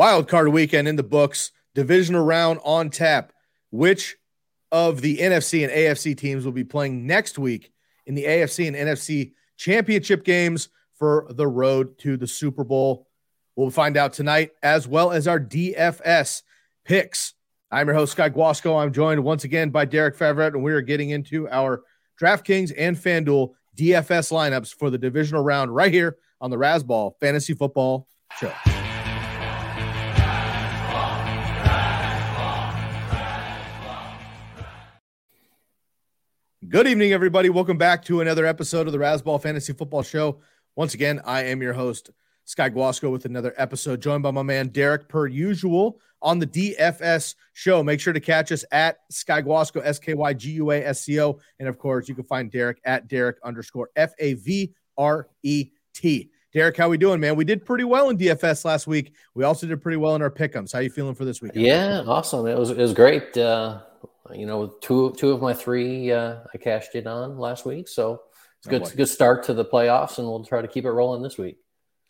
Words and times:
Wild 0.00 0.28
card 0.28 0.48
weekend 0.48 0.88
in 0.88 0.96
the 0.96 1.02
books, 1.02 1.52
divisional 1.74 2.24
round 2.24 2.58
on 2.64 2.88
tap. 2.88 3.34
Which 3.70 4.16
of 4.72 5.02
the 5.02 5.18
NFC 5.18 5.62
and 5.62 5.70
AFC 5.70 6.16
teams 6.16 6.46
will 6.46 6.52
be 6.52 6.64
playing 6.64 7.06
next 7.06 7.38
week 7.38 7.70
in 8.06 8.14
the 8.14 8.24
AFC 8.24 8.66
and 8.66 8.74
NFC 8.74 9.32
championship 9.58 10.24
games 10.24 10.70
for 10.94 11.26
the 11.28 11.46
road 11.46 11.98
to 11.98 12.16
the 12.16 12.26
Super 12.26 12.64
Bowl? 12.64 13.08
We'll 13.56 13.68
find 13.68 13.98
out 13.98 14.14
tonight, 14.14 14.52
as 14.62 14.88
well 14.88 15.12
as 15.12 15.28
our 15.28 15.38
DFS 15.38 16.44
picks. 16.86 17.34
I'm 17.70 17.86
your 17.86 17.94
host, 17.94 18.12
Sky 18.12 18.30
Guasco. 18.30 18.82
I'm 18.82 18.94
joined 18.94 19.22
once 19.22 19.44
again 19.44 19.68
by 19.68 19.84
Derek 19.84 20.16
Favret, 20.16 20.54
and 20.54 20.62
we 20.62 20.72
are 20.72 20.80
getting 20.80 21.10
into 21.10 21.46
our 21.50 21.82
DraftKings 22.18 22.72
and 22.74 22.96
FanDuel 22.96 23.50
DFS 23.76 24.32
lineups 24.32 24.72
for 24.74 24.88
the 24.88 24.96
divisional 24.96 25.42
round 25.42 25.74
right 25.74 25.92
here 25.92 26.16
on 26.40 26.50
the 26.50 26.56
Razzball 26.56 27.20
Fantasy 27.20 27.52
Football 27.52 28.08
Show. 28.38 28.50
Good 36.70 36.86
evening, 36.86 37.12
everybody. 37.12 37.50
Welcome 37.50 37.78
back 37.78 38.04
to 38.04 38.20
another 38.20 38.46
episode 38.46 38.86
of 38.86 38.92
the 38.92 38.98
Razzball 39.00 39.42
Fantasy 39.42 39.72
Football 39.72 40.04
Show. 40.04 40.38
Once 40.76 40.94
again, 40.94 41.20
I 41.24 41.42
am 41.42 41.60
your 41.60 41.72
host, 41.72 42.10
Sky 42.44 42.68
Guasco, 42.68 43.10
with 43.10 43.24
another 43.24 43.52
episode, 43.56 44.00
joined 44.00 44.22
by 44.22 44.30
my 44.30 44.44
man 44.44 44.68
Derek, 44.68 45.08
per 45.08 45.26
usual, 45.26 45.98
on 46.22 46.38
the 46.38 46.46
DFS 46.46 47.34
show. 47.54 47.82
Make 47.82 47.98
sure 47.98 48.12
to 48.12 48.20
catch 48.20 48.52
us 48.52 48.64
at 48.70 48.98
Sky 49.10 49.40
Guasco, 49.40 49.80
S 49.80 49.98
K 49.98 50.14
Y 50.14 50.32
G 50.32 50.50
U 50.52 50.70
A 50.70 50.80
S 50.84 51.00
C 51.02 51.20
O. 51.20 51.40
And 51.58 51.68
of 51.68 51.76
course, 51.76 52.08
you 52.08 52.14
can 52.14 52.22
find 52.22 52.52
Derek 52.52 52.80
at 52.84 53.08
Derek 53.08 53.38
underscore 53.42 53.90
F 53.96 54.12
A 54.20 54.34
V 54.34 54.72
R 54.96 55.26
E 55.42 55.72
T. 55.92 56.30
Derek, 56.54 56.76
how 56.76 56.88
we 56.88 56.98
doing, 56.98 57.18
man? 57.18 57.34
We 57.34 57.44
did 57.44 57.64
pretty 57.64 57.82
well 57.82 58.10
in 58.10 58.16
DFS 58.16 58.64
last 58.64 58.86
week. 58.86 59.12
We 59.34 59.42
also 59.42 59.66
did 59.66 59.82
pretty 59.82 59.96
well 59.96 60.14
in 60.14 60.22
our 60.22 60.30
pick'ems. 60.30 60.72
How 60.72 60.78
are 60.78 60.82
you 60.82 60.90
feeling 60.90 61.16
for 61.16 61.24
this 61.24 61.42
week? 61.42 61.50
Yeah, 61.56 62.04
awesome. 62.06 62.46
It 62.46 62.56
was 62.56 62.70
it 62.70 62.78
was 62.78 62.94
great. 62.94 63.36
Uh, 63.36 63.80
you 64.34 64.46
know, 64.46 64.68
two 64.80 65.14
two 65.16 65.32
of 65.32 65.42
my 65.42 65.54
three 65.54 66.12
uh, 66.12 66.36
I 66.52 66.58
cashed 66.58 66.94
in 66.94 67.06
on 67.06 67.38
last 67.38 67.64
week, 67.64 67.88
so 67.88 68.22
it's 68.58 68.66
good 68.66 68.82
oh, 68.82 68.90
good 68.96 69.08
start 69.08 69.44
to 69.44 69.54
the 69.54 69.64
playoffs, 69.64 70.18
and 70.18 70.26
we'll 70.26 70.44
try 70.44 70.62
to 70.62 70.68
keep 70.68 70.84
it 70.84 70.90
rolling 70.90 71.22
this 71.22 71.38
week. 71.38 71.58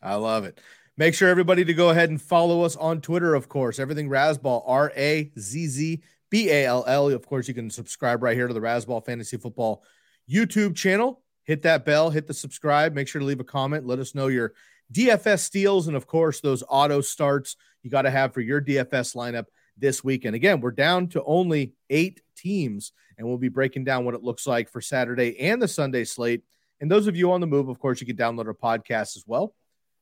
I 0.03 0.15
love 0.15 0.45
it. 0.45 0.61
Make 0.97 1.15
sure 1.15 1.29
everybody 1.29 1.65
to 1.65 1.75
go 1.75 1.91
ahead 1.91 2.11
and 2.11 2.21
follow 2.21 2.63
us 2.63 2.77
on 2.77 3.01
Twitter, 3.01 3.35
of 3.35 3.48
course. 3.48 3.79
Everything 3.79 4.09
Razzball, 4.09 4.63
R 4.67 4.93
A 4.97 5.31
Z 5.39 5.67
Z 5.67 6.03
B 6.31 6.51
A 6.51 6.67
L 6.67 6.85
L. 6.87 7.09
Of 7.09 7.27
course, 7.27 7.48
you 7.48 7.55
can 7.55 7.71
subscribe 7.71 8.23
right 8.23 8.37
here 8.37 8.48
to 8.48 8.55
the 8.55 8.61
Razzball 8.61 9.05
Fantasy 9.05 9.37
Football 9.37 9.83
YouTube 10.31 10.77
channel. 10.77 11.23
Hit 11.45 11.63
that 11.63 11.85
bell, 11.85 12.11
hit 12.11 12.27
the 12.27 12.35
subscribe. 12.35 12.95
Make 12.95 13.09
sure 13.09 13.21
to 13.21 13.25
leave 13.25 13.41
a 13.41 13.45
comment. 13.45 13.87
Let 13.87 13.98
us 13.98 14.15
know 14.15 14.29
your 14.29 14.53
DFS 14.93 15.41
steals 15.41 15.89
and, 15.89 15.97
of 15.97 16.07
course, 16.07 16.41
those 16.41 16.63
auto 16.69 17.01
starts 17.01 17.57
you 17.83 17.91
got 17.91 18.03
to 18.03 18.11
have 18.11 18.35
for 18.35 18.41
your 18.41 18.61
DFS 18.61 19.17
lineup 19.17 19.47
this 19.81 20.05
weekend. 20.05 20.36
Again, 20.36 20.61
we're 20.61 20.70
down 20.70 21.09
to 21.09 21.25
only 21.25 21.73
eight 21.89 22.20
teams, 22.36 22.92
and 23.19 23.27
we'll 23.27 23.39
be 23.39 23.48
breaking 23.48 23.84
down 23.84 24.05
what 24.05 24.14
it 24.14 24.23
looks 24.23 24.47
like 24.47 24.69
for 24.70 24.81
Saturday 24.81 25.39
and 25.41 25.61
the 25.61 25.69
Sunday 25.69 26.05
slate. 26.05 26.42
And 26.81 26.91
those 26.91 27.06
of 27.06 27.17
you 27.17 27.33
on 27.33 27.41
the 27.41 27.47
move, 27.47 27.69
of 27.69 27.78
course, 27.78 28.01
you 28.01 28.06
can 28.06 28.17
download 28.17 28.47
our 28.47 28.55
podcast 28.55 29.17
as 29.17 29.25
well. 29.27 29.55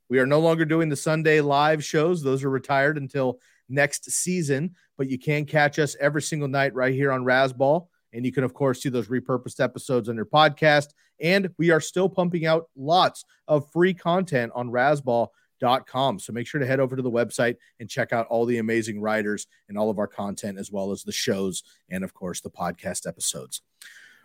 We 0.09 0.19
are 0.19 0.27
no 0.27 0.41
longer 0.41 0.65
doing 0.65 0.89
the 0.89 0.97
Sunday 0.97 1.41
live 1.41 1.84
shows, 1.84 2.23
those 2.23 2.45
are 2.45 2.51
retired 2.51 2.97
until 2.97 3.41
next 3.69 4.11
season, 4.11 4.75
but 4.97 5.09
you 5.09 5.19
can 5.19 5.45
catch 5.45 5.79
us 5.79 5.97
every 6.01 6.23
single 6.23 6.49
night 6.49 6.75
right 6.75 6.95
here 6.95 7.12
on 7.12 7.25
Razzball. 7.25 7.89
And 8.12 8.25
you 8.25 8.33
can, 8.33 8.45
of 8.45 8.55
course, 8.55 8.83
see 8.83 8.89
those 8.89 9.09
repurposed 9.09 9.61
episodes 9.61 10.09
on 10.09 10.17
your 10.17 10.25
podcast. 10.25 10.89
And 11.21 11.51
we 11.59 11.71
are 11.71 11.81
still 11.81 12.09
pumping 12.09 12.47
out 12.47 12.69
lots 12.75 13.25
of 13.47 13.71
free 13.71 13.93
content 13.93 14.53
on 14.55 14.71
Razzball 14.71 15.29
com. 15.61 16.19
So 16.19 16.33
make 16.33 16.47
sure 16.47 16.61
to 16.61 16.67
head 16.67 16.81
over 16.81 16.97
to 16.97 17.03
the 17.03 17.11
website 17.11 17.56
and 17.81 17.89
check 17.89 18.12
out 18.12 18.27
all 18.28 18.45
the 18.45 18.59
amazing 18.59 19.01
writers 19.01 19.47
and 19.69 19.78
all 19.78 19.91
of 19.91 19.98
our 19.98 20.06
content, 20.06 20.59
as 20.59 20.70
well 20.70 20.92
as 20.92 21.03
the 21.03 21.12
shows 21.12 21.62
and, 21.91 22.05
of 22.05 22.15
course, 22.15 22.41
the 22.41 22.50
podcast 22.50 23.06
episodes. 23.06 23.62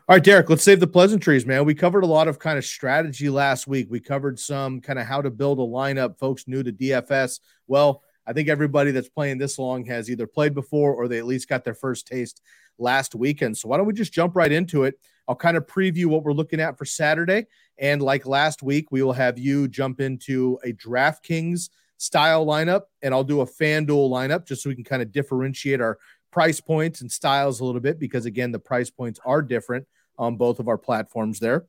All 0.09 0.15
right, 0.17 0.23
Derek, 0.23 0.49
let's 0.49 0.63
save 0.63 0.81
the 0.81 0.87
pleasantries, 0.87 1.45
man. 1.45 1.63
We 1.63 1.73
covered 1.73 2.03
a 2.03 2.07
lot 2.07 2.27
of 2.27 2.37
kind 2.37 2.57
of 2.57 2.65
strategy 2.65 3.29
last 3.29 3.67
week. 3.67 3.87
We 3.89 4.01
covered 4.01 4.37
some 4.37 4.81
kind 4.81 4.99
of 4.99 5.05
how 5.05 5.21
to 5.21 5.31
build 5.31 5.59
a 5.59 5.61
lineup, 5.61 6.19
folks 6.19 6.45
new 6.45 6.61
to 6.61 6.73
DFS. 6.73 7.39
Well, 7.67 8.03
I 8.27 8.33
think 8.33 8.49
everybody 8.49 8.91
that's 8.91 9.07
playing 9.07 9.37
this 9.37 9.57
long 9.57 9.85
has 9.85 10.09
either 10.09 10.27
played 10.27 10.53
before 10.53 10.93
or 10.93 11.07
they 11.07 11.19
at 11.19 11.25
least 11.25 11.47
got 11.47 11.63
their 11.63 11.73
first 11.73 12.05
taste 12.05 12.41
last 12.77 13.15
weekend. 13.15 13.57
So 13.57 13.69
why 13.69 13.77
don't 13.77 13.85
we 13.85 13.93
just 13.93 14.13
jump 14.13 14.35
right 14.35 14.51
into 14.51 14.83
it? 14.83 14.99
I'll 15.27 15.35
kind 15.35 15.55
of 15.55 15.67
preview 15.67 16.07
what 16.07 16.23
we're 16.23 16.33
looking 16.33 16.59
at 16.59 16.77
for 16.77 16.83
Saturday. 16.83 17.47
And 17.77 18.01
like 18.01 18.25
last 18.25 18.63
week, 18.63 18.91
we 18.91 19.01
will 19.01 19.13
have 19.13 19.37
you 19.37 19.67
jump 19.67 19.99
into 19.99 20.59
a 20.63 20.73
DraftKings 20.73 21.69
style 21.97 22.45
lineup, 22.45 22.83
and 23.01 23.13
I'll 23.13 23.23
do 23.23 23.41
a 23.41 23.45
FanDuel 23.45 24.09
lineup 24.09 24.45
just 24.45 24.63
so 24.63 24.69
we 24.69 24.75
can 24.75 24.83
kind 24.83 25.01
of 25.01 25.11
differentiate 25.11 25.81
our 25.81 25.97
price 26.31 26.59
points 26.59 27.01
and 27.01 27.11
styles 27.11 27.59
a 27.59 27.65
little 27.65 27.81
bit 27.81 27.99
because, 27.99 28.25
again, 28.25 28.51
the 28.51 28.59
price 28.59 28.89
points 28.89 29.19
are 29.25 29.41
different 29.41 29.87
on 30.17 30.35
both 30.35 30.59
of 30.59 30.67
our 30.67 30.77
platforms 30.77 31.39
there. 31.39 31.65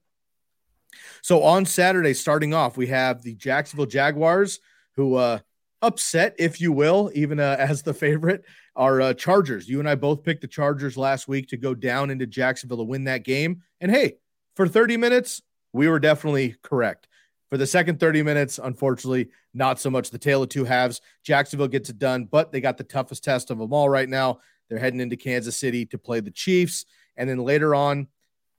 So 1.23 1.43
on 1.43 1.67
Saturday, 1.67 2.15
starting 2.15 2.55
off, 2.55 2.77
we 2.77 2.89
have 2.89 3.23
the 3.23 3.35
Jacksonville 3.35 3.87
Jaguars 3.87 4.61
who 4.97 5.17
uh, 5.17 5.39
upset, 5.83 6.35
if 6.39 6.61
you 6.61 6.73
will, 6.73 7.11
even 7.15 7.41
uh, 7.41 7.57
as 7.59 7.83
the 7.83 7.95
favorite, 7.95 8.45
are 8.77 9.01
uh, 9.01 9.15
Chargers. 9.15 9.69
You 9.69 9.81
and 9.81 9.89
I 9.89 9.95
both 9.95 10.23
picked 10.23 10.41
the 10.41 10.49
Chargers 10.49 10.97
last 10.97 11.29
week 11.29 11.49
to 11.49 11.57
go 11.57 11.75
down 11.75 12.11
into 12.11 12.27
Jacksonville 12.27 12.79
to 12.79 12.85
win 12.85 13.05
that 13.05 13.25
game. 13.25 13.63
And 13.81 13.91
hey, 13.91 14.17
for 14.57 14.67
30 14.67 14.97
minutes, 14.97 15.43
we 15.75 15.89
were 15.89 15.99
definitely 15.99 16.57
correct. 16.63 17.09
For 17.51 17.59
the 17.59 17.67
second 17.67 18.01
30 18.01 18.23
minutes, 18.23 18.59
unfortunately, 18.63 19.29
not 19.53 19.79
so 19.79 19.91
much 19.91 20.09
the 20.09 20.19
tail 20.19 20.43
of 20.43 20.49
two 20.49 20.65
halves. 20.65 21.01
Jacksonville 21.23 21.69
gets 21.69 21.91
it 21.91 21.99
done, 21.99 22.25
but 22.25 22.53
they 22.53 22.61
got 22.61 22.79
the 22.79 22.85
toughest 22.85 23.23
test 23.23 23.51
of 23.51 23.59
them 23.59 23.73
all 23.73 23.89
right 23.89 24.09
now. 24.09 24.39
They're 24.69 24.79
heading 24.79 25.01
into 25.01 25.17
Kansas 25.17 25.57
City 25.57 25.85
to 25.87 25.99
play 25.99 26.21
the 26.21 26.31
Chiefs. 26.31 26.87
And 27.17 27.29
then 27.29 27.39
later 27.39 27.75
on, 27.75 28.09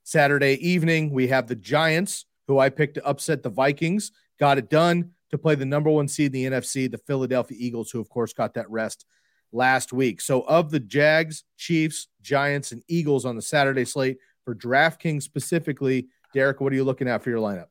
Saturday 0.04 0.54
evening, 0.66 1.10
we 1.10 1.28
have 1.30 1.48
the 1.48 1.56
Giants, 1.56 2.26
who 2.48 2.60
I 2.60 2.70
picked 2.70 2.96
to 2.96 3.06
upset 3.06 3.42
the 3.42 3.50
Vikings. 3.50 4.12
Got 4.40 4.58
it 4.58 4.70
done 4.70 5.12
to 5.32 5.38
play 5.38 5.56
the 5.56 5.66
number 5.66 5.90
one 5.90 6.08
seed 6.08 6.36
in 6.36 6.52
the 6.52 6.58
NFC, 6.58 6.92
the 6.92 6.98
Philadelphia 7.00 7.58
Eagles, 7.60 7.92
who, 7.92 8.00
of 8.00 8.10
course, 8.10 8.34
got 8.34 8.54
that 8.54 8.70
rest 8.70 9.06
last 9.52 9.94
week. 9.94 10.22
So, 10.22 10.42
of 10.42 10.70
the 10.70 10.80
Jags, 10.80 11.44
Chiefs, 11.58 12.08
Giants, 12.22 12.72
and 12.72 12.84
Eagles 12.88 13.26
on 13.26 13.36
the 13.36 13.42
Saturday 13.42 13.86
slate 13.86 14.18
for 14.44 14.54
DraftKings 14.54 15.24
specifically, 15.24 16.08
Derek, 16.36 16.60
what 16.60 16.74
are 16.74 16.76
you 16.76 16.84
looking 16.84 17.08
at 17.08 17.24
for 17.24 17.30
your 17.30 17.40
lineup? 17.40 17.68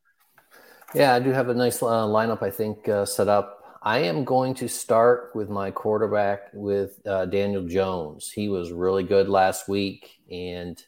Yeah, 0.94 1.14
I 1.14 1.20
do 1.20 1.30
have 1.32 1.50
a 1.50 1.54
nice 1.54 1.82
uh, 1.82 2.06
lineup, 2.06 2.42
I 2.42 2.50
think, 2.50 2.88
uh, 2.88 3.04
set 3.04 3.28
up. 3.28 3.78
I 3.82 3.98
am 3.98 4.25
going 4.25 4.54
to 4.54 4.69
start 4.69 5.32
with 5.34 5.50
my 5.50 5.70
quarterback 5.70 6.44
with 6.54 6.98
uh, 7.06 7.26
Daniel 7.26 7.69
Jones. 7.69 8.30
He 8.30 8.48
was 8.48 8.72
really 8.72 9.03
good 9.03 9.28
last 9.28 9.69
week, 9.69 10.19
and 10.32 10.82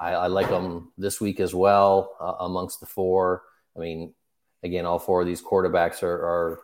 I, 0.00 0.14
I 0.14 0.26
like 0.26 0.48
him 0.48 0.90
this 0.98 1.20
week 1.20 1.38
as 1.38 1.54
well 1.54 2.16
uh, 2.20 2.34
amongst 2.40 2.80
the 2.80 2.86
four. 2.86 3.42
I 3.76 3.78
mean, 3.78 4.12
again, 4.64 4.84
all 4.84 4.98
four 4.98 5.20
of 5.20 5.28
these 5.28 5.40
quarterbacks 5.40 6.02
are, 6.02 6.16
are 6.16 6.60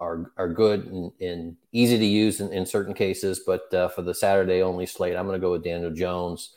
are 0.00 0.32
are 0.36 0.48
good 0.48 0.86
and, 0.86 1.12
and 1.20 1.56
easy 1.70 1.98
to 1.98 2.04
use 2.04 2.40
in, 2.40 2.52
in 2.52 2.66
certain 2.66 2.94
cases. 2.94 3.42
But 3.46 3.72
uh, 3.72 3.86
for 3.90 4.02
the 4.02 4.12
Saturday 4.14 4.60
only 4.60 4.86
slate, 4.86 5.14
I'm 5.14 5.26
going 5.26 5.40
to 5.40 5.46
go 5.46 5.52
with 5.52 5.62
Daniel 5.62 5.92
Jones. 5.92 6.56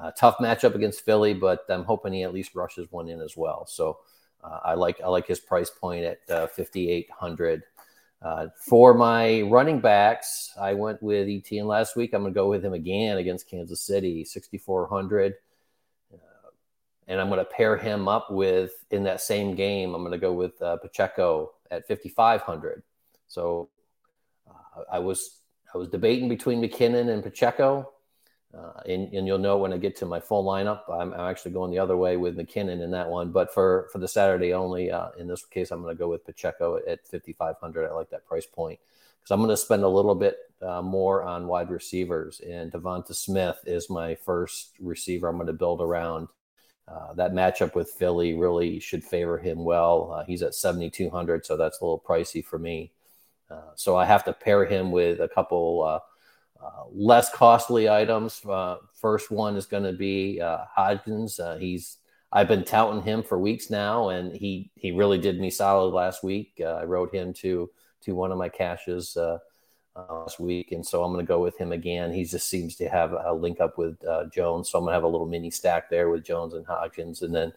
Uh, 0.00 0.10
tough 0.12 0.38
matchup 0.38 0.74
against 0.74 1.04
Philly, 1.04 1.34
but 1.34 1.64
I'm 1.68 1.84
hoping 1.84 2.12
he 2.12 2.22
at 2.22 2.32
least 2.32 2.54
rushes 2.54 2.86
one 2.90 3.08
in 3.08 3.20
as 3.20 3.36
well. 3.36 3.66
So 3.66 3.98
uh, 4.42 4.60
I 4.64 4.74
like 4.74 5.00
I 5.02 5.08
like 5.08 5.26
his 5.26 5.40
price 5.40 5.70
point 5.70 6.04
at 6.04 6.20
uh, 6.30 6.46
5,800. 6.46 7.62
Uh, 8.20 8.46
for 8.56 8.94
my 8.94 9.42
running 9.42 9.80
backs, 9.80 10.52
I 10.60 10.74
went 10.74 11.02
with 11.02 11.28
Etienne 11.28 11.66
last 11.66 11.96
week. 11.96 12.12
I'm 12.12 12.22
going 12.22 12.34
to 12.34 12.38
go 12.38 12.48
with 12.48 12.64
him 12.64 12.72
again 12.72 13.18
against 13.18 13.48
Kansas 13.48 13.80
City, 13.80 14.24
6,400 14.24 15.34
uh, 16.12 16.16
and 17.06 17.20
I'm 17.20 17.28
going 17.28 17.38
to 17.38 17.44
pair 17.44 17.76
him 17.76 18.08
up 18.08 18.30
with 18.30 18.72
in 18.90 19.04
that 19.04 19.20
same 19.20 19.54
game. 19.54 19.94
I'm 19.94 20.02
going 20.02 20.12
to 20.12 20.18
go 20.18 20.32
with 20.32 20.60
uh, 20.60 20.76
Pacheco 20.78 21.52
at 21.70 21.86
5,500. 21.86 22.82
So 23.28 23.68
I 24.90 24.98
was 24.98 25.40
I 25.74 25.78
was 25.78 25.88
debating 25.88 26.28
between 26.28 26.62
McKinnon 26.62 27.10
and 27.10 27.22
Pacheco, 27.22 27.92
uh, 28.56 28.80
and, 28.86 29.12
and, 29.12 29.26
you'll 29.26 29.36
know 29.36 29.58
when 29.58 29.74
I 29.74 29.76
get 29.76 29.94
to 29.96 30.06
my 30.06 30.20
full 30.20 30.42
lineup. 30.42 30.82
I'm, 30.90 31.12
I'm, 31.12 31.28
actually 31.28 31.52
going 31.52 31.70
the 31.70 31.78
other 31.78 31.98
way 31.98 32.16
with 32.16 32.38
McKinnon 32.38 32.82
in 32.82 32.90
that 32.92 33.08
one. 33.08 33.30
But 33.30 33.52
for 33.52 33.88
for 33.92 33.98
the 33.98 34.08
Saturday 34.08 34.54
only, 34.54 34.90
uh, 34.90 35.10
in 35.18 35.28
this 35.28 35.44
case, 35.44 35.70
I'm 35.70 35.82
going 35.82 35.94
to 35.94 35.98
go 35.98 36.08
with 36.08 36.24
Pacheco 36.24 36.78
at 36.86 37.06
5,500. 37.06 37.86
I 37.86 37.92
like 37.92 38.08
that 38.08 38.26
price 38.26 38.46
point 38.46 38.80
because 39.20 39.30
I'm 39.32 39.40
going 39.40 39.50
to 39.50 39.56
spend 39.56 39.82
a 39.84 39.88
little 39.88 40.14
bit 40.14 40.38
uh, 40.62 40.80
more 40.80 41.24
on 41.24 41.46
wide 41.46 41.70
receivers. 41.70 42.40
And 42.40 42.72
Devonta 42.72 43.14
Smith 43.14 43.58
is 43.66 43.90
my 43.90 44.14
first 44.14 44.70
receiver 44.80 45.28
I'm 45.28 45.36
going 45.36 45.48
to 45.48 45.52
build 45.52 45.82
around. 45.82 46.28
Uh, 46.88 47.12
that 47.12 47.32
matchup 47.32 47.74
with 47.74 47.90
Philly 47.90 48.32
really 48.32 48.80
should 48.80 49.04
favor 49.04 49.36
him 49.36 49.62
well. 49.62 50.10
Uh, 50.10 50.24
he's 50.24 50.42
at 50.42 50.54
7,200, 50.54 51.44
so 51.44 51.54
that's 51.58 51.80
a 51.80 51.84
little 51.84 52.00
pricey 52.00 52.42
for 52.42 52.58
me. 52.58 52.92
Uh, 53.50 53.72
so 53.74 53.94
I 53.94 54.06
have 54.06 54.24
to 54.24 54.32
pair 54.32 54.64
him 54.64 54.90
with 54.90 55.20
a 55.20 55.28
couple 55.28 56.00
uh, 56.60 56.66
uh, 56.66 56.84
less 56.92 57.30
costly 57.32 57.88
items. 57.88 58.42
first 58.94 59.30
one 59.30 59.56
is 59.56 59.66
going 59.66 59.84
to 59.84 59.92
be 59.92 60.40
Hodgins. 60.76 61.58
he's 61.58 61.98
I've 62.30 62.48
been 62.48 62.64
touting 62.64 63.02
him 63.02 63.22
for 63.22 63.38
weeks 63.38 63.70
now, 63.70 64.10
and 64.10 64.36
he 64.36 64.70
he 64.76 64.90
really 64.92 65.18
did 65.18 65.40
me 65.40 65.50
solid 65.50 65.94
last 65.94 66.22
week. 66.22 66.60
I 66.64 66.84
wrote 66.84 67.14
him 67.14 67.32
to 67.34 67.70
to 68.02 68.14
one 68.14 68.32
of 68.32 68.38
my 68.38 68.48
caches 68.48 69.16
uh, 69.16 69.38
last 70.10 70.38
week, 70.38 70.72
and 70.72 70.84
so 70.86 71.02
I'm 71.02 71.12
going 71.12 71.24
to 71.24 71.28
go 71.28 71.42
with 71.42 71.56
him 71.58 71.72
again. 71.72 72.12
He 72.12 72.24
just 72.24 72.48
seems 72.48 72.76
to 72.76 72.88
have 72.88 73.12
a 73.12 73.32
link 73.32 73.60
up 73.60 73.78
with 73.78 73.96
uh, 74.04 74.26
Jones, 74.26 74.68
so 74.68 74.78
I'm 74.78 74.84
going 74.84 74.92
to 74.92 74.94
have 74.94 75.04
a 75.04 75.08
little 75.08 75.26
mini 75.26 75.50
stack 75.50 75.90
there 75.90 76.10
with 76.10 76.24
Jones 76.24 76.54
and 76.54 76.66
Hodgins, 76.66 77.22
and 77.22 77.34
then 77.34 77.52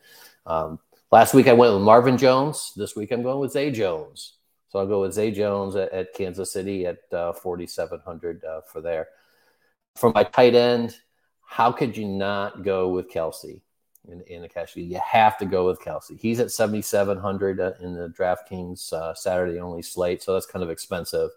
um, 0.45 0.79
last 1.11 1.33
week 1.33 1.47
I 1.47 1.53
went 1.53 1.73
with 1.73 1.83
Marvin 1.83 2.17
Jones. 2.17 2.73
This 2.75 2.95
week 2.95 3.11
I'm 3.11 3.23
going 3.23 3.39
with 3.39 3.51
Zay 3.51 3.71
Jones. 3.71 4.33
So 4.71 4.79
I'll 4.79 4.87
go 4.87 5.01
with 5.01 5.13
Zay 5.13 5.31
Jones 5.31 5.75
at, 5.75 5.91
at 5.91 6.13
Kansas 6.13 6.53
City 6.53 6.85
at 6.85 6.99
uh, 7.11 7.33
4,700 7.33 8.45
uh, 8.45 8.61
for 8.61 8.79
there. 8.79 9.09
For 9.97 10.13
my 10.13 10.23
tight 10.23 10.55
end, 10.55 10.95
how 11.45 11.73
could 11.73 11.97
you 11.97 12.07
not 12.07 12.63
go 12.63 12.87
with 12.87 13.11
Kelce 13.11 13.59
in, 14.07 14.21
in 14.27 14.41
the 14.41 14.47
cash? 14.47 14.77
You 14.77 14.97
have 15.05 15.37
to 15.39 15.45
go 15.45 15.67
with 15.67 15.81
Kelce. 15.81 16.17
He's 16.17 16.39
at 16.39 16.51
7,700 16.51 17.59
uh, 17.59 17.73
in 17.81 17.95
the 17.95 18.07
DraftKings 18.17 18.93
uh, 18.93 19.13
Saturday 19.13 19.59
only 19.59 19.81
slate, 19.81 20.23
so 20.23 20.33
that's 20.33 20.45
kind 20.45 20.63
of 20.63 20.69
expensive. 20.69 21.31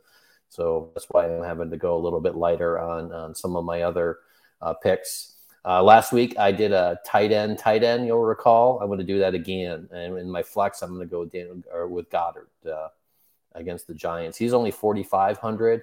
So 0.48 0.92
that's 0.94 1.06
why 1.10 1.26
I'm 1.26 1.42
having 1.42 1.72
to 1.72 1.76
go 1.76 1.96
a 1.96 1.98
little 1.98 2.20
bit 2.20 2.36
lighter 2.36 2.78
on, 2.78 3.10
on 3.12 3.34
some 3.34 3.56
of 3.56 3.64
my 3.64 3.82
other 3.82 4.18
uh, 4.62 4.74
picks. 4.74 5.34
Uh, 5.64 5.82
last 5.82 6.12
week 6.12 6.38
I 6.38 6.52
did 6.52 6.70
a 6.70 7.00
tight 7.04 7.32
end, 7.32 7.58
tight 7.58 7.82
end. 7.82 8.06
You'll 8.06 8.20
recall. 8.20 8.78
I'm 8.78 8.86
going 8.86 9.00
to 9.00 9.04
do 9.04 9.18
that 9.18 9.34
again, 9.34 9.88
and 9.90 10.16
in 10.18 10.30
my 10.30 10.44
flex, 10.44 10.82
I'm 10.82 10.94
going 10.94 11.00
to 11.00 11.10
go 11.10 11.22
with, 11.22 11.90
with 11.90 12.10
Goedert 12.10 12.46
uh, 12.72 12.90
against 13.54 13.86
the 13.86 13.94
Giants. 13.94 14.38
He's 14.38 14.52
only 14.52 14.70
4,500. 14.70 15.82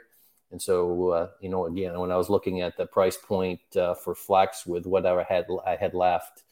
And 0.52 0.62
so, 0.62 1.10
uh, 1.10 1.30
you 1.40 1.50
know, 1.50 1.66
again, 1.66 1.98
when 2.00 2.12
I 2.12 2.18
was 2.18 2.30
looking 2.30 2.62
at 2.62 2.76
the 2.76 2.86
price 2.86 3.18
point 3.18 3.62
uh, 3.76 3.96
for 3.96 4.14
flex 4.14 4.66
with 4.66 4.86
whatever 4.86 5.22
I 5.22 5.34
had 5.34 5.48
I 5.66 5.76
had 5.76 5.94
left, 5.94 6.44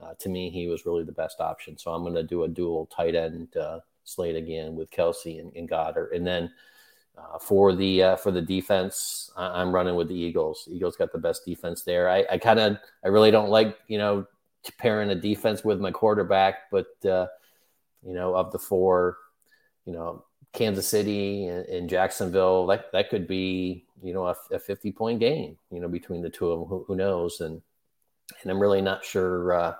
uh, 0.00 0.12
to 0.18 0.28
me, 0.28 0.50
he 0.50 0.68
was 0.68 0.84
really 0.84 1.04
the 1.04 1.12
best 1.12 1.40
option. 1.40 1.78
So 1.78 1.90
I'm 1.90 2.02
going 2.02 2.14
to 2.14 2.22
do 2.22 2.44
a 2.44 2.48
dual 2.48 2.86
tight 2.86 3.14
end 3.14 3.56
uh, 3.56 3.80
slate 4.04 4.36
again 4.36 4.76
with 4.76 4.90
Kelce 4.90 5.40
and, 5.40 5.52
and 5.56 5.68
Goedert, 5.68 6.14
and 6.14 6.26
then 6.26 6.52
uh, 7.16 7.38
for 7.38 7.74
the 7.74 8.02
uh, 8.02 8.16
for 8.16 8.30
the 8.30 8.42
defense, 8.42 9.30
I- 9.36 9.62
am 9.62 9.74
running 9.74 9.94
with 9.96 10.08
the 10.08 10.14
Eagles. 10.14 10.68
Eagles 10.70 10.96
got 10.96 11.12
the 11.12 11.18
best 11.18 11.46
defense 11.46 11.82
there. 11.82 12.10
I, 12.10 12.26
I 12.30 12.36
kind 12.36 12.60
of 12.60 12.76
I 13.02 13.08
really 13.08 13.30
don't 13.30 13.48
like 13.48 13.78
you 13.88 13.96
know 13.96 14.26
pairing 14.76 15.08
a 15.10 15.14
defense 15.14 15.64
with 15.64 15.80
my 15.80 15.92
quarterback, 15.92 16.70
but 16.70 16.88
you 17.02 17.26
know 18.02 18.34
of 18.36 18.52
the 18.52 18.58
four, 18.58 19.16
you 19.86 19.94
know 19.94 20.25
Kansas 20.56 20.88
City 20.88 21.46
and, 21.46 21.66
and, 21.66 21.88
Jacksonville, 21.88 22.66
that 22.66 22.90
that 22.92 23.10
could 23.10 23.28
be 23.28 23.84
you 24.02 24.12
know 24.12 24.26
a, 24.26 24.34
a, 24.50 24.58
50 24.58 24.90
point 24.92 25.20
game, 25.20 25.56
you 25.70 25.80
know, 25.80 25.88
between 25.88 26.22
the 26.22 26.30
two 26.30 26.50
of 26.50 26.60
them. 26.60 26.68
Who, 26.68 26.84
who 26.88 26.96
knows? 26.96 27.40
And 27.40 27.62
and 28.42 28.50
I'm 28.50 28.58
really 28.58 28.80
not 28.80 29.04
sure, 29.04 29.52
uh, 29.52 29.74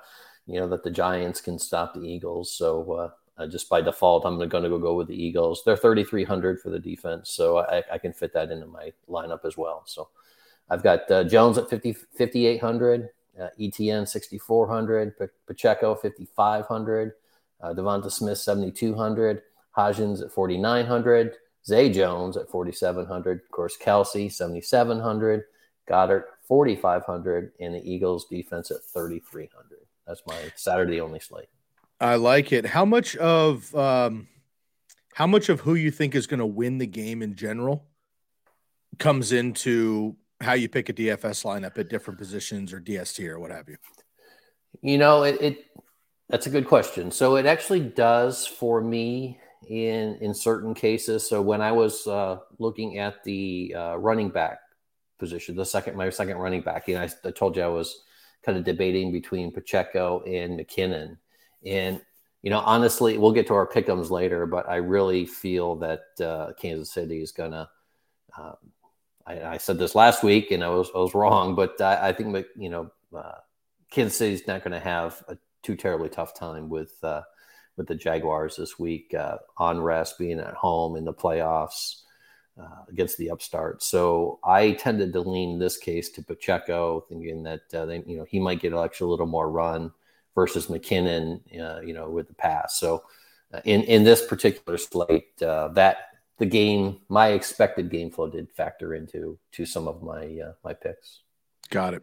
you 0.47 0.61
know, 0.61 0.69
that 0.69 0.85
the 0.85 0.91
Giants 0.91 1.41
can 1.41 1.59
stop 1.59 1.95
the 1.95 2.01
Eagles. 2.01 2.53
So 2.53 2.93
uh, 2.93 3.11
uh, 3.43 3.47
just 3.47 3.69
by 3.69 3.81
default, 3.81 4.25
I'm 4.25 4.37
going 4.37 4.63
to 4.63 4.69
go 4.69 4.79
go 4.79 4.95
with 4.95 5.09
the 5.09 5.21
Eagles. 5.21 5.63
They're 5.65 5.77
3,300 5.77 6.61
for 6.61 6.71
the 6.71 6.79
defense, 6.79 7.31
so 7.31 7.59
I, 7.59 7.83
I, 7.93 7.99
can 7.99 8.13
fit 8.13 8.33
that 8.35 8.51
into 8.51 8.67
my 8.67 8.93
lineup 9.09 9.45
as 9.45 9.57
well. 9.57 9.83
So 9.87 10.09
I've 10.71 10.83
got 10.83 11.11
uh, 11.11 11.25
Jones 11.25 11.59
at 11.59 11.69
50 11.69 11.93
5,800, 11.93 13.09
uh, 13.41 13.49
Etienne 13.61 14.07
6,400, 14.07 15.15
Pacheco 15.47 15.95
5,500, 15.95 17.13
uh, 17.61 17.75
Devonta 17.75 18.11
Smith 18.11 18.39
7,200. 18.39 19.43
Hodgins 19.77 20.23
at 20.23 20.33
4,900, 20.33 21.35
Zay 21.67 21.91
Jones 21.91 22.37
at 22.37 22.49
4,700, 22.49 23.41
of 23.43 23.51
course, 23.51 23.77
Kelce 23.77 24.33
7,700, 24.33 25.45
Goedert 25.89 26.25
4,500, 26.49 27.53
and 27.61 27.75
the 27.75 27.91
Eagles 27.91 28.27
defense 28.31 28.71
at 28.71 28.79
3,300. 28.93 29.79
That's 30.07 30.23
my 30.27 30.53
Saturday 30.55 31.01
only 31.01 31.21
slate. 31.21 31.49
I 32.01 32.17
like 32.17 32.53
it. 32.53 32.67
How 32.67 32.85
much 32.85 33.17
of 33.17 33.75
um, 33.75 34.29
how 35.15 35.27
much 35.27 35.49
of 35.49 35.61
who 35.61 35.75
you 35.75 35.91
think 35.91 36.15
is 36.15 36.27
going 36.27 36.41
to 36.41 36.47
win 36.47 36.79
the 36.79 36.87
game 36.87 37.23
in 37.23 37.35
general 37.35 37.87
comes 38.99 39.33
into 39.33 40.17
how 40.41 40.53
you 40.53 40.69
pick 40.69 40.89
a 40.89 40.93
DFS 40.93 41.45
lineup 41.45 41.79
at 41.79 41.89
different 41.89 42.19
positions 42.19 42.73
or 42.73 42.81
DST 42.81 43.27
or 43.27 43.41
what 43.41 43.51
have 43.51 43.69
you? 43.69 43.77
You 44.83 44.99
know, 44.99 45.23
it, 45.23 45.41
it 45.41 45.65
that's 46.29 46.47
a 46.47 46.51
good 46.51 46.67
question. 46.67 47.11
So 47.11 47.37
it 47.37 47.47
actually 47.47 47.81
does 47.81 48.47
for 48.47 48.81
me 48.81 49.41
in 49.67 50.17
in 50.17 50.35
certain 50.35 50.75
cases. 50.75 51.29
So 51.29 51.43
when 51.43 51.61
I 51.61 51.73
was 51.73 52.07
uh, 52.07 52.39
looking 52.59 52.99
at 52.99 53.23
the 53.25 53.75
uh, 53.77 53.97
running 53.97 54.29
back 54.29 54.59
position, 55.19 55.57
the 55.57 55.65
second 55.65 55.97
my 55.97 56.09
second 56.11 56.37
running 56.39 56.63
back, 56.63 56.89
you 56.89 56.95
know, 56.95 57.03
I, 57.03 57.11
I, 57.25 57.31
told 57.31 57.57
you 57.57 57.63
I 57.63 57.69
was 57.69 58.03
kind 58.45 58.57
of 58.57 58.65
debating 58.65 59.13
between 59.13 59.53
Pacheco 59.53 60.23
and 60.27 60.59
McKinnon, 60.59 61.19
and 61.65 62.01
you 62.43 62.51
know, 62.51 62.61
honestly, 62.61 63.19
we'll 63.19 63.33
get 63.33 63.47
to 63.49 63.55
our 63.55 63.67
pick'ems 63.67 64.11
later, 64.11 64.47
but 64.47 64.69
I 64.69 64.77
really 64.77 65.27
feel 65.27 65.77
that 65.77 66.03
uh, 66.21 66.53
Kansas 66.59 66.93
City 66.93 67.21
is 67.21 67.33
gonna. 67.33 67.69
Um, 68.39 68.57
I, 69.27 69.43
I, 69.43 69.57
said 69.57 69.79
this 69.79 69.95
last 69.95 70.23
week, 70.23 70.53
and 70.53 70.63
I 70.63 70.69
was 70.69 70.89
I 70.95 70.99
was 70.99 71.15
wrong, 71.15 71.55
but 71.55 71.81
I, 71.81 72.09
I 72.09 72.13
think 72.13 72.47
you 72.57 72.69
know, 72.69 72.91
uh, 73.17 73.33
Kansas 73.91 74.17
City's 74.17 74.47
not 74.47 74.63
going 74.63 74.73
to 74.73 74.81
have 74.81 75.25
a 75.29 75.37
too 75.63 75.75
terribly 75.75 76.09
tough 76.09 76.35
time 76.35 76.69
with 76.69 76.93
uh, 77.03 77.23
with 77.77 77.87
the 77.87 77.95
Jaguars 77.95 78.57
this 78.57 78.79
week 78.79 79.15
uh, 79.15 79.39
on 79.59 79.81
rest, 79.81 80.19
being 80.19 80.41
at 80.41 80.55
home 80.55 80.97
in 80.97 81.05
the 81.05 81.13
playoffs 81.13 82.03
uh, 82.61 82.85
against 82.89 83.19
the 83.19 83.31
upstart. 83.31 83.83
So 83.83 84.39
I 84.45 84.73
tended 84.73 85.13
to 85.13 85.21
lean 85.21 85.59
this 85.59 85.77
case 85.77 86.11
to 86.11 86.23
Pacheco, 86.23 87.05
thinking 87.09 87.43
that 87.43 87.63
uh, 87.75 87.87
they, 87.87 88.03
you 88.07 88.17
know 88.17 88.27
he 88.29 88.41
might 88.41 88.61
get 88.61 88.73
actually 88.73 89.09
a 89.09 89.11
little 89.11 89.27
more 89.27 89.51
run 89.51 89.93
versus 90.35 90.67
McKinnon, 90.67 91.41
uh, 91.61 91.81
you 91.81 91.93
know, 91.93 92.09
with 92.09 92.29
the 92.29 92.35
pass. 92.35 92.79
So 92.79 93.05
uh, 93.53 93.61
in 93.65 93.83
in 93.83 94.05
this 94.05 94.25
particular 94.27 94.79
slate, 94.79 95.41
uh, 95.43 95.69
that 95.69 95.99
the 96.39 96.47
game, 96.47 97.01
my 97.09 97.29
expected 97.29 97.91
game 97.91 98.11
flow 98.11 98.29
did 98.29 98.51
factor 98.51 98.95
into 98.95 99.39
to 99.53 99.67
some 99.67 99.87
of 99.87 100.03
my 100.03 100.39
my 100.65 100.73
picks. 100.73 101.21
Got 101.67 101.95
it. 101.95 102.03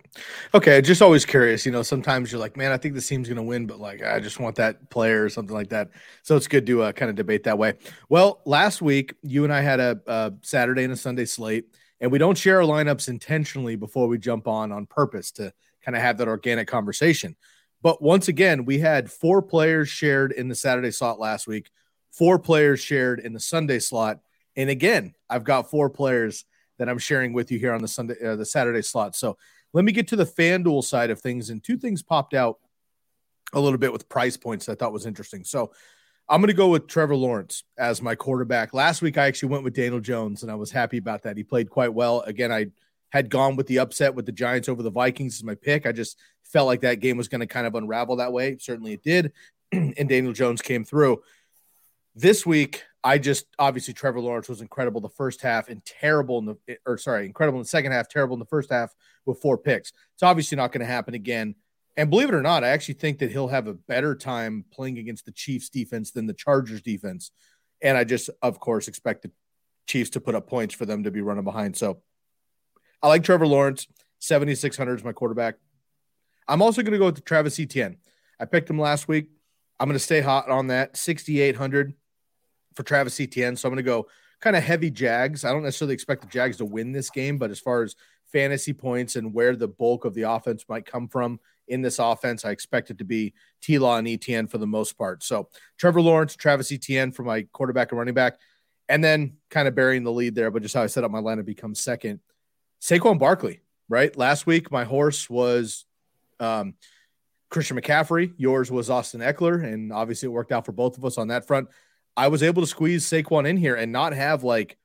Okay, 0.53 0.81
just 0.81 1.01
always 1.01 1.25
curious. 1.25 1.65
You 1.65 1.71
know, 1.71 1.83
sometimes 1.83 2.31
you're 2.31 2.39
like, 2.39 2.57
man, 2.57 2.71
I 2.71 2.77
think 2.77 2.93
this 2.93 3.07
team's 3.07 3.27
going 3.27 3.37
to 3.37 3.43
win, 3.43 3.65
but 3.65 3.79
like, 3.79 4.03
I 4.03 4.19
just 4.19 4.39
want 4.39 4.57
that 4.57 4.89
player 4.89 5.23
or 5.23 5.29
something 5.29 5.55
like 5.55 5.69
that. 5.69 5.91
So 6.21 6.35
it's 6.35 6.47
good 6.47 6.65
to 6.67 6.83
uh, 6.83 6.91
kind 6.91 7.09
of 7.09 7.15
debate 7.15 7.43
that 7.43 7.57
way. 7.57 7.75
Well, 8.09 8.41
last 8.45 8.81
week 8.81 9.13
you 9.21 9.43
and 9.45 9.53
I 9.53 9.61
had 9.61 9.79
a, 9.79 10.01
a 10.05 10.33
Saturday 10.41 10.83
and 10.83 10.91
a 10.91 10.97
Sunday 10.97 11.25
slate, 11.25 11.65
and 12.01 12.11
we 12.11 12.17
don't 12.17 12.37
share 12.37 12.61
our 12.61 12.67
lineups 12.67 13.07
intentionally 13.07 13.75
before 13.75 14.07
we 14.07 14.17
jump 14.17 14.47
on 14.47 14.71
on 14.71 14.85
purpose 14.85 15.31
to 15.33 15.53
kind 15.81 15.95
of 15.95 16.01
have 16.01 16.17
that 16.17 16.27
organic 16.27 16.67
conversation. 16.67 17.35
But 17.81 18.01
once 18.01 18.27
again, 18.27 18.65
we 18.65 18.79
had 18.79 19.11
four 19.11 19.41
players 19.41 19.89
shared 19.89 20.31
in 20.31 20.49
the 20.49 20.55
Saturday 20.55 20.91
slot 20.91 21.19
last 21.19 21.47
week, 21.47 21.69
four 22.11 22.37
players 22.39 22.79
shared 22.79 23.19
in 23.19 23.33
the 23.33 23.39
Sunday 23.39 23.79
slot, 23.79 24.19
and 24.55 24.69
again, 24.69 25.13
I've 25.29 25.43
got 25.43 25.69
four 25.69 25.89
players 25.89 26.45
that 26.77 26.89
I'm 26.89 26.97
sharing 26.97 27.33
with 27.33 27.51
you 27.51 27.59
here 27.59 27.73
on 27.73 27.81
the 27.81 27.87
Sunday, 27.87 28.15
uh, 28.23 28.35
the 28.35 28.45
Saturday 28.45 28.81
slot. 28.81 29.15
So 29.15 29.37
let 29.73 29.85
me 29.85 29.91
get 29.91 30.07
to 30.09 30.15
the 30.15 30.25
FanDuel 30.25 30.83
side 30.83 31.09
of 31.09 31.19
things, 31.19 31.49
and 31.49 31.63
two 31.63 31.77
things 31.77 32.01
popped 32.01 32.33
out 32.33 32.59
a 33.53 33.59
little 33.59 33.77
bit 33.77 33.93
with 33.93 34.09
price 34.09 34.37
points 34.37 34.65
that 34.65 34.73
I 34.73 34.75
thought 34.75 34.93
was 34.93 35.05
interesting. 35.05 35.43
So 35.43 35.71
I'm 36.29 36.41
going 36.41 36.47
to 36.47 36.53
go 36.53 36.69
with 36.69 36.87
Trevor 36.87 37.15
Lawrence 37.15 37.63
as 37.77 38.01
my 38.01 38.15
quarterback. 38.15 38.73
Last 38.73 39.01
week 39.01 39.17
I 39.17 39.27
actually 39.27 39.49
went 39.49 39.63
with 39.63 39.73
Daniel 39.73 39.99
Jones, 39.99 40.43
and 40.43 40.51
I 40.51 40.55
was 40.55 40.71
happy 40.71 40.97
about 40.97 41.23
that. 41.23 41.37
He 41.37 41.43
played 41.43 41.69
quite 41.69 41.93
well. 41.93 42.21
Again, 42.21 42.51
I 42.51 42.67
had 43.09 43.29
gone 43.29 43.55
with 43.55 43.67
the 43.67 43.79
upset 43.79 44.15
with 44.15 44.25
the 44.25 44.31
Giants 44.31 44.69
over 44.69 44.81
the 44.81 44.89
Vikings 44.89 45.35
as 45.35 45.43
my 45.43 45.55
pick. 45.55 45.85
I 45.85 45.91
just 45.91 46.17
felt 46.43 46.67
like 46.67 46.81
that 46.81 46.99
game 46.99 47.17
was 47.17 47.27
going 47.27 47.41
to 47.41 47.47
kind 47.47 47.67
of 47.67 47.75
unravel 47.75 48.15
that 48.17 48.33
way. 48.33 48.57
Certainly 48.59 48.93
it 48.93 49.03
did, 49.03 49.33
and 49.71 50.09
Daniel 50.09 50.33
Jones 50.33 50.61
came 50.61 50.83
through. 50.83 51.21
This 52.15 52.45
week, 52.45 52.83
I 53.03 53.17
just 53.17 53.45
obviously 53.59 53.93
Trevor 53.93 54.21
Lawrence 54.21 54.47
was 54.47 54.61
incredible 54.61 55.01
the 55.01 55.09
first 55.09 55.41
half 55.41 55.67
and 55.67 55.83
terrible 55.83 56.39
in 56.39 56.45
the 56.45 56.77
or 56.85 56.97
sorry, 56.97 57.25
incredible 57.25 57.59
in 57.59 57.63
the 57.63 57.69
second 57.69 57.91
half, 57.91 58.07
terrible 58.07 58.35
in 58.35 58.39
the 58.39 58.45
first 58.45 58.71
half 58.71 58.93
with 59.25 59.41
four 59.41 59.57
picks. 59.57 59.91
It's 60.13 60.23
obviously 60.23 60.55
not 60.55 60.71
going 60.71 60.81
to 60.81 60.91
happen 60.91 61.13
again. 61.13 61.55
And 61.97 62.09
believe 62.09 62.29
it 62.29 62.35
or 62.35 62.41
not, 62.41 62.63
I 62.63 62.69
actually 62.69 62.95
think 62.95 63.19
that 63.19 63.31
he'll 63.31 63.49
have 63.49 63.67
a 63.67 63.73
better 63.73 64.15
time 64.15 64.65
playing 64.71 64.97
against 64.97 65.25
the 65.25 65.31
Chiefs 65.31 65.69
defense 65.69 66.11
than 66.11 66.25
the 66.25 66.33
Chargers 66.33 66.81
defense. 66.81 67.31
And 67.81 67.97
I 67.97 68.03
just, 68.03 68.29
of 68.41 68.59
course, 68.59 68.87
expect 68.87 69.23
the 69.23 69.31
Chiefs 69.85 70.11
to 70.11 70.21
put 70.21 70.33
up 70.33 70.47
points 70.47 70.73
for 70.73 70.85
them 70.85 71.03
to 71.03 71.11
be 71.11 71.21
running 71.21 71.43
behind. 71.43 71.75
So 71.75 72.01
I 73.01 73.09
like 73.09 73.23
Trevor 73.23 73.45
Lawrence. 73.45 73.87
7,600 74.19 74.95
is 74.95 75.03
my 75.03 75.11
quarterback. 75.11 75.55
I'm 76.47 76.61
also 76.61 76.81
going 76.81 76.93
to 76.93 76.97
go 76.97 77.07
with 77.07 77.15
the 77.15 77.21
Travis 77.21 77.59
Etienne. 77.59 77.97
I 78.39 78.45
picked 78.45 78.69
him 78.69 78.79
last 78.79 79.07
week. 79.07 79.27
I'm 79.79 79.87
going 79.87 79.97
to 79.97 80.03
stay 80.03 80.21
hot 80.21 80.49
on 80.49 80.67
that. 80.67 80.95
6,800 80.95 81.93
for 82.75 82.83
Travis 82.83 83.19
Etienne. 83.19 83.55
So 83.55 83.67
I'm 83.67 83.73
going 83.73 83.83
to 83.83 83.89
go 83.89 84.07
kind 84.41 84.55
of 84.55 84.63
heavy 84.63 84.91
Jags. 84.91 85.45
I 85.45 85.51
don't 85.51 85.63
necessarily 85.63 85.93
expect 85.93 86.21
the 86.21 86.27
Jags 86.27 86.57
to 86.57 86.65
win 86.65 86.91
this 86.91 87.09
game, 87.09 87.37
but 87.37 87.51
as 87.51 87.59
far 87.59 87.83
as 87.83 87.95
fantasy 88.31 88.73
points 88.73 89.15
and 89.15 89.33
where 89.33 89.55
the 89.55 89.67
bulk 89.67 90.05
of 90.05 90.13
the 90.13 90.23
offense 90.23 90.65
might 90.67 90.85
come 90.85 91.07
from 91.07 91.39
in 91.67 91.81
this 91.81 91.99
offense, 91.99 92.43
I 92.43 92.51
expect 92.51 92.89
it 92.89 92.97
to 92.97 93.05
be 93.05 93.33
T 93.61 93.79
Law 93.79 93.97
and 93.97 94.07
Etienne 94.07 94.47
for 94.47 94.57
the 94.57 94.67
most 94.67 94.97
part. 94.97 95.23
So 95.23 95.49
Trevor 95.77 96.01
Lawrence, 96.01 96.35
Travis 96.35 96.71
Etienne 96.71 97.11
for 97.11 97.23
my 97.23 97.43
quarterback 97.53 97.91
and 97.91 97.99
running 97.99 98.13
back. 98.13 98.39
And 98.89 99.01
then 99.01 99.37
kind 99.49 99.65
of 99.65 99.75
burying 99.75 100.03
the 100.03 100.11
lead 100.11 100.35
there, 100.35 100.51
but 100.51 100.61
just 100.61 100.75
how 100.75 100.83
I 100.83 100.87
set 100.87 101.05
up 101.05 101.09
my 101.09 101.21
lineup 101.21 101.45
becomes 101.45 101.79
second. 101.79 102.19
Saquon 102.81 103.17
Barkley, 103.17 103.61
right? 103.87 104.15
Last 104.17 104.45
week, 104.45 104.71
my 104.71 104.83
horse 104.83 105.29
was 105.29 105.85
um, 106.41 106.73
Christian 107.49 107.79
McCaffrey. 107.79 108.33
Yours 108.35 108.69
was 108.69 108.89
Austin 108.89 109.21
Ekeler. 109.21 109.63
And 109.63 109.93
obviously, 109.93 110.27
it 110.27 110.31
worked 110.31 110.51
out 110.51 110.65
for 110.65 110.73
both 110.73 110.97
of 110.97 111.05
us 111.05 111.17
on 111.17 111.29
that 111.29 111.47
front. 111.47 111.69
I 112.15 112.27
was 112.27 112.43
able 112.43 112.61
to 112.61 112.67
squeeze 112.67 113.05
Saquon 113.05 113.47
in 113.47 113.57
here 113.57 113.75
and 113.75 113.91
not 113.91 114.13
have 114.13 114.43
like 114.43 114.77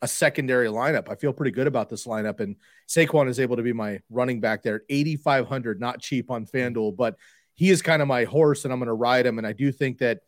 a 0.00 0.08
secondary 0.08 0.66
lineup. 0.66 1.08
I 1.08 1.14
feel 1.14 1.32
pretty 1.32 1.52
good 1.52 1.68
about 1.68 1.88
this 1.88 2.06
lineup. 2.06 2.40
And 2.40 2.56
Saquon 2.88 3.28
is 3.28 3.38
able 3.38 3.56
to 3.56 3.62
be 3.62 3.72
my 3.72 4.00
running 4.10 4.40
back 4.40 4.62
there 4.62 4.76
at 4.76 4.82
8,500, 4.88 5.80
not 5.80 6.00
cheap 6.00 6.30
on 6.30 6.44
FanDuel, 6.44 6.96
but 6.96 7.16
he 7.54 7.70
is 7.70 7.82
kind 7.82 8.02
of 8.02 8.08
my 8.08 8.24
horse 8.24 8.64
and 8.64 8.72
I'm 8.72 8.80
going 8.80 8.88
to 8.88 8.94
ride 8.94 9.26
him. 9.26 9.38
And 9.38 9.46
I 9.46 9.52
do 9.52 9.70
think 9.70 9.98
that 9.98 10.20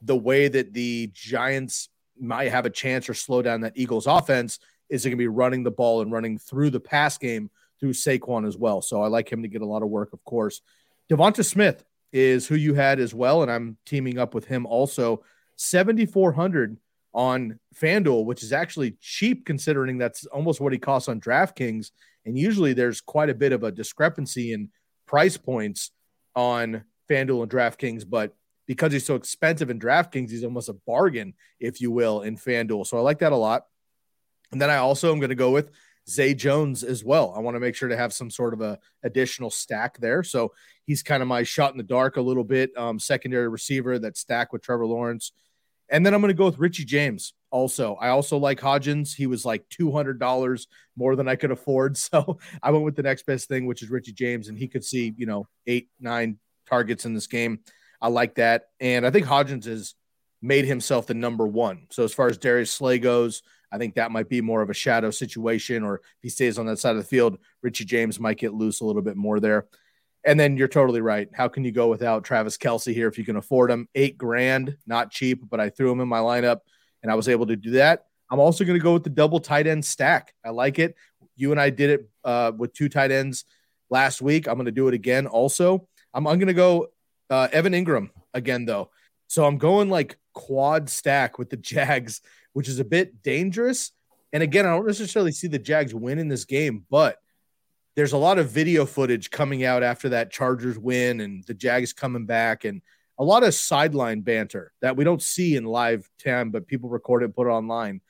the 0.00 0.16
way 0.16 0.48
that 0.48 0.72
the 0.72 1.10
Giants 1.12 1.90
might 2.18 2.50
have 2.50 2.64
a 2.64 2.70
chance 2.70 3.08
or 3.08 3.14
slow 3.14 3.42
down 3.42 3.60
that 3.60 3.74
Eagles 3.76 4.06
offense 4.06 4.58
is 4.88 5.04
going 5.04 5.12
to 5.12 5.16
be 5.16 5.28
running 5.28 5.62
the 5.62 5.70
ball 5.70 6.00
and 6.00 6.10
running 6.10 6.38
through 6.38 6.70
the 6.70 6.80
pass 6.80 7.18
game 7.18 7.50
through 7.78 7.92
Saquon 7.92 8.46
as 8.46 8.56
well. 8.56 8.80
So 8.80 9.02
I 9.02 9.08
like 9.08 9.30
him 9.30 9.42
to 9.42 9.48
get 9.48 9.62
a 9.62 9.66
lot 9.66 9.82
of 9.82 9.88
work, 9.88 10.12
of 10.12 10.24
course. 10.24 10.62
Devonta 11.10 11.44
Smith 11.44 11.84
is 12.12 12.46
who 12.46 12.54
you 12.54 12.74
had 12.74 12.98
as 12.98 13.14
well, 13.14 13.42
and 13.42 13.50
I'm 13.50 13.76
teaming 13.84 14.18
up 14.18 14.34
with 14.34 14.46
him 14.46 14.66
also. 14.66 15.22
7,400 15.58 16.78
on 17.12 17.58
FanDuel, 17.74 18.24
which 18.24 18.42
is 18.42 18.52
actually 18.52 18.96
cheap 19.00 19.44
considering 19.44 19.98
that's 19.98 20.24
almost 20.26 20.60
what 20.60 20.72
he 20.72 20.78
costs 20.78 21.08
on 21.08 21.20
DraftKings. 21.20 21.90
And 22.24 22.38
usually 22.38 22.72
there's 22.72 23.00
quite 23.00 23.28
a 23.28 23.34
bit 23.34 23.52
of 23.52 23.64
a 23.64 23.72
discrepancy 23.72 24.52
in 24.52 24.70
price 25.06 25.36
points 25.36 25.90
on 26.36 26.84
FanDuel 27.10 27.42
and 27.42 27.50
DraftKings, 27.50 28.08
but 28.08 28.34
because 28.66 28.92
he's 28.92 29.06
so 29.06 29.14
expensive 29.14 29.70
in 29.70 29.80
DraftKings, 29.80 30.30
he's 30.30 30.44
almost 30.44 30.68
a 30.68 30.74
bargain, 30.86 31.34
if 31.58 31.80
you 31.80 31.90
will, 31.90 32.20
in 32.20 32.36
FanDuel. 32.36 32.86
So 32.86 32.98
I 32.98 33.00
like 33.00 33.18
that 33.20 33.32
a 33.32 33.36
lot. 33.36 33.64
And 34.52 34.60
then 34.60 34.70
I 34.70 34.76
also 34.76 35.10
am 35.10 35.18
going 35.18 35.30
to 35.30 35.34
go 35.34 35.50
with 35.50 35.70
Zay 36.08 36.34
Jones 36.34 36.84
as 36.84 37.02
well. 37.02 37.34
I 37.36 37.40
want 37.40 37.54
to 37.56 37.60
make 37.60 37.74
sure 37.74 37.88
to 37.88 37.96
have 37.96 38.12
some 38.12 38.30
sort 38.30 38.54
of 38.54 38.60
a 38.60 38.78
additional 39.02 39.50
stack 39.50 39.98
there. 39.98 40.22
So 40.22 40.52
he's 40.86 41.02
kind 41.02 41.22
of 41.22 41.28
my 41.28 41.42
shot 41.42 41.72
in 41.72 41.78
the 41.78 41.82
dark 41.82 42.16
a 42.16 42.22
little 42.22 42.44
bit, 42.44 42.76
um, 42.76 42.98
secondary 42.98 43.48
receiver 43.48 43.98
that 43.98 44.16
stack 44.16 44.52
with 44.52 44.62
Trevor 44.62 44.86
Lawrence. 44.86 45.32
And 45.90 46.04
then 46.04 46.14
I'm 46.14 46.20
going 46.20 46.28
to 46.32 46.36
go 46.36 46.44
with 46.44 46.58
Richie 46.58 46.84
James 46.84 47.32
also. 47.50 47.94
I 47.94 48.08
also 48.08 48.36
like 48.36 48.60
Hodgins. 48.60 49.14
He 49.14 49.26
was 49.26 49.44
like 49.44 49.68
$200 49.70 50.66
more 50.96 51.16
than 51.16 51.28
I 51.28 51.36
could 51.36 51.50
afford. 51.50 51.96
So 52.10 52.38
I 52.62 52.70
went 52.70 52.84
with 52.84 52.96
the 52.96 53.02
next 53.02 53.26
best 53.26 53.48
thing, 53.48 53.66
which 53.66 53.82
is 53.82 53.90
Richie 53.90 54.12
James. 54.12 54.48
And 54.48 54.58
he 54.58 54.68
could 54.68 54.84
see, 54.84 55.14
you 55.16 55.26
know, 55.26 55.46
eight, 55.66 55.88
nine 56.00 56.38
targets 56.68 57.04
in 57.04 57.14
this 57.14 57.26
game. 57.26 57.60
I 58.00 58.08
like 58.08 58.36
that. 58.36 58.68
And 58.80 59.06
I 59.06 59.10
think 59.10 59.26
Hodgins 59.26 59.64
has 59.64 59.94
made 60.40 60.64
himself 60.64 61.06
the 61.06 61.14
number 61.14 61.46
one. 61.46 61.86
So 61.90 62.04
as 62.04 62.14
far 62.14 62.28
as 62.28 62.38
Darius 62.38 62.70
Slay 62.70 62.98
goes, 62.98 63.42
I 63.70 63.78
think 63.78 63.94
that 63.94 64.10
might 64.10 64.28
be 64.28 64.40
more 64.40 64.62
of 64.62 64.70
a 64.70 64.74
shadow 64.74 65.10
situation. 65.10 65.82
Or 65.82 65.96
if 65.96 66.22
he 66.22 66.28
stays 66.28 66.58
on 66.58 66.66
that 66.66 66.78
side 66.78 66.92
of 66.92 66.98
the 66.98 67.04
field, 67.04 67.38
Richie 67.62 67.84
James 67.84 68.20
might 68.20 68.38
get 68.38 68.54
loose 68.54 68.80
a 68.80 68.84
little 68.84 69.02
bit 69.02 69.16
more 69.16 69.40
there. 69.40 69.66
And 70.28 70.38
then 70.38 70.58
you're 70.58 70.68
totally 70.68 71.00
right. 71.00 71.26
How 71.32 71.48
can 71.48 71.64
you 71.64 71.72
go 71.72 71.88
without 71.88 72.22
Travis 72.22 72.58
Kelce 72.58 72.92
here 72.92 73.08
if 73.08 73.16
you 73.16 73.24
can 73.24 73.36
afford 73.36 73.70
him? 73.70 73.88
Eight 73.94 74.18
grand, 74.18 74.76
not 74.86 75.10
cheap, 75.10 75.42
but 75.48 75.58
I 75.58 75.70
threw 75.70 75.90
him 75.90 76.00
in 76.00 76.08
my 76.08 76.18
lineup 76.18 76.58
and 77.02 77.10
I 77.10 77.14
was 77.14 77.30
able 77.30 77.46
to 77.46 77.56
do 77.56 77.70
that. 77.70 78.04
I'm 78.30 78.38
also 78.38 78.66
going 78.66 78.78
to 78.78 78.82
go 78.82 78.92
with 78.92 79.04
the 79.04 79.08
double 79.08 79.40
tight 79.40 79.66
end 79.66 79.86
stack. 79.86 80.34
I 80.44 80.50
like 80.50 80.78
it. 80.78 80.96
You 81.34 81.50
and 81.50 81.58
I 81.58 81.70
did 81.70 81.88
it 81.88 82.10
uh, 82.24 82.52
with 82.54 82.74
two 82.74 82.90
tight 82.90 83.10
ends 83.10 83.46
last 83.88 84.20
week. 84.20 84.46
I'm 84.46 84.56
going 84.56 84.66
to 84.66 84.70
do 84.70 84.86
it 84.88 84.92
again 84.92 85.26
also. 85.26 85.88
I'm, 86.12 86.26
I'm 86.26 86.38
going 86.38 86.48
to 86.48 86.52
go 86.52 86.88
uh, 87.30 87.48
Evan 87.50 87.72
Engram 87.72 88.10
again, 88.34 88.66
though. 88.66 88.90
So 89.28 89.46
I'm 89.46 89.56
going 89.56 89.88
like 89.88 90.18
quad 90.34 90.90
stack 90.90 91.38
with 91.38 91.48
the 91.48 91.56
Jags, 91.56 92.20
which 92.52 92.68
is 92.68 92.80
a 92.80 92.84
bit 92.84 93.22
dangerous. 93.22 93.92
And 94.34 94.42
again, 94.42 94.66
I 94.66 94.76
don't 94.76 94.86
necessarily 94.86 95.32
see 95.32 95.48
the 95.48 95.58
Jags 95.58 95.94
win 95.94 96.18
in 96.18 96.28
this 96.28 96.44
game, 96.44 96.84
but 96.90 97.16
there's 97.98 98.12
a 98.12 98.16
lot 98.16 98.38
of 98.38 98.48
video 98.48 98.86
footage 98.86 99.28
coming 99.28 99.64
out 99.64 99.82
after 99.82 100.10
that 100.10 100.30
Chargers 100.30 100.78
win 100.78 101.20
and 101.20 101.42
the 101.48 101.54
Jags 101.54 101.92
coming 101.92 102.26
back 102.26 102.64
and 102.64 102.80
a 103.18 103.24
lot 103.24 103.42
of 103.42 103.52
sideline 103.54 104.20
banter 104.20 104.72
that 104.80 104.96
we 104.96 105.02
don't 105.02 105.20
see 105.20 105.56
in 105.56 105.64
live 105.64 106.08
time, 106.22 106.52
but 106.52 106.68
people 106.68 106.88
record 106.88 107.24
it, 107.24 107.34
put 107.34 107.48
it 107.48 107.50
online. 107.50 108.00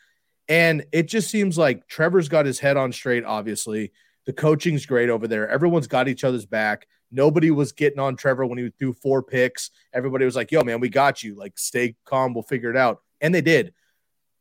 And 0.47 0.85
it 0.93 1.05
just 1.05 1.31
seems 1.31 1.57
like 1.57 1.89
Trevor's 1.89 2.29
got 2.29 2.45
his 2.45 2.59
head 2.59 2.77
on 2.77 2.93
straight, 2.93 3.25
obviously. 3.25 3.93
The 4.27 4.35
coaching's 4.35 4.85
great 4.85 5.09
over 5.09 5.27
there. 5.27 5.49
Everyone's 5.49 5.87
got 5.87 6.07
each 6.07 6.23
other's 6.23 6.45
back. 6.45 6.87
Nobody 7.11 7.51
was 7.51 7.73
getting 7.73 7.99
on 7.99 8.15
Trevor 8.15 8.45
when 8.45 8.59
he 8.59 8.71
threw 8.79 8.93
four 8.93 9.23
picks. 9.23 9.71
Everybody 9.95 10.27
was 10.27 10.37
like, 10.37 10.53
yo, 10.53 10.65
man, 10.65 10.81
we 10.81 10.91
got 10.91 11.23
you. 11.23 11.35
Like, 11.35 11.59
stay 11.59 11.97
calm. 12.05 12.35
We'll 12.35 12.43
figure 12.43 12.69
it 12.69 12.77
out. 12.77 13.01
And 13.23 13.35
they 13.35 13.41
did. 13.41 13.73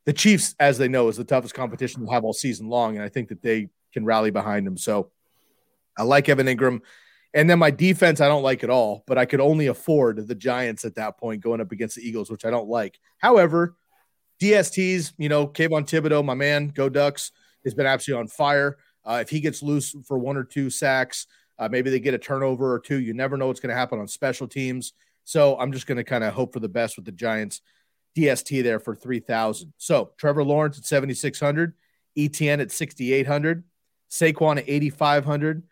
The 0.04 0.12
Chiefs, 0.12 0.54
as 0.60 0.76
they 0.76 0.88
know, 0.88 1.08
is 1.08 1.16
the 1.16 1.24
toughest 1.24 1.54
competition 1.54 2.02
they'll 2.02 2.12
have 2.12 2.24
all 2.24 2.34
season 2.34 2.68
long. 2.68 2.96
And 2.96 3.02
I 3.02 3.08
think 3.08 3.30
that 3.30 3.40
they 3.40 3.70
can 3.94 4.04
rally 4.04 4.30
behind 4.30 4.66
them. 4.66 4.76
So 4.76 5.10
I 5.98 6.04
like 6.04 6.28
Evan 6.28 6.46
Engram. 6.46 6.80
And 7.34 7.50
then 7.50 7.58
my 7.58 7.70
defense, 7.70 8.20
I 8.20 8.28
don't 8.28 8.42
like 8.42 8.64
at 8.64 8.70
all, 8.70 9.04
but 9.06 9.18
I 9.18 9.26
could 9.26 9.40
only 9.40 9.66
afford 9.66 10.26
the 10.26 10.34
Giants 10.34 10.84
at 10.84 10.94
that 10.94 11.18
point 11.18 11.42
going 11.42 11.60
up 11.60 11.72
against 11.72 11.96
the 11.96 12.08
Eagles, 12.08 12.30
which 12.30 12.46
I 12.46 12.50
don't 12.50 12.68
like. 12.68 12.98
However, 13.18 13.76
DSTs, 14.40 15.12
you 15.18 15.28
know, 15.28 15.46
Kayvon 15.46 15.86
Thibodeaux, 15.86 16.24
my 16.24 16.34
man, 16.34 16.68
go 16.68 16.88
Ducks, 16.88 17.32
has 17.64 17.74
been 17.74 17.86
absolutely 17.86 18.22
on 18.22 18.28
fire. 18.28 18.78
Uh, 19.04 19.18
if 19.20 19.28
he 19.28 19.40
gets 19.40 19.62
loose 19.62 19.94
for 20.06 20.18
one 20.18 20.36
or 20.36 20.44
two 20.44 20.70
sacks, 20.70 21.26
uh, 21.58 21.68
maybe 21.68 21.90
they 21.90 22.00
get 22.00 22.14
a 22.14 22.18
turnover 22.18 22.72
or 22.72 22.78
two. 22.78 23.00
You 23.00 23.14
never 23.14 23.36
know 23.36 23.48
what's 23.48 23.60
going 23.60 23.70
to 23.70 23.76
happen 23.76 23.98
on 23.98 24.08
special 24.08 24.46
teams. 24.46 24.92
So 25.24 25.58
I'm 25.58 25.72
just 25.72 25.86
going 25.86 25.96
to 25.96 26.04
kind 26.04 26.24
of 26.24 26.32
hope 26.32 26.54
for 26.54 26.60
the 26.60 26.68
best 26.68 26.96
with 26.96 27.04
the 27.04 27.12
Giants. 27.12 27.60
DST 28.16 28.62
there 28.62 28.80
for 28.80 28.94
3,000. 28.94 29.72
So 29.76 30.12
Trevor 30.16 30.44
Lawrence 30.44 30.78
at 30.78 30.84
7,600, 30.84 31.74
Etienne 32.16 32.60
at 32.60 32.72
6,800, 32.72 33.64
Saquon 34.10 34.58
at 34.58 34.64
8,500, 34.68 35.62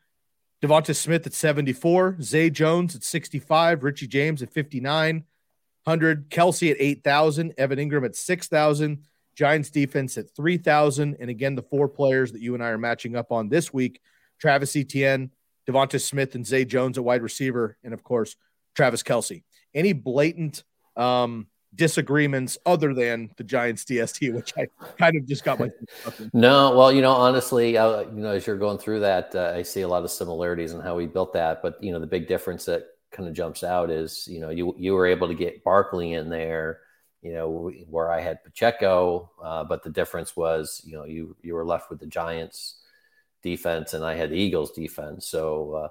Devonta 0.63 0.97
Smith 0.97 1.27
at 1.27 1.35
74, 1.35 2.17
Zay 2.23 2.51
Jones 2.51 2.97
at 2.97 3.05
65, 3.05 3.85
Richie 3.85 4.07
James 4.07 4.43
at 4.43 4.53
5,900, 4.53 6.31
Kelce 6.31 6.71
at 6.71 6.77
8,000, 6.81 7.55
Evan 7.59 7.79
Engram 7.79 8.05
at 8.07 8.17
6,000, 8.17 9.05
Giants 9.35 9.71
defense 9.71 10.17
at 10.17 10.35
3,000. 10.35 11.17
And 11.21 11.29
again, 11.29 11.55
the 11.55 11.63
four 11.63 11.89
players 11.89 12.33
that 12.33 12.41
you 12.41 12.55
and 12.55 12.65
I 12.65 12.69
are 12.69 12.79
matching 12.79 13.17
up 13.17 13.33
on 13.33 13.49
this 13.49 13.73
week 13.73 14.01
Travis 14.41 14.77
Etienne, 14.77 15.31
Devonta 15.69 16.01
Smith, 16.01 16.35
and 16.35 16.47
Zay 16.47 16.65
Jones 16.65 16.99
at 16.99 17.05
wide 17.05 17.23
receiver, 17.23 17.77
and 17.83 17.93
of 17.93 18.03
course, 18.03 18.37
Travis 18.75 19.03
Kelce. 19.03 19.43
Any 19.75 19.93
blatant 19.93 20.63
um, 20.97 21.49
disagreements 21.75 22.57
other 22.65 22.95
than 22.95 23.31
the 23.37 23.45
Giants 23.45 23.85
DST, 23.85 24.35
which 24.35 24.53
I 24.57 24.67
kind 24.99 25.17
of 25.17 25.27
just 25.27 25.45
got 25.45 25.59
my. 25.59 25.71
no, 26.33 26.77
well, 26.77 26.93
you 26.93 27.03
know, 27.03 27.13
honestly, 27.13 27.77
I, 27.77 28.03
you 28.03 28.11
know, 28.13 28.31
as 28.31 28.47
you're 28.47 28.57
going 28.57 28.79
through 28.79 29.01
that, 29.01 29.35
uh, 29.35 29.53
I 29.55 29.63
see 29.63 29.83
a 29.83 29.89
lot 29.89 30.05
of 30.05 30.11
similarities 30.11 30.73
in 30.73 30.81
how 30.81 30.97
we 30.97 31.07
built 31.07 31.33
that. 31.35 31.63
But 31.63 31.83
you 31.83 31.93
know, 31.93 32.01
the 32.01 32.07
big 32.07 32.29
difference 32.29 32.65
that 32.67 32.87
kind 33.11 33.29
of 33.29 33.35
jumps 33.35 33.63
out 33.63 33.91
is, 33.91 34.27
you 34.31 34.41
know, 34.41 34.51
you 34.51 34.75
you 34.79 34.95
were 34.95 35.07
able 35.07 35.29
to 35.29 35.35
get 35.35 35.65
Barkley 35.65 36.15
in 36.15 36.29
there, 36.29 36.81
you 37.23 37.33
know, 37.33 37.71
where 37.89 38.11
I 38.11 38.21
had 38.21 38.45
Pacheco, 38.45 39.31
uh, 39.43 39.65
but 39.65 39.83
the 39.83 39.91
difference 39.91 40.37
was, 40.37 40.83
you 40.85 40.97
know, 40.97 41.05
you 41.05 41.37
you 41.43 41.55
were 41.55 41.65
left 41.65 41.91
with 41.91 42.01
the 42.01 42.07
Giants 42.07 42.83
defense, 43.43 43.95
and 43.95 44.05
I 44.05 44.15
had 44.15 44.31
the 44.31 44.37
Eagles 44.37 44.73
defense. 44.73 45.27
So, 45.27 45.73
uh, 45.73 45.89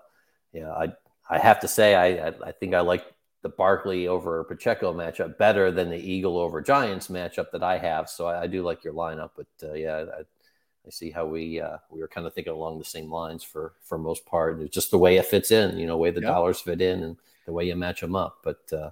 yeah, 0.54 0.72
I 0.72 0.94
I 1.30 1.40
have 1.40 1.60
to 1.62 1.68
say, 1.68 1.96
I 1.96 2.28
I, 2.28 2.34
I 2.48 2.52
think 2.52 2.74
I 2.74 2.82
like 2.82 3.06
the 3.46 3.50
Barkley 3.50 4.08
over 4.08 4.44
Pacheco 4.44 4.92
matchup 4.92 5.38
better 5.38 5.70
than 5.72 5.92
the 5.92 6.00
Eagle 6.00 6.40
over 6.40 6.64
Giants 6.64 7.10
matchup 7.10 7.52
that 7.52 7.62
I 7.62 7.78
have. 7.78 8.10
So 8.10 8.26
I, 8.26 8.42
I 8.42 8.48
do 8.48 8.64
like 8.64 8.84
your 8.84 8.96
lineup, 8.96 9.30
but 9.38 9.46
uh, 9.62 9.74
yeah, 9.74 10.06
I, 10.18 10.22
I, 10.22 10.90
see 10.90 11.12
how 11.12 11.28
we 11.28 11.62
uh, 11.62 11.78
we 11.92 12.02
were 12.02 12.08
kind 12.08 12.26
of 12.26 12.34
thinking 12.34 12.54
along 12.54 12.80
the 12.80 12.86
same 12.86 13.12
lines 13.12 13.44
for 13.44 13.74
for 13.82 14.00
most 14.00 14.26
part. 14.26 14.60
It's 14.62 14.74
just 14.74 14.90
the 14.90 14.98
way 14.98 15.18
it 15.18 15.28
fits 15.28 15.52
in, 15.52 15.78
you 15.78 15.86
know, 15.86 15.96
way 15.96 16.10
the 16.10 16.22
yep. 16.22 16.32
dollars 16.32 16.60
fit 16.60 16.82
in 16.82 17.04
and 17.04 17.18
the 17.46 17.54
way 17.54 17.66
you 17.66 17.76
match 17.76 18.02
them 18.02 18.16
up. 18.16 18.40
But 18.44 18.62
uh, 18.74 18.90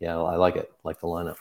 yeah, 0.00 0.18
I 0.18 0.34
like 0.34 0.56
it, 0.56 0.72
like 0.82 0.98
the 0.98 1.06
lineup. 1.06 1.36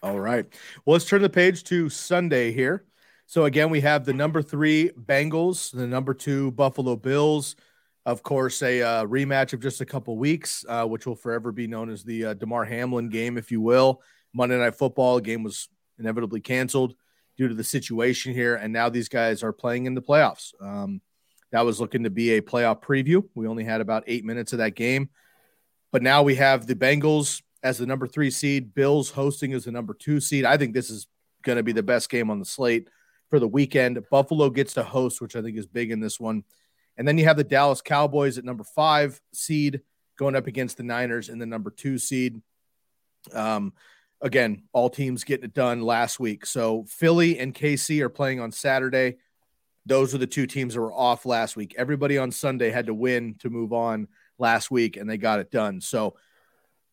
All 0.00 0.20
right, 0.20 0.46
well, 0.84 0.92
let's 0.92 1.06
turn 1.06 1.22
the 1.22 1.28
page 1.28 1.64
to 1.64 1.88
Sunday 1.88 2.52
here. 2.52 2.84
So 3.26 3.46
again, 3.46 3.68
we 3.68 3.80
have 3.80 4.04
the 4.04 4.12
number 4.12 4.42
three 4.42 4.90
Bengals, 4.90 5.72
the 5.72 5.88
number 5.88 6.14
two 6.14 6.52
Buffalo 6.52 6.94
Bills 6.94 7.56
of 8.06 8.22
course, 8.22 8.62
a 8.62 8.80
uh, 8.82 9.04
rematch 9.04 9.52
of 9.52 9.60
just 9.60 9.80
a 9.80 9.84
couple 9.84 10.16
weeks, 10.16 10.64
uh, 10.68 10.86
which 10.86 11.06
will 11.06 11.16
forever 11.16 11.50
be 11.50 11.66
known 11.66 11.90
as 11.90 12.04
the 12.04 12.26
uh, 12.26 12.34
Damar 12.34 12.64
Hamlin 12.64 13.08
game, 13.08 13.36
if 13.36 13.50
you 13.50 13.60
will. 13.60 14.00
Monday 14.32 14.56
Night 14.56 14.76
Football 14.76 15.18
game 15.18 15.42
was 15.42 15.68
inevitably 15.98 16.40
canceled 16.40 16.94
due 17.36 17.48
to 17.48 17.54
the 17.54 17.64
situation 17.64 18.32
here, 18.32 18.54
and 18.54 18.72
now 18.72 18.88
these 18.88 19.08
guys 19.08 19.42
are 19.42 19.52
playing 19.52 19.86
in 19.86 19.94
the 19.94 20.00
playoffs. 20.00 20.52
Um, 20.62 21.00
that 21.50 21.64
was 21.64 21.80
looking 21.80 22.04
to 22.04 22.10
be 22.10 22.34
a 22.34 22.40
playoff 22.40 22.80
preview. 22.80 23.24
We 23.34 23.48
only 23.48 23.64
had 23.64 23.80
about 23.80 24.04
eight 24.06 24.24
minutes 24.24 24.52
of 24.52 24.60
that 24.60 24.76
game, 24.76 25.10
but 25.90 26.00
now 26.00 26.22
we 26.22 26.36
have 26.36 26.64
the 26.64 26.76
Bengals 26.76 27.42
as 27.64 27.78
the 27.78 27.86
number 27.86 28.06
three 28.06 28.30
seed, 28.30 28.72
Bills 28.72 29.10
hosting 29.10 29.52
as 29.52 29.64
the 29.64 29.72
number 29.72 29.94
two 29.94 30.20
seed. 30.20 30.44
I 30.44 30.56
think 30.56 30.74
this 30.74 30.90
is 30.90 31.08
going 31.42 31.56
to 31.56 31.64
be 31.64 31.72
the 31.72 31.82
best 31.82 32.08
game 32.08 32.30
on 32.30 32.38
the 32.38 32.44
slate 32.44 32.88
for 33.30 33.40
the 33.40 33.48
weekend. 33.48 33.98
Buffalo 34.12 34.48
gets 34.48 34.74
to 34.74 34.84
host, 34.84 35.20
which 35.20 35.34
I 35.34 35.42
think 35.42 35.56
is 35.58 35.66
big 35.66 35.90
in 35.90 35.98
this 35.98 36.20
one. 36.20 36.44
And 36.96 37.06
then 37.06 37.18
you 37.18 37.24
have 37.24 37.36
the 37.36 37.44
Dallas 37.44 37.82
Cowboys 37.82 38.38
at 38.38 38.44
number 38.44 38.64
five 38.64 39.20
seed 39.32 39.82
going 40.18 40.36
up 40.36 40.46
against 40.46 40.76
the 40.76 40.82
Niners 40.82 41.28
in 41.28 41.38
the 41.38 41.46
number 41.46 41.70
two 41.70 41.98
seed. 41.98 42.40
Um, 43.32 43.74
again, 44.20 44.62
all 44.72 44.88
teams 44.88 45.24
getting 45.24 45.44
it 45.44 45.54
done 45.54 45.82
last 45.82 46.18
week. 46.18 46.46
So 46.46 46.84
Philly 46.88 47.38
and 47.38 47.54
KC 47.54 48.00
are 48.00 48.08
playing 48.08 48.40
on 48.40 48.50
Saturday. 48.50 49.16
Those 49.84 50.14
are 50.14 50.18
the 50.18 50.26
two 50.26 50.46
teams 50.46 50.74
that 50.74 50.80
were 50.80 50.92
off 50.92 51.26
last 51.26 51.56
week. 51.56 51.74
Everybody 51.78 52.18
on 52.18 52.32
Sunday 52.32 52.70
had 52.70 52.86
to 52.86 52.94
win 52.94 53.36
to 53.40 53.50
move 53.50 53.72
on 53.72 54.08
last 54.38 54.70
week, 54.70 54.96
and 54.96 55.08
they 55.08 55.16
got 55.16 55.38
it 55.38 55.50
done. 55.50 55.80
So 55.80 56.16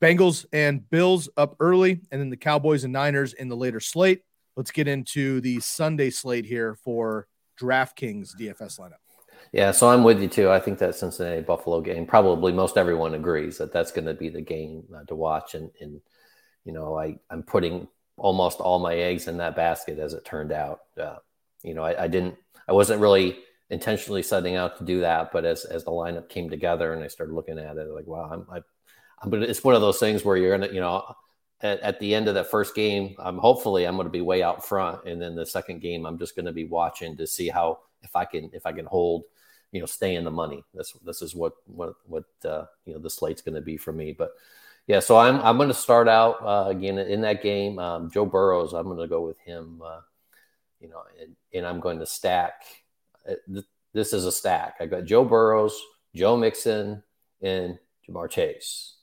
Bengals 0.02 0.46
and 0.54 0.88
Bills 0.90 1.30
up 1.38 1.56
early, 1.60 2.02
and 2.12 2.22
then 2.22 2.30
the 2.30 2.38
Cowboys 2.38 2.84
and 2.84 2.94
Niners 2.94 3.34
in 3.34 3.48
the 3.48 3.58
later 3.58 3.80
slate. 3.80 4.22
let's 4.56 4.70
get 4.70 4.88
into 4.88 5.42
the 5.42 5.60
Sunday 5.62 6.12
slate 6.12 6.46
here 6.46 6.76
for 6.76 7.28
DraftKings 7.60 8.36
DFS 8.40 8.80
lineup. 8.80 9.03
Yeah, 9.54 9.70
so 9.70 9.88
I'm 9.88 10.04
with 10.04 10.20
you 10.20 10.28
too. 10.28 10.50
I 10.50 10.60
think 10.60 10.80
that 10.80 10.96
Cincinnati 10.96 11.42
Buffalo 11.42 11.80
game, 11.80 12.08
probably 12.08 12.52
most 12.52 12.76
everyone 12.76 13.14
agrees 13.14 13.60
that 13.60 13.72
that's 13.72 13.92
going 13.92 14.08
to 14.08 14.16
be 14.16 14.30
the 14.30 14.42
game 14.42 14.84
uh, 14.96 15.04
to 15.06 15.16
watch. 15.16 15.54
And, 15.54 15.70
and, 15.80 16.02
you 16.66 16.74
know, 16.74 16.98
I, 16.98 17.20
I'm 17.30 17.44
putting 17.44 17.88
almost 18.18 18.60
all 18.60 18.80
my 18.80 18.96
eggs 18.96 19.28
in 19.28 19.38
that 19.38 19.56
basket 19.56 20.00
as 20.00 20.14
it 20.14 20.26
turned 20.26 20.52
out. 20.52 20.80
Uh, 21.00 21.18
you 21.62 21.76
know, 21.76 21.84
I, 21.84 22.06
I, 22.06 22.08
didn't, 22.08 22.36
I 22.68 22.74
wasn't 22.74 23.00
really 23.00 23.38
intentionally 23.70 24.24
setting 24.24 24.56
out 24.56 24.80
to 24.80 24.84
do 24.84 25.02
that, 25.02 25.32
but 25.32 25.46
as, 25.46 25.66
as 25.66 25.84
the 25.84 25.92
lineup 25.92 26.30
came 26.30 26.50
together 26.50 26.92
and 26.92 27.04
I 27.04 27.08
started 27.08 27.34
looking 27.34 27.60
at 27.60 27.78
it, 27.78 27.88
like, 27.90 28.08
wow, 28.08 28.30
I'm, 28.32 28.48
I, 28.52 28.62
I'm 29.22 29.30
gonna, 29.30 29.46
it's 29.46 29.64
one 29.64 29.76
of 29.76 29.82
those 29.82 30.00
things 30.00 30.26
where 30.26 30.36
you're 30.36 30.58
gonna, 30.58 30.74
you 30.74 30.82
know, 30.82 31.16
at, 31.62 31.80
at 31.82 32.00
the 32.00 32.14
end 32.16 32.28
of 32.28 32.34
that 32.34 32.50
first 32.50 32.74
game, 32.74 33.16
I'm 33.20 33.38
hopefully 33.38 33.86
I'm 33.86 33.96
going 33.96 34.06
to 34.08 34.12
be 34.12 34.22
way 34.22 34.42
out 34.44 34.66
front, 34.66 35.06
and 35.06 35.22
then 35.22 35.36
the 35.36 35.46
second 35.46 35.80
game, 35.80 36.06
I'm 36.06 36.18
just 36.18 36.36
going 36.36 36.46
to 36.46 36.52
be 36.52 36.66
watching 36.66 37.16
to 37.18 37.28
see 37.28 37.50
how 37.50 37.80
if 38.02 38.16
I 38.16 38.26
can 38.26 38.50
if 38.54 38.66
I 38.66 38.74
can 38.74 38.86
hold, 38.86 39.24
you 39.74 39.80
know, 39.80 39.86
stay 39.86 40.16
in 40.16 40.24
the 40.24 40.32
money. 40.32 40.64
This 40.74 40.94
this 41.04 41.22
is 41.22 41.36
what 41.36 41.54
what 41.66 41.96
what 42.06 42.26
uh, 42.46 42.66
you 42.86 42.94
know 42.94 43.00
the 43.00 43.10
slate's 43.10 43.42
going 43.42 43.56
to 43.56 43.62
be 43.62 43.78
for 43.78 43.92
me, 43.92 44.14
but. 44.14 44.32
Yeah, 44.86 45.00
so 45.00 45.16
I'm 45.16 45.40
I'm 45.40 45.56
going 45.56 45.70
to 45.70 45.74
start 45.74 46.10
out 46.10 46.46
uh, 46.46 46.70
again 46.70 46.98
in 46.98 47.22
that 47.22 47.42
game. 47.42 47.80
Um, 47.80 48.12
Joe 48.12 48.26
Burrows, 48.26 48.74
I'm 48.74 48.84
going 48.84 48.98
to 48.98 49.08
go 49.08 49.26
with 49.26 49.40
him. 49.40 49.82
Uh, 49.82 50.02
you 50.82 50.90
know, 50.90 51.02
and, 51.22 51.38
and, 51.54 51.66
I'm 51.66 51.80
going 51.80 52.00
to 52.00 52.06
stack. 52.06 52.66
Uh, 53.26 53.62
this 53.94 54.12
is 54.12 54.26
a 54.26 54.32
stack. 54.34 54.76
I 54.82 54.88
got 54.88 55.06
Joe 55.06 55.24
Burrows, 55.24 55.82
Joe 56.14 56.36
Mixon, 56.36 57.02
and 57.42 57.80
Ja'Marr 58.06 58.30
Chase. 58.30 58.96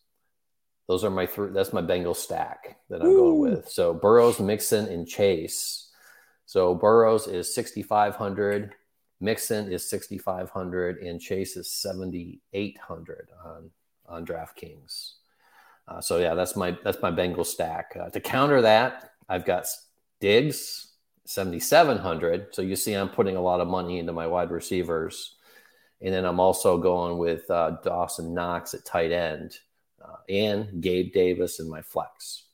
Those 0.86 1.04
are 1.04 1.10
my 1.10 1.26
three. 1.26 1.50
That's 1.52 1.72
my 1.72 1.80
Bengal 1.80 2.14
stack 2.14 2.76
that 2.90 3.00
I'm 3.00 3.14
going 3.14 3.38
with. 3.38 3.68
So 3.70 3.94
Burrows, 3.94 4.38
Mixon, 4.38 4.86
and 4.88 5.08
Chase. 5.08 5.88
So 6.46 6.74
Burrows 6.74 7.28
is 7.28 7.54
6,500, 7.54 8.74
Mixon 9.20 9.70
is 9.70 9.88
6,500, 9.88 10.98
and 10.98 11.20
Chase 11.20 11.56
is 11.56 11.72
7,800 11.72 13.28
on 13.44 13.70
on 14.06 14.26
DraftKings. 14.26 15.12
Uh, 15.86 16.00
so 16.00 16.18
yeah, 16.18 16.34
that's 16.34 16.56
my 16.56 16.76
that's 16.84 17.02
my 17.02 17.10
Bengal 17.10 17.44
stack. 17.44 17.96
Uh, 18.00 18.08
to 18.10 18.20
counter 18.20 18.62
that, 18.62 19.12
I've 19.28 19.44
got 19.44 19.66
Diggs 20.20 20.90
7,700. 21.30 22.54
So 22.54 22.62
you 22.62 22.74
see, 22.74 22.94
I'm 22.94 23.08
putting 23.08 23.36
a 23.36 23.40
lot 23.40 23.60
of 23.60 23.68
money 23.68 23.98
into 23.98 24.12
my 24.12 24.26
wide 24.26 24.50
receivers, 24.50 25.36
and 26.00 26.12
then 26.12 26.24
I'm 26.24 26.40
also 26.40 26.76
going 26.76 27.18
with 27.18 27.48
uh, 27.50 27.76
Dawson 27.84 28.34
Knox 28.34 28.74
at 28.74 28.84
tight 28.84 29.12
end 29.12 29.58
uh, 30.04 30.16
and 30.28 30.80
Gabe 30.82 31.12
Davis 31.12 31.60
in 31.60 31.68
my 31.68 31.82
flex. 31.82 32.46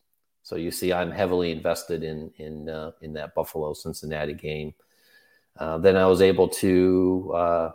So 0.42 0.56
you 0.56 0.70
see, 0.70 0.92
I'm 0.92 1.11
heavily 1.11 1.52
invested 1.52 2.02
in 2.04 2.30
in 2.37 2.68
uh, 2.68 2.92
in 3.00 3.12
that 3.14 3.35
Buffalo 3.35 3.73
Cincinnati 3.73 4.35
game. 4.35 4.75
Uh, 5.58 5.78
then 5.78 5.96
I 5.96 6.06
was 6.06 6.20
able 6.20 6.48
to 6.48 7.32
uh, 7.34 7.72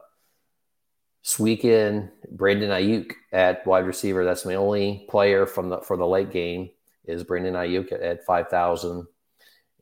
squeak 1.22 1.66
in 1.66 2.12
Brandon 2.32 2.70
Aiyuk 2.70 3.14
at 3.32 3.66
wide 3.66 3.86
receiver. 3.86 4.24
That's 4.24 4.46
my 4.46 4.56
only 4.56 5.06
player 5.10 5.46
from 5.46 5.70
the 5.70 5.80
for 5.80 5.98
the 5.98 6.08
late 6.08 6.32
game 6.32 6.70
is 7.06 7.24
Brandon 7.24 7.56
Aiyuk 7.56 7.92
at, 7.92 8.02
at 8.02 8.26
five 8.26 8.50
thousand. 8.50 9.08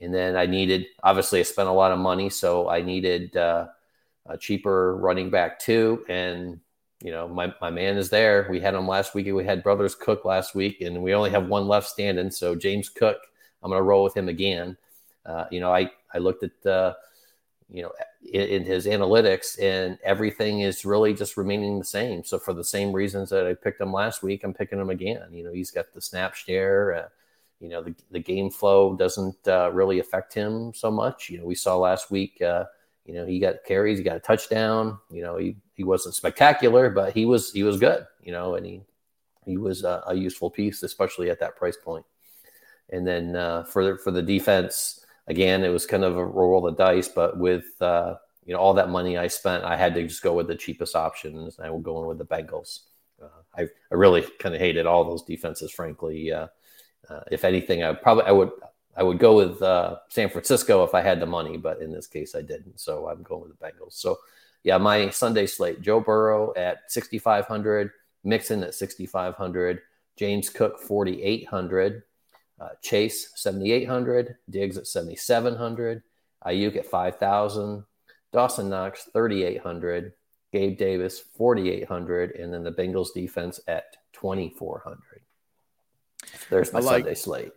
And 0.02 0.14
then 0.14 0.38
I 0.38 0.46
needed, 0.46 0.86
obviously, 1.04 1.42
I 1.42 1.44
spent 1.44 1.68
a 1.68 1.74
lot 1.74 1.92
of 1.92 2.00
money, 2.00 2.30
so 2.30 2.70
I 2.70 2.82
needed 2.82 3.36
uh, 3.36 3.68
a 4.28 4.38
cheaper 4.38 4.96
running 4.96 5.30
back 5.30 5.60
too. 5.60 6.06
And 6.08 6.62
you 7.04 7.12
know, 7.12 7.28
my, 7.28 7.54
my 7.62 7.70
man 7.70 7.98
is 7.98 8.10
there. 8.10 8.48
We 8.50 8.60
had 8.60 8.76
him 8.76 8.88
last 8.88 9.14
week. 9.14 9.28
We 9.28 9.46
had 9.46 9.64
Brothers 9.64 9.96
Cook 9.96 10.26
last 10.26 10.56
week, 10.56 10.82
and 10.82 11.02
we 11.02 11.14
only 11.14 11.30
have 11.32 11.48
one 11.48 11.68
left 11.68 11.88
standing. 11.88 12.32
So 12.32 12.56
James 12.56 12.90
Cook, 12.90 13.18
I'm 13.62 13.70
going 13.70 13.80
to 13.80 13.84
roll 13.84 14.04
with 14.04 14.16
him 14.16 14.30
again. 14.30 14.78
Uh, 15.26 15.46
you 15.52 15.60
know, 15.60 15.74
I 15.74 15.92
I 16.14 16.18
looked 16.18 16.44
at 16.44 16.66
you 17.72 17.84
know 17.84 17.92
in, 18.24 18.42
in, 18.42 18.64
his 18.64 18.86
analytics, 18.86 19.62
and 19.62 19.98
everything 20.04 20.62
is 20.62 20.86
really 20.86 21.14
just 21.14 21.38
remaining 21.38 21.80
the 21.80 21.86
same. 21.86 22.24
So 22.24 22.40
for 22.40 22.54
the 22.54 22.64
same 22.64 22.92
reasons 22.92 23.30
that 23.30 23.48
I 23.48 23.54
picked 23.54 23.82
him 23.82 23.94
last 23.94 24.24
week, 24.24 24.44
I'm 24.44 24.54
picking 24.54 24.80
him 24.80 24.90
again. 24.90 25.28
You 25.32 25.44
know, 25.44 25.54
he's 25.54 25.72
got 25.72 25.94
the 25.94 26.02
snap 26.02 26.36
share. 26.36 26.94
Uh, 26.94 27.08
you 27.60 27.70
know, 27.70 27.84
the 27.84 27.96
the 28.12 28.20
game 28.20 28.50
flow 28.50 28.96
doesn't 28.96 29.48
uh, 29.48 29.72
really 29.74 30.00
affect 30.00 30.34
him 30.34 30.74
so 30.74 30.90
much. 30.92 31.30
You 31.30 31.40
know, 31.40 31.46
we 31.46 31.56
saw 31.56 31.78
last 31.78 32.12
week. 32.12 32.42
Uh, 32.42 32.66
you 33.06 33.16
know, 33.16 33.26
he 33.26 33.40
got 33.40 33.64
carries, 33.66 33.98
he 33.98 34.04
got 34.04 34.18
a 34.18 34.20
touchdown. 34.20 35.00
You 35.10 35.24
know, 35.24 35.38
he 35.38 35.58
he 35.74 35.84
wasn't 35.84 36.16
spectacular, 36.16 36.90
but 36.90 37.14
he 37.14 37.26
was 37.26 37.52
he 37.52 37.64
was 37.64 37.80
good. 37.80 38.06
You 38.22 38.32
know, 38.32 38.56
and 38.56 38.66
he 38.66 38.82
he 39.46 39.58
was 39.58 39.84
a, 39.84 40.04
a 40.08 40.14
useful 40.14 40.50
piece, 40.50 40.84
especially 40.84 41.30
at 41.30 41.40
that 41.40 41.56
price 41.56 41.78
point. 41.78 42.06
And 42.92 43.06
then 43.06 43.36
uh, 43.36 43.64
for 43.64 43.84
the, 43.84 43.98
for 43.98 44.12
the 44.12 44.22
defense, 44.22 45.06
again, 45.30 45.64
it 45.64 45.70
was 45.70 45.86
kind 45.86 46.04
of 46.04 46.18
a 46.18 46.26
roll 46.26 46.66
of 46.68 46.76
the 46.76 46.84
dice, 46.84 47.08
but 47.08 47.38
with 47.38 47.82
uh, 47.82 48.16
you 48.46 48.54
know 48.54 48.60
all 48.60 48.74
that 48.74 48.90
money 48.90 49.18
I 49.18 49.28
spent, 49.28 49.64
I 49.64 49.78
had 49.78 49.94
to 49.94 50.08
just 50.08 50.24
go 50.24 50.34
with 50.34 50.48
the 50.48 50.56
cheapest 50.56 50.96
options. 50.96 51.60
I 51.60 51.70
will 51.70 51.80
go 51.80 52.02
in 52.02 52.08
with 52.08 52.18
the 52.18 52.26
Bengals. 52.26 52.82
Uh, 53.22 53.28
I, 53.58 53.62
I 53.64 53.96
really 53.96 54.26
kind 54.40 54.56
of 54.56 54.62
hated 54.62 54.86
all 54.86 55.06
those 55.06 55.24
defenses, 55.24 55.72
frankly. 55.72 56.32
Uh, 56.32 56.48
uh, 57.10 57.22
if 57.32 57.46
anything, 57.46 57.84
I 57.84 57.94
probably 57.94 58.26
I 58.26 58.32
would 58.32 58.52
I 58.98 59.04
would 59.04 59.20
go 59.20 59.36
with 59.36 59.62
uh, 59.62 59.98
San 60.10 60.30
Francisco 60.30 60.84
if 60.84 60.94
I 60.94 61.02
had 61.02 61.20
the 61.20 61.26
money, 61.26 61.58
but 61.58 61.82
in 61.82 61.92
this 61.92 62.08
case, 62.08 62.36
I 62.36 62.42
didn't. 62.42 62.80
So 62.80 63.08
I'm 63.08 63.24
going 63.24 63.48
with 63.48 63.58
the 63.58 63.66
Bengals. 63.66 63.94
So, 63.94 64.18
yeah, 64.64 64.78
my 64.78 65.10
Sunday 65.10 65.46
slate: 65.46 65.82
Joe 65.82 66.00
Burrow 66.02 66.54
at 66.58 66.80
6,500, 66.92 67.92
Mixon 68.24 68.64
at 68.64 68.76
6,500, 68.76 69.82
James 70.18 70.50
Cook 70.50 70.80
4,800, 70.82 72.04
uh, 72.60 72.70
Chase 72.82 73.32
7,800, 73.36 74.36
Diggs 74.50 74.78
at 74.78 74.88
7,700, 74.88 76.04
Aiyuk 76.46 76.76
at 76.76 76.86
5,000, 76.86 77.84
Dawson 78.32 78.70
Knox 78.70 79.10
3,800, 79.14 80.14
Gabe 80.52 80.78
Davis 80.78 81.20
4,800, 81.38 82.32
and 82.32 82.54
then 82.54 82.64
the 82.64 82.72
Bengals 82.72 83.14
defense 83.14 83.60
at 83.68 83.96
2,400. 84.14 85.22
There's 86.50 86.74
my 86.74 86.80
like, 86.80 87.04
Sunday 87.04 87.16
slate. 87.16 87.52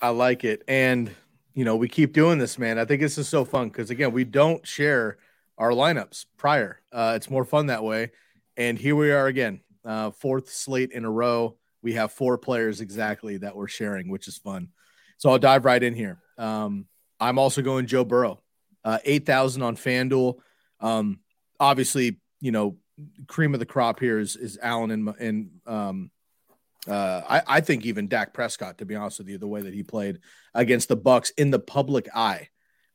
I 0.00 0.10
like 0.10 0.44
it. 0.44 0.62
And, 0.68 1.10
you 1.54 1.64
know, 1.64 1.76
we 1.76 1.88
keep 1.88 2.12
doing 2.12 2.38
this, 2.38 2.58
man. 2.58 2.78
I 2.78 2.84
think 2.84 3.02
this 3.02 3.18
is 3.18 3.28
so 3.28 3.44
fun 3.44 3.68
because, 3.68 3.90
again, 3.90 4.12
we 4.12 4.24
don't 4.24 4.66
share 4.66 5.18
our 5.58 5.70
lineups 5.70 6.26
prior. 6.36 6.80
Uh, 6.92 7.14
it's 7.16 7.30
more 7.30 7.44
fun 7.44 7.66
that 7.66 7.84
way. 7.84 8.12
And 8.56 8.78
here 8.78 8.96
we 8.96 9.10
are 9.10 9.26
again, 9.26 9.60
uh, 9.84 10.10
fourth 10.10 10.50
slate 10.50 10.92
in 10.92 11.04
a 11.04 11.10
row. 11.10 11.56
We 11.86 11.92
have 11.92 12.10
four 12.10 12.36
players 12.36 12.80
exactly 12.80 13.36
that 13.36 13.54
we're 13.54 13.68
sharing, 13.68 14.08
which 14.08 14.26
is 14.26 14.36
fun. 14.36 14.70
So 15.18 15.30
I'll 15.30 15.38
dive 15.38 15.64
right 15.64 15.80
in 15.80 15.94
here. 15.94 16.18
Um, 16.36 16.86
I'm 17.20 17.38
also 17.38 17.62
going 17.62 17.86
Joe 17.86 18.04
Burrow, 18.04 18.42
uh, 18.84 18.98
8,000 19.04 19.62
on 19.62 19.76
FanDuel. 19.76 20.34
Um, 20.80 21.20
obviously, 21.60 22.18
you 22.40 22.50
know, 22.50 22.78
cream 23.28 23.54
of 23.54 23.60
the 23.60 23.66
crop 23.66 24.00
here 24.00 24.18
is, 24.18 24.34
is 24.34 24.58
Allen 24.60 24.90
and, 24.90 25.08
and 25.20 25.50
um, 25.64 26.10
uh, 26.88 27.22
I, 27.28 27.42
I 27.46 27.60
think 27.60 27.86
even 27.86 28.08
Dak 28.08 28.34
Prescott, 28.34 28.78
to 28.78 28.84
be 28.84 28.96
honest 28.96 29.20
with 29.20 29.28
you, 29.28 29.38
the 29.38 29.46
way 29.46 29.62
that 29.62 29.72
he 29.72 29.84
played 29.84 30.18
against 30.54 30.88
the 30.88 30.96
Bucs 30.96 31.30
in 31.38 31.52
the 31.52 31.60
public 31.60 32.08
eye, 32.16 32.48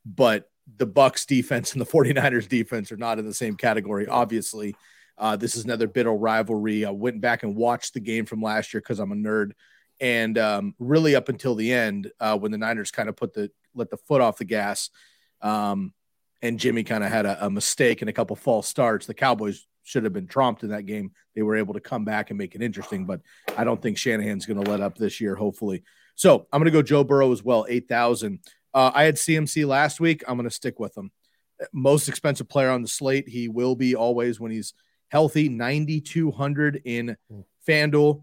but 0.04 0.50
the 0.76 0.86
Bucs 0.86 1.26
defense 1.26 1.72
and 1.72 1.80
the 1.80 1.86
49ers 1.86 2.46
defense 2.46 2.92
are 2.92 2.98
not 2.98 3.18
in 3.18 3.24
the 3.24 3.32
same 3.32 3.56
category. 3.56 4.06
Obviously, 4.06 4.76
uh, 5.18 5.36
this 5.36 5.56
is 5.56 5.64
another 5.64 5.86
bitter 5.86 6.12
rivalry. 6.12 6.84
I 6.84 6.90
went 6.90 7.20
back 7.20 7.42
and 7.42 7.56
watched 7.56 7.94
the 7.94 8.00
game 8.00 8.26
from 8.26 8.42
last 8.42 8.72
year 8.72 8.80
because 8.80 8.98
I'm 8.98 9.12
a 9.12 9.16
nerd, 9.16 9.52
and 10.00 10.36
um, 10.38 10.74
really 10.78 11.14
up 11.14 11.28
until 11.28 11.54
the 11.54 11.72
end, 11.72 12.10
uh, 12.20 12.36
when 12.36 12.52
the 12.52 12.58
Niners 12.58 12.90
kind 12.90 13.08
of 13.08 13.16
put 13.16 13.34
the 13.34 13.50
let 13.74 13.90
the 13.90 13.96
foot 13.96 14.20
off 14.20 14.38
the 14.38 14.44
gas, 14.44 14.90
um, 15.40 15.92
and 16.42 16.58
Jimmy 16.58 16.82
kind 16.82 17.04
of 17.04 17.10
had 17.10 17.26
a, 17.26 17.46
a, 17.46 17.50
mistake 17.50 18.02
and 18.02 18.10
a 18.10 18.12
couple 18.12 18.36
false 18.36 18.68
starts, 18.68 19.06
the 19.06 19.14
Cowboys 19.14 19.66
should 19.84 20.04
have 20.04 20.12
been 20.12 20.26
tromped 20.26 20.62
in 20.62 20.70
that 20.70 20.86
game. 20.86 21.12
They 21.34 21.42
were 21.42 21.56
able 21.56 21.74
to 21.74 21.80
come 21.80 22.04
back 22.04 22.30
and 22.30 22.38
make 22.38 22.54
it 22.54 22.62
interesting, 22.62 23.06
but 23.06 23.20
I 23.56 23.64
don't 23.64 23.80
think 23.80 23.96
Shanahan's 23.96 24.46
going 24.46 24.62
to 24.62 24.70
let 24.70 24.80
up 24.80 24.96
this 24.96 25.20
year, 25.20 25.34
hopefully. 25.34 25.82
So 26.14 26.46
I'm 26.52 26.60
going 26.60 26.66
to 26.66 26.70
go 26.70 26.82
Joe 26.82 27.04
Burrow 27.04 27.32
as 27.32 27.42
well, 27.42 27.64
8,000. 27.68 28.40
Uh, 28.74 28.90
I 28.94 29.04
had 29.04 29.16
CMC 29.16 29.66
last 29.66 30.00
week. 30.00 30.22
I'm 30.26 30.36
going 30.36 30.48
to 30.48 30.54
stick 30.54 30.78
with 30.78 30.96
him. 30.96 31.10
Most 31.72 32.08
expensive 32.08 32.48
player 32.48 32.70
on 32.70 32.82
the 32.82 32.88
slate. 32.88 33.28
He 33.28 33.48
will 33.48 33.76
be 33.76 33.94
always 33.94 34.40
when 34.40 34.50
he's 34.50 34.74
healthy, 35.12 35.46
9,200 35.50 36.80
in 36.86 37.18
FanDuel, 37.68 38.22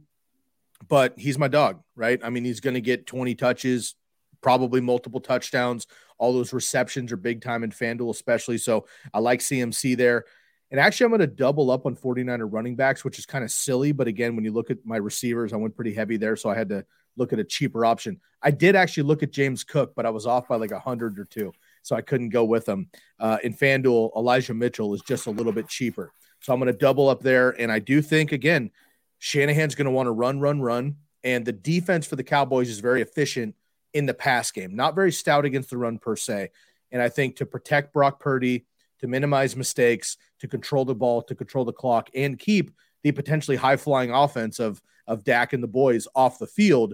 but 0.88 1.14
he's 1.20 1.38
my 1.38 1.48
dog, 1.48 1.84
right? 1.96 2.20
I 2.24 2.32
mean, 2.32 2.44
he's 2.44 2.62
going 2.62 2.74
to 2.74 2.82
get 2.82 3.06
20 3.06 3.36
touches, 3.36 3.94
probably 4.42 4.82
multiple 4.82 5.20
touchdowns. 5.20 5.86
All 6.18 6.34
those 6.34 6.52
receptions 6.52 7.12
are 7.12 7.18
big 7.18 7.44
time 7.44 7.64
in 7.64 7.70
FanDuel, 7.70 8.10
especially. 8.10 8.58
So 8.58 8.88
I 9.14 9.20
like 9.20 9.40
CMC 9.40 9.96
there. 9.98 10.26
And 10.72 10.80
actually, 10.80 11.06
I'm 11.06 11.12
going 11.12 11.20
to 11.22 11.28
double 11.28 11.70
up 11.70 11.86
on 11.86 11.96
49er 11.96 12.52
running 12.52 12.76
backs, 12.76 13.06
which 13.06 13.20
is 13.20 13.26
kind 13.28 13.44
of 13.44 13.52
silly. 13.52 13.92
But 13.92 14.08
again, 14.08 14.36
when 14.36 14.44
you 14.44 14.52
look 14.52 14.72
at 14.72 14.84
my 14.84 14.98
receivers, 14.98 15.54
I 15.54 15.58
went 15.58 15.76
pretty 15.76 15.94
heavy 15.94 16.18
there. 16.18 16.36
So 16.36 16.50
I 16.50 16.56
had 16.56 16.70
to 16.70 16.86
look 17.18 17.34
at 17.34 17.40
a 17.40 17.44
cheaper 17.44 17.86
option. 17.86 18.20
I 18.42 18.50
did 18.50 18.76
actually 18.76 19.04
look 19.04 19.22
at 19.22 19.32
James 19.32 19.64
Cook, 19.64 19.94
but 19.96 20.08
I 20.08 20.10
was 20.10 20.26
off 20.26 20.48
by 20.48 20.56
like 20.56 20.72
a 20.72 20.80
hundred 20.80 21.20
or 21.20 21.26
two. 21.26 21.52
So 21.84 21.96
I 21.96 22.02
couldn't 22.02 22.30
go 22.30 22.46
with 22.46 22.68
him. 22.68 22.90
Uh, 23.20 23.38
in 23.44 23.54
FanDuel, 23.54 24.16
Elijah 24.16 24.56
Mitchell 24.56 24.96
is 24.96 25.02
just 25.02 25.28
a 25.28 25.32
little 25.32 25.52
bit 25.52 25.68
cheaper. 25.68 26.14
So 26.42 26.54
I'm 26.54 26.60
going 26.60 26.72
to 26.72 26.78
double 26.78 27.10
up 27.10 27.22
there. 27.22 27.50
And 27.60 27.72
I 27.72 27.80
do 27.80 28.02
think, 28.02 28.32
again, 28.32 28.72
Shanahan's 29.18 29.76
going 29.76 29.86
to 29.86 29.92
want 29.92 30.08
to 30.08 30.12
run, 30.12 30.40
run, 30.40 30.62
run. 30.62 30.96
And 31.24 31.46
the 31.46 31.52
defense 31.52 32.08
for 32.08 32.16
the 32.16 32.24
Cowboys 32.24 32.70
is 32.70 32.80
very 32.80 33.02
efficient 33.02 33.56
in 33.94 34.06
the 34.06 34.14
pass 34.14 34.52
game. 34.52 34.76
Not 34.76 34.96
very 34.96 35.12
stout 35.12 35.46
against 35.46 35.70
the 35.70 35.78
run 35.78 35.98
per 35.98 36.16
se. 36.16 36.52
And 36.92 37.02
I 37.02 37.10
think 37.10 37.36
to 37.38 37.46
protect 37.46 37.94
Brock 37.94 38.20
Purdy, 38.20 38.66
to 39.00 39.08
minimize 39.08 39.56
mistakes, 39.56 40.18
to 40.40 40.48
control 40.48 40.86
the 40.86 40.96
ball, 40.96 41.22
to 41.24 41.36
control 41.36 41.66
the 41.66 41.74
clock, 41.74 42.10
and 42.16 42.40
keep 42.40 42.72
the 43.04 43.12
potentially 43.12 43.58
high 43.58 43.78
flying 43.78 44.12
offense 44.12 44.60
of 44.60 44.82
of 45.10 45.24
Dak 45.24 45.54
and 45.54 45.62
the 45.62 45.68
boys 45.68 46.08
off 46.16 46.40
the 46.40 46.48
field, 46.48 46.94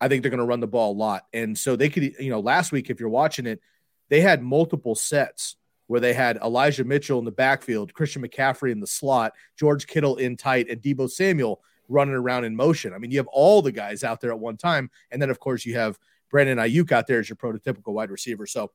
I 0.00 0.08
think 0.08 0.22
they're 0.22 0.30
going 0.30 0.38
to 0.38 0.46
run 0.46 0.60
the 0.60 0.66
ball 0.66 0.92
a 0.92 0.96
lot. 0.96 1.26
And 1.32 1.56
so 1.56 1.76
they 1.76 1.90
could, 1.90 2.14
you 2.18 2.30
know, 2.30 2.40
last 2.40 2.72
week 2.72 2.88
if 2.88 2.98
you're 2.98 3.10
watching 3.10 3.46
it, 3.46 3.60
they 4.08 4.22
had 4.22 4.42
multiple 4.42 4.94
sets 4.94 5.56
where 5.90 5.98
they 5.98 6.12
had 6.12 6.36
Elijah 6.36 6.84
Mitchell 6.84 7.18
in 7.18 7.24
the 7.24 7.32
backfield, 7.32 7.92
Christian 7.92 8.22
McCaffrey 8.22 8.70
in 8.70 8.78
the 8.78 8.86
slot, 8.86 9.32
George 9.58 9.88
Kittle 9.88 10.18
in 10.18 10.36
tight, 10.36 10.70
and 10.70 10.80
Deebo 10.80 11.10
Samuel 11.10 11.60
running 11.88 12.14
around 12.14 12.44
in 12.44 12.54
motion. 12.54 12.94
I 12.94 12.98
mean, 12.98 13.10
you 13.10 13.18
have 13.18 13.26
all 13.26 13.60
the 13.60 13.72
guys 13.72 14.04
out 14.04 14.20
there 14.20 14.30
at 14.30 14.38
one 14.38 14.56
time, 14.56 14.88
and 15.10 15.20
then 15.20 15.30
of 15.30 15.40
course 15.40 15.66
you 15.66 15.74
have 15.74 15.98
Brandon 16.30 16.58
Aiyuk 16.58 16.92
out 16.92 17.08
there 17.08 17.18
as 17.18 17.28
your 17.28 17.34
prototypical 17.34 17.92
wide 17.92 18.12
receiver. 18.12 18.46
So 18.46 18.70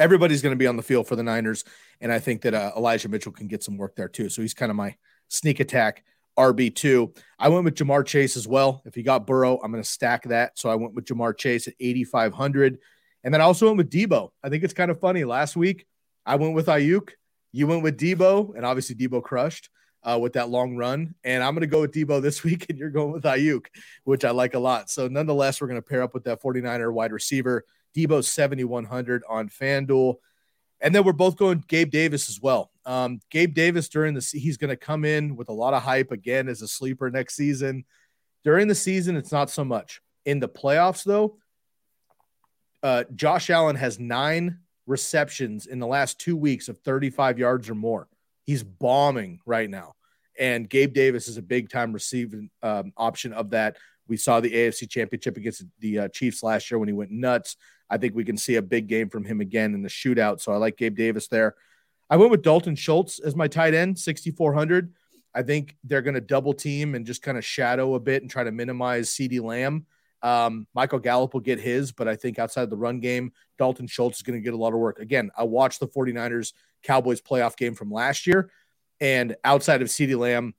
everybody's 0.00 0.42
going 0.42 0.50
to 0.52 0.58
be 0.58 0.66
on 0.66 0.74
the 0.74 0.82
field 0.82 1.06
for 1.06 1.14
the 1.14 1.22
Niners, 1.22 1.62
and 2.00 2.10
I 2.10 2.18
think 2.18 2.42
that 2.42 2.54
uh, 2.54 2.72
Elijah 2.76 3.08
Mitchell 3.08 3.30
can 3.30 3.46
get 3.46 3.62
some 3.62 3.76
work 3.76 3.94
there 3.94 4.08
too. 4.08 4.28
So 4.28 4.42
he's 4.42 4.52
kind 4.52 4.70
of 4.70 4.74
my 4.74 4.96
sneak 5.28 5.60
attack 5.60 6.02
RB2. 6.36 7.16
I 7.38 7.50
went 7.50 7.64
with 7.64 7.76
Ja'Marr 7.76 8.04
Chase 8.04 8.36
as 8.36 8.48
well. 8.48 8.82
If 8.84 8.96
he 8.96 9.04
got 9.04 9.28
Burrow, 9.28 9.60
I'm 9.62 9.70
going 9.70 9.80
to 9.80 9.88
stack 9.88 10.24
that. 10.24 10.58
So 10.58 10.70
I 10.70 10.74
went 10.74 10.94
with 10.94 11.04
Ja'Marr 11.04 11.38
Chase 11.38 11.68
at 11.68 11.74
8,500. 11.78 12.78
And 13.22 13.32
then 13.32 13.40
I 13.40 13.44
also 13.44 13.66
went 13.66 13.78
with 13.78 13.90
Deebo. 13.90 14.30
I 14.42 14.48
think 14.48 14.64
it's 14.64 14.74
kind 14.74 14.90
of 14.90 14.98
funny. 14.98 15.22
Last 15.22 15.56
week, 15.56 15.86
I 16.26 16.36
went 16.36 16.54
with 16.54 16.66
Aiyuk. 16.66 17.10
You 17.52 17.66
went 17.66 17.82
with 17.82 17.98
Deebo, 17.98 18.54
and 18.54 18.66
obviously 18.66 18.96
Deebo 18.96 19.22
crushed 19.22 19.70
uh, 20.02 20.18
with 20.20 20.34
that 20.34 20.50
long 20.50 20.76
run. 20.76 21.14
And 21.24 21.42
I'm 21.42 21.54
going 21.54 21.62
to 21.62 21.66
go 21.66 21.80
with 21.80 21.92
Deebo 21.92 22.20
this 22.20 22.44
week, 22.44 22.66
and 22.68 22.78
you're 22.78 22.90
going 22.90 23.12
with 23.12 23.24
Aiyuk, 23.24 23.66
which 24.04 24.24
I 24.24 24.30
like 24.30 24.54
a 24.54 24.58
lot. 24.58 24.90
So 24.90 25.08
nonetheless, 25.08 25.60
we're 25.60 25.68
going 25.68 25.80
to 25.80 25.88
pair 25.88 26.02
up 26.02 26.12
with 26.12 26.24
that 26.24 26.42
49er 26.42 26.92
wide 26.92 27.12
receiver. 27.12 27.64
Deebo 27.96 28.22
7,100 28.22 29.22
on 29.28 29.48
FanDuel. 29.48 30.16
And 30.80 30.94
then 30.94 31.04
we're 31.04 31.12
both 31.12 31.36
going 31.36 31.64
Gabe 31.66 31.90
Davis 31.90 32.28
as 32.28 32.40
well. 32.40 32.70
Um, 32.84 33.20
Gabe 33.30 33.54
Davis 33.54 33.88
during 33.88 34.12
the 34.12 34.28
he's 34.32 34.58
going 34.58 34.68
to 34.68 34.76
come 34.76 35.04
in 35.04 35.34
with 35.34 35.48
a 35.48 35.52
lot 35.52 35.72
of 35.72 35.82
hype 35.82 36.12
again 36.12 36.48
as 36.48 36.60
a 36.60 36.68
sleeper 36.68 37.10
next 37.10 37.34
season. 37.34 37.84
During 38.44 38.68
the 38.68 38.74
season, 38.74 39.16
it's 39.16 39.32
not 39.32 39.48
so 39.48 39.64
much. 39.64 40.02
In 40.26 40.38
the 40.38 40.48
playoffs, 40.48 41.02
though, 41.02 41.38
uh, 42.82 43.04
Josh 43.14 43.48
Allen 43.48 43.76
has 43.76 43.98
nine 43.98 44.58
receptions 44.86 45.66
in 45.66 45.78
the 45.78 45.86
last 45.86 46.18
two 46.18 46.36
weeks 46.36 46.68
of 46.68 46.78
35 46.78 47.38
yards 47.38 47.68
or 47.68 47.74
more. 47.74 48.08
He's 48.44 48.62
bombing 48.62 49.40
right 49.44 49.68
now. 49.68 49.94
And 50.38 50.68
Gabe 50.68 50.92
Davis 50.92 51.28
is 51.28 51.36
a 51.36 51.42
big 51.42 51.70
time 51.70 51.92
receiving 51.92 52.50
um, 52.62 52.92
option 52.96 53.32
of 53.32 53.50
that. 53.50 53.76
We 54.08 54.16
saw 54.16 54.40
the 54.40 54.52
AFC 54.52 54.88
championship 54.88 55.36
against 55.36 55.64
the 55.80 56.00
uh, 56.00 56.08
Chiefs 56.08 56.42
last 56.42 56.70
year 56.70 56.78
when 56.78 56.88
he 56.88 56.94
went 56.94 57.10
nuts. 57.10 57.56
I 57.90 57.96
think 57.98 58.14
we 58.14 58.24
can 58.24 58.36
see 58.36 58.56
a 58.56 58.62
big 58.62 58.86
game 58.86 59.08
from 59.08 59.24
him 59.24 59.40
again 59.40 59.74
in 59.74 59.82
the 59.82 59.88
shootout. 59.88 60.40
So 60.40 60.52
I 60.52 60.56
like 60.56 60.76
Gabe 60.76 60.96
Davis 60.96 61.28
there. 61.28 61.54
I 62.08 62.16
went 62.16 62.30
with 62.30 62.42
Dalton 62.42 62.76
Schultz 62.76 63.18
as 63.18 63.34
my 63.34 63.48
tight 63.48 63.74
end, 63.74 63.98
6,400. 63.98 64.92
I 65.34 65.42
think 65.42 65.76
they're 65.84 66.02
going 66.02 66.14
to 66.14 66.20
double 66.20 66.54
team 66.54 66.94
and 66.94 67.04
just 67.04 67.22
kind 67.22 67.36
of 67.36 67.44
shadow 67.44 67.94
a 67.94 68.00
bit 68.00 68.22
and 68.22 68.30
try 68.30 68.44
to 68.44 68.52
minimize 68.52 69.10
CeeDee 69.10 69.42
Lamb. 69.42 69.86
Um, 70.22 70.66
Michael 70.74 70.98
Gallup 70.98 71.34
will 71.34 71.40
get 71.40 71.60
his, 71.60 71.92
but 71.92 72.08
I 72.08 72.16
think 72.16 72.38
outside 72.38 72.70
the 72.70 72.76
run 72.76 73.00
game, 73.00 73.32
Dalton 73.58 73.86
Schultz 73.86 74.18
is 74.18 74.22
going 74.22 74.38
to 74.38 74.44
get 74.44 74.54
a 74.54 74.56
lot 74.56 74.72
of 74.72 74.78
work. 74.78 74.98
Again, 74.98 75.30
I 75.36 75.44
watched 75.44 75.80
the 75.80 75.88
49ers 75.88 76.52
Cowboys 76.82 77.20
playoff 77.20 77.56
game 77.56 77.74
from 77.74 77.90
last 77.90 78.26
year, 78.26 78.50
and 79.00 79.36
outside 79.44 79.82
of 79.82 79.88
CeeDee 79.88 80.18
Lamb, 80.18 80.54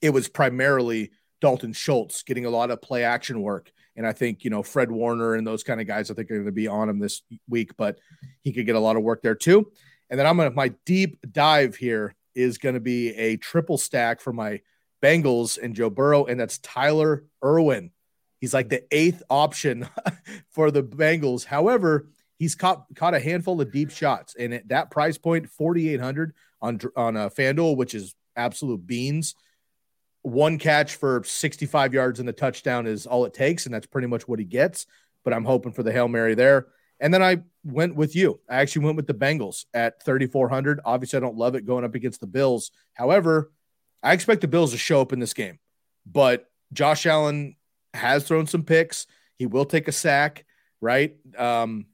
it 0.00 0.10
was 0.10 0.28
primarily 0.28 1.10
Dalton 1.40 1.72
Schultz 1.72 2.22
getting 2.22 2.44
a 2.44 2.50
lot 2.50 2.70
of 2.70 2.82
play 2.82 3.04
action 3.04 3.40
work. 3.40 3.70
And 3.96 4.06
I 4.06 4.12
think, 4.12 4.44
you 4.44 4.50
know, 4.50 4.62
Fred 4.62 4.90
Warner 4.90 5.34
and 5.34 5.46
those 5.46 5.62
kind 5.62 5.80
of 5.80 5.86
guys, 5.86 6.10
I 6.10 6.14
think 6.14 6.30
are 6.30 6.34
going 6.34 6.46
to 6.46 6.52
be 6.52 6.66
on 6.66 6.88
him 6.88 6.98
this 6.98 7.22
week, 7.48 7.76
but 7.76 7.98
he 8.42 8.52
could 8.52 8.66
get 8.66 8.76
a 8.76 8.80
lot 8.80 8.96
of 8.96 9.02
work 9.02 9.22
there 9.22 9.34
too. 9.34 9.70
And 10.08 10.18
then 10.18 10.26
I'm 10.26 10.36
going 10.36 10.50
to, 10.50 10.56
my 10.56 10.68
deep 10.86 11.18
dive 11.30 11.76
here 11.76 12.14
is 12.34 12.58
going 12.58 12.74
to 12.74 12.80
be 12.80 13.10
a 13.10 13.36
triple 13.36 13.78
stack 13.78 14.20
for 14.20 14.32
my 14.32 14.60
Bengals 15.02 15.58
and 15.60 15.74
Joe 15.74 15.90
Burrow, 15.90 16.26
and 16.26 16.38
that's 16.38 16.58
Tyler 16.58 17.24
Ervin. 17.42 17.90
He's 18.42 18.52
like 18.52 18.68
the 18.68 18.84
eighth 18.90 19.22
option 19.30 19.88
for 20.50 20.70
the 20.70 20.82
Bengals. 20.82 21.46
However, 21.46 22.10
he's 22.38 22.54
caught 22.54 22.84
caught 22.94 23.14
a 23.14 23.20
handful 23.20 23.58
of 23.62 23.72
deep 23.72 23.90
shots, 23.90 24.36
and 24.38 24.52
at 24.52 24.68
that 24.68 24.90
price 24.90 25.16
point, 25.16 25.48
forty 25.48 25.88
eight 25.88 26.00
hundred 26.00 26.34
on 26.60 26.78
on 26.94 27.16
a 27.16 27.26
uh, 27.26 27.28
FanDuel, 27.30 27.76
which 27.76 27.94
is 27.94 28.14
absolute 28.36 28.86
beans 28.86 29.34
one 30.22 30.56
catch 30.58 30.96
for 30.96 31.22
65 31.24 31.92
yards 31.92 32.20
and 32.20 32.28
the 32.28 32.32
touchdown 32.32 32.86
is 32.86 33.06
all 33.06 33.24
it 33.24 33.34
takes, 33.34 33.66
and 33.66 33.74
that's 33.74 33.86
pretty 33.86 34.06
much 34.06 34.26
what 34.26 34.38
he 34.38 34.44
gets. 34.44 34.86
But 35.24 35.34
I'm 35.34 35.44
hoping 35.44 35.72
for 35.72 35.82
the 35.82 35.92
Hail 35.92 36.08
Mary 36.08 36.34
there. 36.34 36.68
And 37.00 37.12
then 37.12 37.22
I 37.22 37.42
went 37.64 37.96
with 37.96 38.14
you. 38.14 38.40
I 38.48 38.60
actually 38.60 38.84
went 38.84 38.96
with 38.96 39.08
the 39.08 39.14
Bengals 39.14 39.64
at 39.74 40.02
3,400. 40.04 40.80
Obviously, 40.84 41.16
I 41.16 41.20
don't 41.20 41.36
love 41.36 41.56
it 41.56 41.66
going 41.66 41.84
up 41.84 41.96
against 41.96 42.20
the 42.20 42.28
Bills. 42.28 42.70
However, 42.94 43.52
I 44.02 44.12
expect 44.12 44.40
the 44.40 44.48
Bills 44.48 44.70
to 44.70 44.78
show 44.78 45.00
up 45.00 45.12
in 45.12 45.18
this 45.18 45.34
game. 45.34 45.58
But 46.06 46.48
Josh 46.72 47.06
Allen 47.06 47.56
has 47.94 48.24
thrown 48.24 48.46
some 48.46 48.62
picks. 48.62 49.06
He 49.36 49.46
will 49.46 49.64
take 49.64 49.88
a 49.88 49.92
sack, 49.92 50.44
right? 50.80 51.16
Um, 51.36 51.86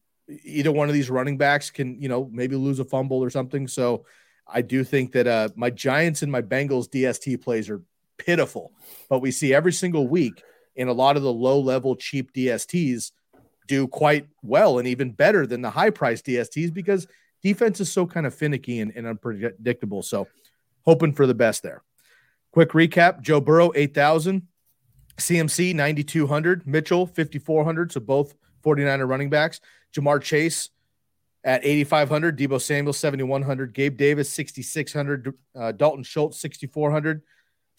either 0.44 0.72
one 0.72 0.88
of 0.88 0.94
these 0.94 1.10
running 1.10 1.38
backs 1.38 1.70
can, 1.70 2.00
you 2.00 2.08
know, 2.08 2.28
maybe 2.32 2.56
lose 2.56 2.78
a 2.80 2.84
fumble 2.84 3.22
or 3.22 3.30
something. 3.30 3.66
So 3.66 4.04
I 4.46 4.62
do 4.62 4.84
think 4.84 5.12
that 5.12 5.26
uh, 5.26 5.48
my 5.56 5.70
Giants 5.70 6.22
and 6.22 6.32
my 6.32 6.42
Bengals 6.42 6.88
DST 6.88 7.42
plays 7.42 7.68
are 7.70 7.82
pitiful. 8.18 8.72
But 9.08 9.20
we 9.20 9.30
see 9.30 9.54
every 9.54 9.72
single 9.72 10.08
week 10.08 10.42
in 10.76 10.88
a 10.88 10.92
lot 10.92 11.16
of 11.16 11.22
the 11.22 11.32
low 11.32 11.60
level 11.60 11.96
cheap 11.96 12.32
DSTs 12.32 13.12
do 13.66 13.86
quite 13.86 14.26
well 14.42 14.78
and 14.78 14.88
even 14.88 15.12
better 15.12 15.46
than 15.46 15.60
the 15.60 15.70
high 15.70 15.90
price 15.90 16.22
DSTs 16.22 16.72
because 16.72 17.06
defense 17.42 17.80
is 17.80 17.92
so 17.92 18.06
kind 18.06 18.26
of 18.26 18.34
finicky 18.34 18.80
and, 18.80 18.92
and 18.96 19.06
unpredictable. 19.06 20.02
So 20.02 20.26
hoping 20.84 21.12
for 21.12 21.26
the 21.26 21.34
best 21.34 21.62
there. 21.62 21.82
Quick 22.52 22.70
recap 22.70 23.20
Joe 23.20 23.40
Burrow, 23.40 23.70
8,000. 23.74 24.48
CMC, 25.18 25.74
9,200. 25.74 26.66
Mitchell, 26.66 27.06
5,400. 27.06 27.92
So 27.92 28.00
both 28.00 28.34
49er 28.64 29.08
running 29.08 29.30
backs. 29.30 29.60
Ja'Marr 29.94 30.22
Chase 30.22 30.70
at 31.44 31.64
8,500. 31.64 32.38
Deebo 32.38 32.60
Samuel, 32.60 32.92
7,100. 32.92 33.74
Gabe 33.74 33.96
Davis, 33.96 34.30
6,600. 34.30 35.34
Uh, 35.54 35.72
Dalton 35.72 36.04
Schultz, 36.04 36.40
6,400. 36.40 37.22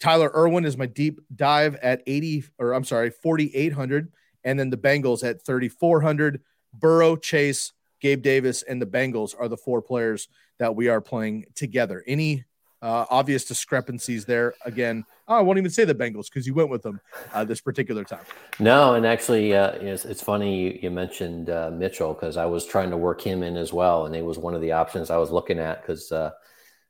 Tyler 0.00 0.30
Irwin 0.34 0.64
is 0.64 0.78
my 0.78 0.86
deep 0.86 1.20
dive 1.34 1.76
at 1.76 2.02
80, 2.06 2.44
or 2.58 2.72
I'm 2.72 2.84
sorry, 2.84 3.10
4,800. 3.10 4.12
And 4.44 4.58
then 4.58 4.70
the 4.70 4.76
Bengals 4.76 5.22
at 5.22 5.44
3,400. 5.44 6.40
Burrow, 6.72 7.16
Chase, 7.16 7.72
Gabe 8.00 8.22
Davis, 8.22 8.62
and 8.62 8.80
the 8.80 8.86
Bengals 8.86 9.34
are 9.38 9.48
the 9.48 9.56
four 9.56 9.82
players 9.82 10.28
that 10.58 10.74
we 10.74 10.88
are 10.88 11.00
playing 11.00 11.46
together. 11.54 12.02
Any 12.06 12.44
uh, 12.80 13.04
obvious 13.10 13.44
discrepancies 13.44 14.24
there? 14.24 14.54
Again, 14.64 15.04
oh, 15.30 15.36
I 15.36 15.40
won't 15.40 15.58
even 15.58 15.70
say 15.70 15.84
the 15.84 15.94
Bengals 15.94 16.28
because 16.28 16.46
you 16.46 16.52
went 16.52 16.68
with 16.68 16.82
them 16.82 17.00
uh, 17.32 17.44
this 17.44 17.60
particular 17.60 18.04
time. 18.04 18.24
No, 18.58 18.94
and 18.94 19.06
actually, 19.06 19.54
uh, 19.54 19.70
it's, 19.72 20.04
it's, 20.04 20.22
funny 20.22 20.60
you, 20.60 20.78
you 20.82 20.90
mentioned 20.90 21.48
uh, 21.48 21.70
Mitchell 21.72 22.12
because 22.12 22.36
I 22.36 22.46
was 22.46 22.66
trying 22.66 22.90
to 22.90 22.96
work 22.96 23.20
him 23.20 23.42
in 23.42 23.56
as 23.56 23.72
well, 23.72 24.06
and 24.06 24.14
it 24.14 24.24
was 24.24 24.36
one 24.36 24.54
of 24.54 24.60
the 24.60 24.72
options 24.72 25.08
I 25.08 25.16
was 25.16 25.30
looking 25.30 25.58
at 25.58 25.80
because 25.80 26.12
uh, 26.12 26.32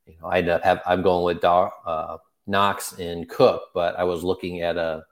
you 0.07 0.14
know 0.20 0.29
I 0.29 0.42
have 0.42 0.81
I'm 0.87 1.03
going 1.03 1.24
with 1.24 1.42
Dar, 1.42 1.72
uh, 1.87 2.16
Knox 2.46 2.98
and 2.98 3.29
Cook, 3.29 3.62
but 3.74 3.96
I 3.96 4.05
was 4.05 4.24
looking 4.24 4.62
at 4.62 4.76
a 4.76 5.05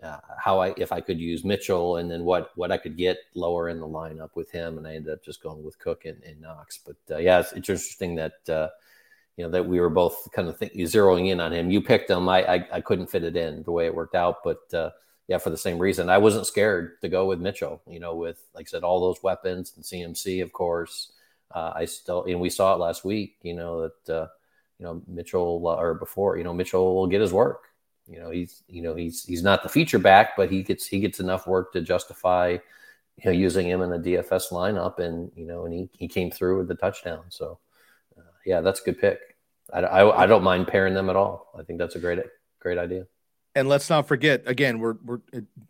uh, 0.00 0.18
how 0.38 0.60
I 0.60 0.72
if 0.76 0.92
I 0.92 1.00
could 1.00 1.18
use 1.18 1.44
Mitchell 1.44 1.96
and 1.96 2.08
then 2.08 2.22
what 2.22 2.52
what 2.54 2.70
I 2.70 2.78
could 2.78 2.96
get 2.96 3.18
lower 3.34 3.68
in 3.68 3.80
the 3.80 3.88
lineup 3.88 4.30
with 4.36 4.50
him, 4.52 4.78
and 4.78 4.86
I 4.86 4.94
ended 4.94 5.12
up 5.12 5.24
just 5.24 5.42
going 5.42 5.64
with 5.64 5.78
Cook 5.80 6.04
and, 6.04 6.22
and 6.22 6.40
Knox. 6.40 6.78
But 6.86 7.20
yeah, 7.20 7.40
it's, 7.40 7.48
it's, 7.50 7.68
interesting 7.68 8.14
that 8.14 8.70
you 9.38 9.44
know 9.44 9.50
that 9.50 9.66
we 9.66 9.78
were 9.78 9.88
both 9.88 10.28
kind 10.32 10.48
of 10.48 10.58
think, 10.58 10.72
zeroing 10.74 11.28
in 11.30 11.38
on 11.40 11.52
him. 11.52 11.70
You 11.70 11.80
picked 11.80 12.10
him, 12.10 12.28
I, 12.28 12.42
I, 12.42 12.68
I 12.72 12.80
couldn't 12.80 13.06
fit 13.06 13.22
it 13.22 13.36
in 13.36 13.62
the 13.62 13.70
way 13.70 13.86
it 13.86 13.94
worked 13.94 14.16
out, 14.16 14.42
but 14.42 14.74
uh, 14.74 14.90
yeah, 15.28 15.38
for 15.38 15.50
the 15.50 15.56
same 15.56 15.78
reason, 15.78 16.10
I 16.10 16.18
wasn't 16.18 16.46
scared 16.46 17.00
to 17.02 17.08
go 17.08 17.26
with 17.26 17.38
Mitchell. 17.38 17.80
You 17.86 18.00
know, 18.00 18.16
with 18.16 18.42
like 18.52 18.66
I 18.66 18.70
said, 18.70 18.82
all 18.82 19.00
those 19.00 19.22
weapons 19.22 19.74
and 19.76 19.84
CMC, 19.84 20.42
of 20.42 20.52
course. 20.52 21.12
Uh, 21.54 21.72
I 21.74 21.84
still 21.84 22.24
and 22.24 22.40
we 22.40 22.50
saw 22.50 22.74
it 22.74 22.78
last 22.78 23.04
week. 23.04 23.36
You 23.42 23.54
know 23.54 23.82
that 23.82 24.12
uh, 24.14 24.26
you 24.78 24.84
know 24.84 25.02
Mitchell 25.06 25.62
uh, 25.66 25.76
or 25.76 25.94
before 25.94 26.36
you 26.36 26.44
know 26.44 26.52
Mitchell 26.52 26.96
will 26.96 27.06
get 27.06 27.20
his 27.20 27.32
work. 27.32 27.68
You 28.08 28.18
know 28.18 28.30
he's 28.30 28.62
you 28.68 28.82
know 28.82 28.94
he's 28.94 29.24
he's 29.24 29.42
not 29.42 29.62
the 29.62 29.68
feature 29.68 29.98
back, 29.98 30.36
but 30.36 30.50
he 30.50 30.62
gets 30.62 30.86
he 30.86 30.98
gets 30.98 31.20
enough 31.20 31.46
work 31.46 31.72
to 31.74 31.80
justify 31.80 32.56
you 33.16 33.24
know 33.24 33.30
using 33.30 33.68
him 33.68 33.82
in 33.82 33.90
the 33.90 33.98
DFS 33.98 34.50
lineup, 34.50 34.98
and 34.98 35.30
you 35.36 35.46
know 35.46 35.64
and 35.64 35.72
he 35.72 35.88
he 35.92 36.08
came 36.08 36.30
through 36.30 36.58
with 36.58 36.68
the 36.68 36.74
touchdown. 36.74 37.24
So 37.28 37.58
uh, 38.18 38.22
yeah, 38.44 38.62
that's 38.62 38.80
a 38.80 38.84
good 38.84 38.98
pick. 38.98 39.27
I, 39.72 39.80
I, 39.80 40.22
I 40.24 40.26
don't 40.26 40.42
mind 40.42 40.68
pairing 40.68 40.94
them 40.94 41.10
at 41.10 41.16
all. 41.16 41.50
I 41.58 41.62
think 41.62 41.78
that's 41.78 41.94
a 41.94 41.98
great 41.98 42.20
great 42.60 42.78
idea. 42.78 43.06
And 43.54 43.68
let's 43.68 43.90
not 43.90 44.06
forget 44.06 44.42
again, 44.46 44.78
we're 44.78 44.96
we're 45.04 45.20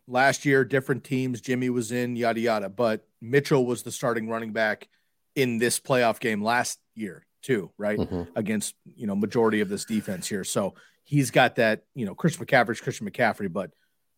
last 0.07 0.45
year 0.45 0.65
different 0.65 1.05
teams. 1.05 1.41
Jimmy 1.41 1.71
was 1.71 1.93
in 1.93 2.17
yada 2.17 2.41
yada, 2.41 2.69
but 2.69 3.07
Mitchell 3.21 3.65
was 3.65 3.83
the 3.83 3.93
starting 3.93 4.29
running 4.29 4.53
back 4.53 4.89
in 5.35 5.59
this 5.59 5.81
playoff 5.81 6.21
game 6.21 6.43
last 6.43 6.79
year 6.95 7.25
too, 7.43 7.71
right? 7.79 7.99
Mm-hmm. 7.99 8.25
Against 8.37 8.75
you 8.85 9.07
know 9.07 9.15
majority 9.15 9.61
of 9.61 9.69
this 9.69 9.85
defense 9.85 10.29
here, 10.29 10.45
so 10.45 10.75
he's 11.05 11.31
got 11.31 11.57
that. 11.57 11.85
You 11.95 12.07
know, 12.07 12.15
Chris 12.15 12.37
McCaffrey's 12.37 12.81
Christian 12.81 13.09
McCaffrey, 13.09 13.53
but 13.53 13.71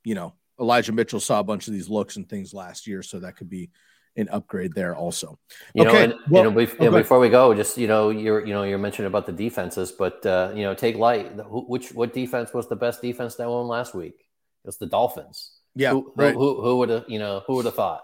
you 0.04 0.14
know 0.14 0.34
Elijah 0.58 0.92
Mitchell 0.92 1.20
saw 1.20 1.40
a 1.40 1.44
bunch 1.44 1.66
of 1.66 1.72
these 1.72 1.88
looks 1.88 2.16
and 2.16 2.28
things 2.28 2.52
last 2.52 2.86
year, 2.86 3.02
so 3.02 3.20
that 3.20 3.36
could 3.36 3.48
be 3.48 3.70
an 4.16 4.28
upgrade 4.30 4.74
there 4.74 4.94
also. 4.94 5.38
You 5.74 5.86
okay, 5.86 5.92
know, 5.92 5.98
and, 5.98 6.14
well, 6.28 6.44
you 6.44 6.50
know, 6.50 6.56
bef- 6.56 6.80
okay. 6.80 6.98
before 6.98 7.18
we 7.18 7.28
go, 7.28 7.54
just 7.54 7.78
you 7.78 7.86
know, 7.86 8.10
you're 8.10 8.44
you 8.44 8.52
know 8.52 8.64
you're 8.64 8.78
mentioning 8.78 9.06
about 9.06 9.26
the 9.26 9.32
defenses, 9.32 9.92
but 9.92 10.24
uh, 10.26 10.52
you 10.54 10.62
know, 10.62 10.74
take 10.74 10.96
light. 10.96 11.32
Which 11.48 11.92
what 11.92 12.12
defense 12.12 12.52
was 12.52 12.68
the 12.68 12.76
best 12.76 13.00
defense 13.02 13.36
that 13.36 13.48
won 13.48 13.66
last 13.66 13.94
week? 13.94 14.26
It's 14.64 14.76
the 14.76 14.86
Dolphins. 14.86 15.52
Yeah, 15.74 15.92
who, 15.92 16.12
right. 16.16 16.34
who, 16.34 16.56
who, 16.56 16.62
who 16.62 16.78
would 16.78 16.88
have 16.88 17.04
you 17.08 17.18
know 17.18 17.42
who 17.46 17.54
would 17.54 17.64
have 17.64 17.74
thought? 17.74 18.02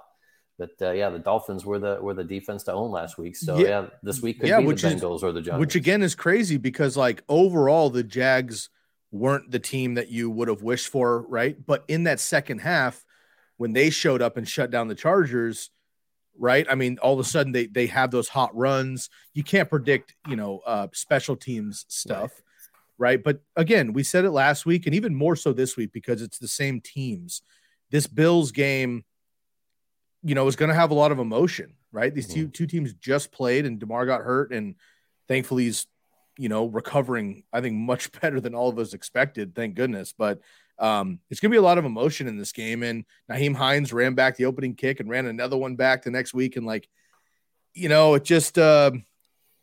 But 0.58 0.70
uh, 0.80 0.92
yeah, 0.92 1.10
the 1.10 1.18
Dolphins 1.18 1.64
were 1.64 1.78
the 1.78 1.98
were 2.00 2.14
the 2.14 2.24
defense 2.24 2.62
to 2.64 2.72
own 2.72 2.90
last 2.90 3.18
week. 3.18 3.36
So 3.36 3.58
yeah, 3.58 3.68
yeah 3.68 3.86
this 4.02 4.22
week 4.22 4.40
could 4.40 4.48
yeah, 4.48 4.60
be 4.60 4.66
the 4.66 4.72
Bengals 4.74 5.16
is, 5.16 5.22
or 5.22 5.32
the 5.32 5.42
Giants. 5.42 5.60
Which 5.60 5.74
again 5.74 6.02
is 6.02 6.14
crazy 6.14 6.56
because 6.56 6.96
like 6.96 7.22
overall 7.28 7.90
the 7.90 8.02
Jags 8.02 8.70
weren't 9.10 9.50
the 9.50 9.58
team 9.58 9.94
that 9.94 10.10
you 10.10 10.30
would 10.30 10.48
have 10.48 10.62
wished 10.62 10.88
for, 10.88 11.22
right? 11.28 11.56
But 11.64 11.84
in 11.88 12.04
that 12.04 12.20
second 12.20 12.60
half, 12.60 13.04
when 13.56 13.72
they 13.72 13.90
showed 13.90 14.22
up 14.22 14.36
and 14.36 14.48
shut 14.48 14.70
down 14.70 14.88
the 14.88 14.94
Chargers, 14.94 15.70
right? 16.38 16.66
I 16.70 16.74
mean, 16.74 16.98
all 16.98 17.14
of 17.14 17.20
a 17.20 17.24
sudden 17.24 17.52
they 17.52 17.66
they 17.66 17.86
have 17.86 18.10
those 18.10 18.28
hot 18.28 18.54
runs. 18.56 19.08
You 19.34 19.42
can't 19.42 19.68
predict, 19.68 20.14
you 20.28 20.36
know, 20.36 20.60
uh, 20.66 20.88
special 20.92 21.36
teams 21.36 21.84
stuff, 21.88 22.32
right. 22.98 23.10
right? 23.10 23.24
But 23.24 23.40
again, 23.56 23.92
we 23.92 24.02
said 24.02 24.24
it 24.24 24.30
last 24.30 24.66
week, 24.66 24.86
and 24.86 24.94
even 24.94 25.14
more 25.14 25.36
so 25.36 25.52
this 25.52 25.76
week 25.76 25.92
because 25.92 26.22
it's 26.22 26.38
the 26.38 26.48
same 26.48 26.80
teams. 26.80 27.42
This 27.90 28.06
Bills 28.06 28.52
game, 28.52 29.04
you 30.22 30.34
know, 30.34 30.46
is 30.46 30.56
going 30.56 30.70
to 30.70 30.74
have 30.74 30.90
a 30.90 30.94
lot 30.94 31.12
of 31.12 31.18
emotion, 31.18 31.74
right? 31.92 32.14
These 32.14 32.28
mm-hmm. 32.28 32.42
two 32.42 32.48
two 32.48 32.66
teams 32.66 32.92
just 32.94 33.32
played, 33.32 33.66
and 33.66 33.78
Damar 33.78 34.06
got 34.06 34.22
hurt, 34.22 34.52
and 34.52 34.74
thankfully 35.28 35.64
he's 35.64 35.86
you 36.38 36.48
know, 36.48 36.66
recovering, 36.66 37.44
I 37.52 37.60
think, 37.60 37.76
much 37.76 38.12
better 38.20 38.40
than 38.40 38.54
all 38.54 38.68
of 38.68 38.78
us 38.78 38.94
expected. 38.94 39.54
Thank 39.54 39.74
goodness. 39.74 40.14
But 40.16 40.40
um, 40.78 41.20
it's 41.30 41.40
going 41.40 41.50
to 41.50 41.54
be 41.54 41.58
a 41.58 41.62
lot 41.62 41.78
of 41.78 41.84
emotion 41.84 42.26
in 42.26 42.36
this 42.36 42.52
game. 42.52 42.82
And 42.82 43.04
Nyheim 43.30 43.54
Hines 43.54 43.92
ran 43.92 44.14
back 44.14 44.36
the 44.36 44.44
opening 44.44 44.74
kick 44.74 45.00
and 45.00 45.08
ran 45.08 45.26
another 45.26 45.56
one 45.56 45.76
back 45.76 46.02
the 46.02 46.10
next 46.10 46.34
week. 46.34 46.56
And, 46.56 46.66
like, 46.66 46.88
you 47.74 47.88
know, 47.88 48.14
it 48.14 48.24
just 48.24 48.58
uh, 48.58 48.92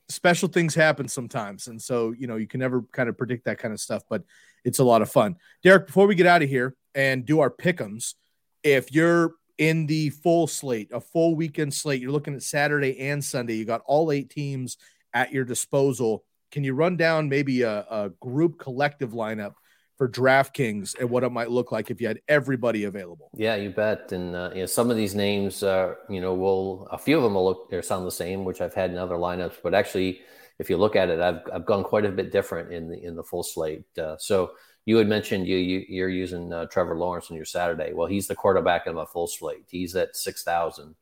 special 0.09 0.49
things 0.49 0.75
happen 0.75 1.07
sometimes. 1.07 1.67
And 1.67 1.81
so, 1.81 2.11
you 2.11 2.27
know, 2.27 2.35
you 2.35 2.47
can 2.47 2.59
never 2.59 2.81
kind 2.91 3.09
of 3.09 3.17
predict 3.17 3.45
that 3.45 3.59
kind 3.59 3.73
of 3.73 3.79
stuff, 3.79 4.03
but 4.09 4.23
it's 4.63 4.79
a 4.79 4.83
lot 4.83 5.01
of 5.01 5.11
fun. 5.11 5.35
Derek, 5.63 5.87
before 5.87 6.07
we 6.07 6.15
get 6.15 6.27
out 6.27 6.43
of 6.43 6.49
here 6.49 6.75
and 6.95 7.25
do 7.25 7.39
our 7.39 7.49
pick'ems, 7.49 8.15
if 8.63 8.91
you're 8.91 9.33
in 9.57 9.85
the 9.87 10.09
full 10.09 10.47
slate, 10.47 10.89
a 10.91 10.99
full 10.99 11.35
weekend 11.35 11.73
slate, 11.73 12.01
you're 12.01 12.11
looking 12.11 12.33
at 12.33 12.43
Saturday 12.43 12.99
and 12.99 13.23
Sunday, 13.23 13.55
you 13.55 13.65
got 13.65 13.81
all 13.85 14.11
eight 14.11 14.29
teams 14.29 14.77
at 15.13 15.31
your 15.31 15.45
disposal 15.45 16.23
can 16.53 16.63
you 16.63 16.75
run 16.75 16.95
down 16.95 17.27
maybe 17.29 17.63
a, 17.63 17.79
a 17.89 18.11
group 18.21 18.59
collective 18.59 19.13
lineup 19.13 19.55
for 19.97 20.09
DraftKings 20.09 20.99
and 20.99 21.09
what 21.09 21.23
it 21.23 21.31
might 21.31 21.51
look 21.51 21.71
like 21.71 21.91
if 21.91 22.01
you 22.01 22.07
had 22.07 22.19
everybody 22.27 22.85
available? 22.85 23.29
Yeah, 23.35 23.55
you 23.55 23.69
bet. 23.69 24.11
And 24.11 24.35
uh, 24.35 24.51
you 24.53 24.61
know, 24.61 24.65
some 24.65 24.89
of 24.89 24.97
these 24.97 25.15
names, 25.15 25.63
uh, 25.63 25.95
you 26.09 26.21
know, 26.21 26.33
will 26.33 26.87
a 26.91 26.97
few 26.97 27.17
of 27.17 27.23
them 27.23 27.35
will 27.35 27.45
look 27.45 27.69
or 27.71 27.81
sound 27.81 28.05
the 28.05 28.11
same, 28.11 28.43
which 28.43 28.61
I've 28.61 28.73
had 28.73 28.91
in 28.91 28.97
other 28.97 29.15
lineups. 29.15 29.57
But 29.63 29.73
actually, 29.73 30.21
if 30.59 30.69
you 30.69 30.77
look 30.77 30.95
at 30.95 31.09
it, 31.09 31.19
I've 31.19 31.41
I've 31.53 31.65
gone 31.65 31.83
quite 31.83 32.05
a 32.05 32.11
bit 32.11 32.31
different 32.31 32.71
in 32.71 32.89
the 32.89 33.03
in 33.03 33.15
the 33.15 33.23
full 33.23 33.43
slate. 33.43 33.85
Uh, 33.97 34.17
so 34.17 34.51
you 34.85 34.97
had 34.97 35.07
mentioned 35.07 35.47
you, 35.47 35.55
you 35.57 36.03
are 36.03 36.09
using 36.09 36.51
uh, 36.51 36.65
Trevor 36.65 36.97
Lawrence 36.97 37.31
on 37.31 37.37
your 37.37 37.45
Saturday. 37.45 37.93
Well, 37.93 38.07
he's 38.07 38.27
the 38.27 38.35
quarterback 38.35 38.85
in 38.85 38.95
my 38.95 39.05
full 39.05 39.27
slate. 39.27 39.65
He's 39.69 39.95
at 39.95 40.15
six 40.15 40.43
thousand 40.43 40.95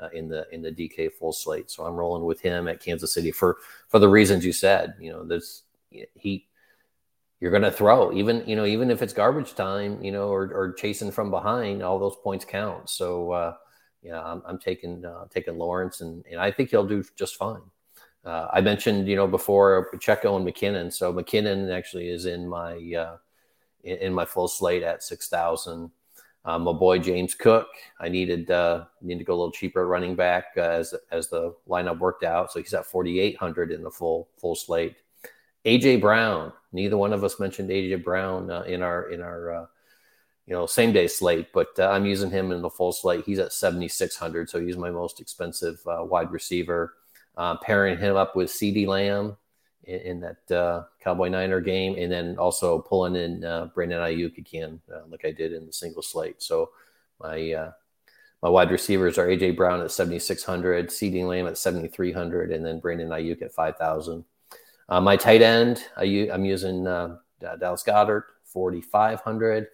uh, 0.00 0.08
in 0.12 0.28
the 0.28 0.46
in 0.52 0.62
the 0.62 0.70
DK 0.70 1.12
full 1.12 1.32
slate. 1.32 1.70
So 1.70 1.84
I'm 1.84 1.94
rolling 1.94 2.24
with 2.24 2.40
him 2.40 2.68
at 2.68 2.80
Kansas 2.80 3.12
City 3.12 3.30
for 3.30 3.58
for 3.88 3.98
the 3.98 4.08
reasons 4.08 4.44
you 4.44 4.52
said. 4.52 4.94
You 5.00 5.12
know, 5.12 5.24
there's 5.24 5.62
he 5.90 6.46
you're 7.44 7.50
going 7.50 7.62
to 7.62 7.70
throw 7.70 8.10
even 8.10 8.42
you 8.46 8.56
know 8.56 8.64
even 8.64 8.90
if 8.90 9.02
it's 9.02 9.12
garbage 9.12 9.54
time, 9.54 10.02
you 10.02 10.10
know, 10.10 10.28
or, 10.28 10.44
or 10.44 10.72
chasing 10.72 11.10
from 11.10 11.30
behind, 11.30 11.82
all 11.82 11.98
those 11.98 12.16
points 12.22 12.42
count. 12.42 12.88
So 12.88 13.32
uh, 13.32 13.54
yeah, 14.02 14.24
I'm, 14.24 14.40
I'm 14.46 14.58
taking 14.58 15.04
uh, 15.04 15.26
taking 15.28 15.58
Lawrence, 15.58 16.00
and 16.00 16.24
and 16.30 16.40
I 16.40 16.50
think 16.50 16.70
he'll 16.70 16.86
do 16.86 17.04
just 17.16 17.36
fine. 17.36 17.60
Uh, 18.24 18.48
I 18.50 18.62
mentioned 18.62 19.06
you 19.06 19.16
know 19.16 19.26
before 19.26 19.90
Pacheco 19.92 20.38
and 20.38 20.48
McKinnon. 20.48 20.90
So 20.90 21.12
McKinnon 21.12 21.70
actually 21.70 22.08
is 22.08 22.24
in 22.24 22.48
my 22.48 22.76
uh, 22.94 23.16
in, 23.82 23.98
in 23.98 24.14
my 24.14 24.24
full 24.24 24.48
slate 24.48 24.82
at 24.82 25.02
six 25.02 25.28
thousand. 25.28 25.90
Um, 26.46 26.62
my 26.62 26.72
boy 26.72 26.98
James 26.98 27.34
Cook, 27.34 27.68
I 28.00 28.08
needed 28.08 28.50
uh, 28.50 28.86
needed 29.02 29.18
to 29.18 29.24
go 29.26 29.34
a 29.34 29.36
little 29.36 29.52
cheaper 29.52 29.82
at 29.82 29.88
running 29.88 30.16
back 30.16 30.46
uh, 30.56 30.62
as 30.62 30.94
as 31.10 31.28
the 31.28 31.54
lineup 31.68 31.98
worked 31.98 32.24
out, 32.24 32.52
so 32.52 32.58
he's 32.58 32.72
at 32.72 32.86
4,800 32.86 33.70
in 33.70 33.82
the 33.82 33.90
full 33.90 34.30
full 34.38 34.54
slate. 34.54 34.96
AJ 35.64 36.02
Brown, 36.02 36.52
neither 36.74 36.96
one 36.98 37.12
of 37.12 37.24
us 37.24 37.40
mentioned 37.40 37.70
AJ 37.70 38.04
Brown 38.04 38.50
uh, 38.50 38.62
in 38.62 38.82
our 38.82 39.10
in 39.10 39.22
our 39.22 39.50
uh, 39.54 39.66
you 40.46 40.54
know 40.54 40.66
same 40.66 40.92
day 40.92 41.06
slate, 41.06 41.48
but 41.54 41.68
uh, 41.78 41.88
I'm 41.88 42.04
using 42.04 42.30
him 42.30 42.52
in 42.52 42.60
the 42.60 42.70
full 42.70 42.92
slate. 42.92 43.24
He's 43.24 43.38
at 43.38 43.52
7,600, 43.52 44.50
so 44.50 44.60
he's 44.60 44.76
my 44.76 44.90
most 44.90 45.20
expensive 45.20 45.80
uh, 45.86 46.04
wide 46.04 46.30
receiver. 46.30 46.94
pairing 47.62 47.98
him 47.98 48.16
up 48.16 48.36
with 48.36 48.50
CeeDee 48.50 48.86
Lamb, 48.86 49.36
in, 49.86 50.00
in 50.00 50.20
that 50.20 50.56
uh, 50.56 50.84
Cowboy 51.00 51.28
Niner 51.28 51.60
game, 51.60 51.96
and 51.98 52.10
then 52.10 52.36
also 52.38 52.78
pulling 52.80 53.16
in 53.16 53.44
uh, 53.44 53.66
Brandon 53.66 54.00
Aiyuk 54.00 54.38
again, 54.38 54.80
uh, 54.92 55.00
like 55.08 55.24
I 55.24 55.32
did 55.32 55.52
in 55.52 55.66
the 55.66 55.72
single 55.72 56.02
slate. 56.02 56.42
So 56.42 56.70
my 57.20 57.52
uh, 57.52 57.72
my 58.42 58.48
wide 58.50 58.70
receivers 58.70 59.16
are 59.16 59.26
AJ 59.26 59.56
Brown 59.56 59.80
at 59.80 59.90
7,600, 59.90 60.88
CeeDee 60.88 61.26
Lamb 61.26 61.46
at 61.46 61.56
7,300, 61.56 62.52
and 62.52 62.64
then 62.64 62.78
Brandon 62.78 63.08
Aiyuk 63.08 63.40
at 63.40 63.54
5,000. 63.54 64.22
Uh, 64.88 65.00
my 65.00 65.16
tight 65.16 65.42
end, 65.42 65.84
I, 65.96 66.04
am 66.04 66.44
using 66.44 66.86
uh, 66.86 67.16
Dallas 67.40 67.82
Goedert, 67.82 68.24
4,500. 68.44 69.66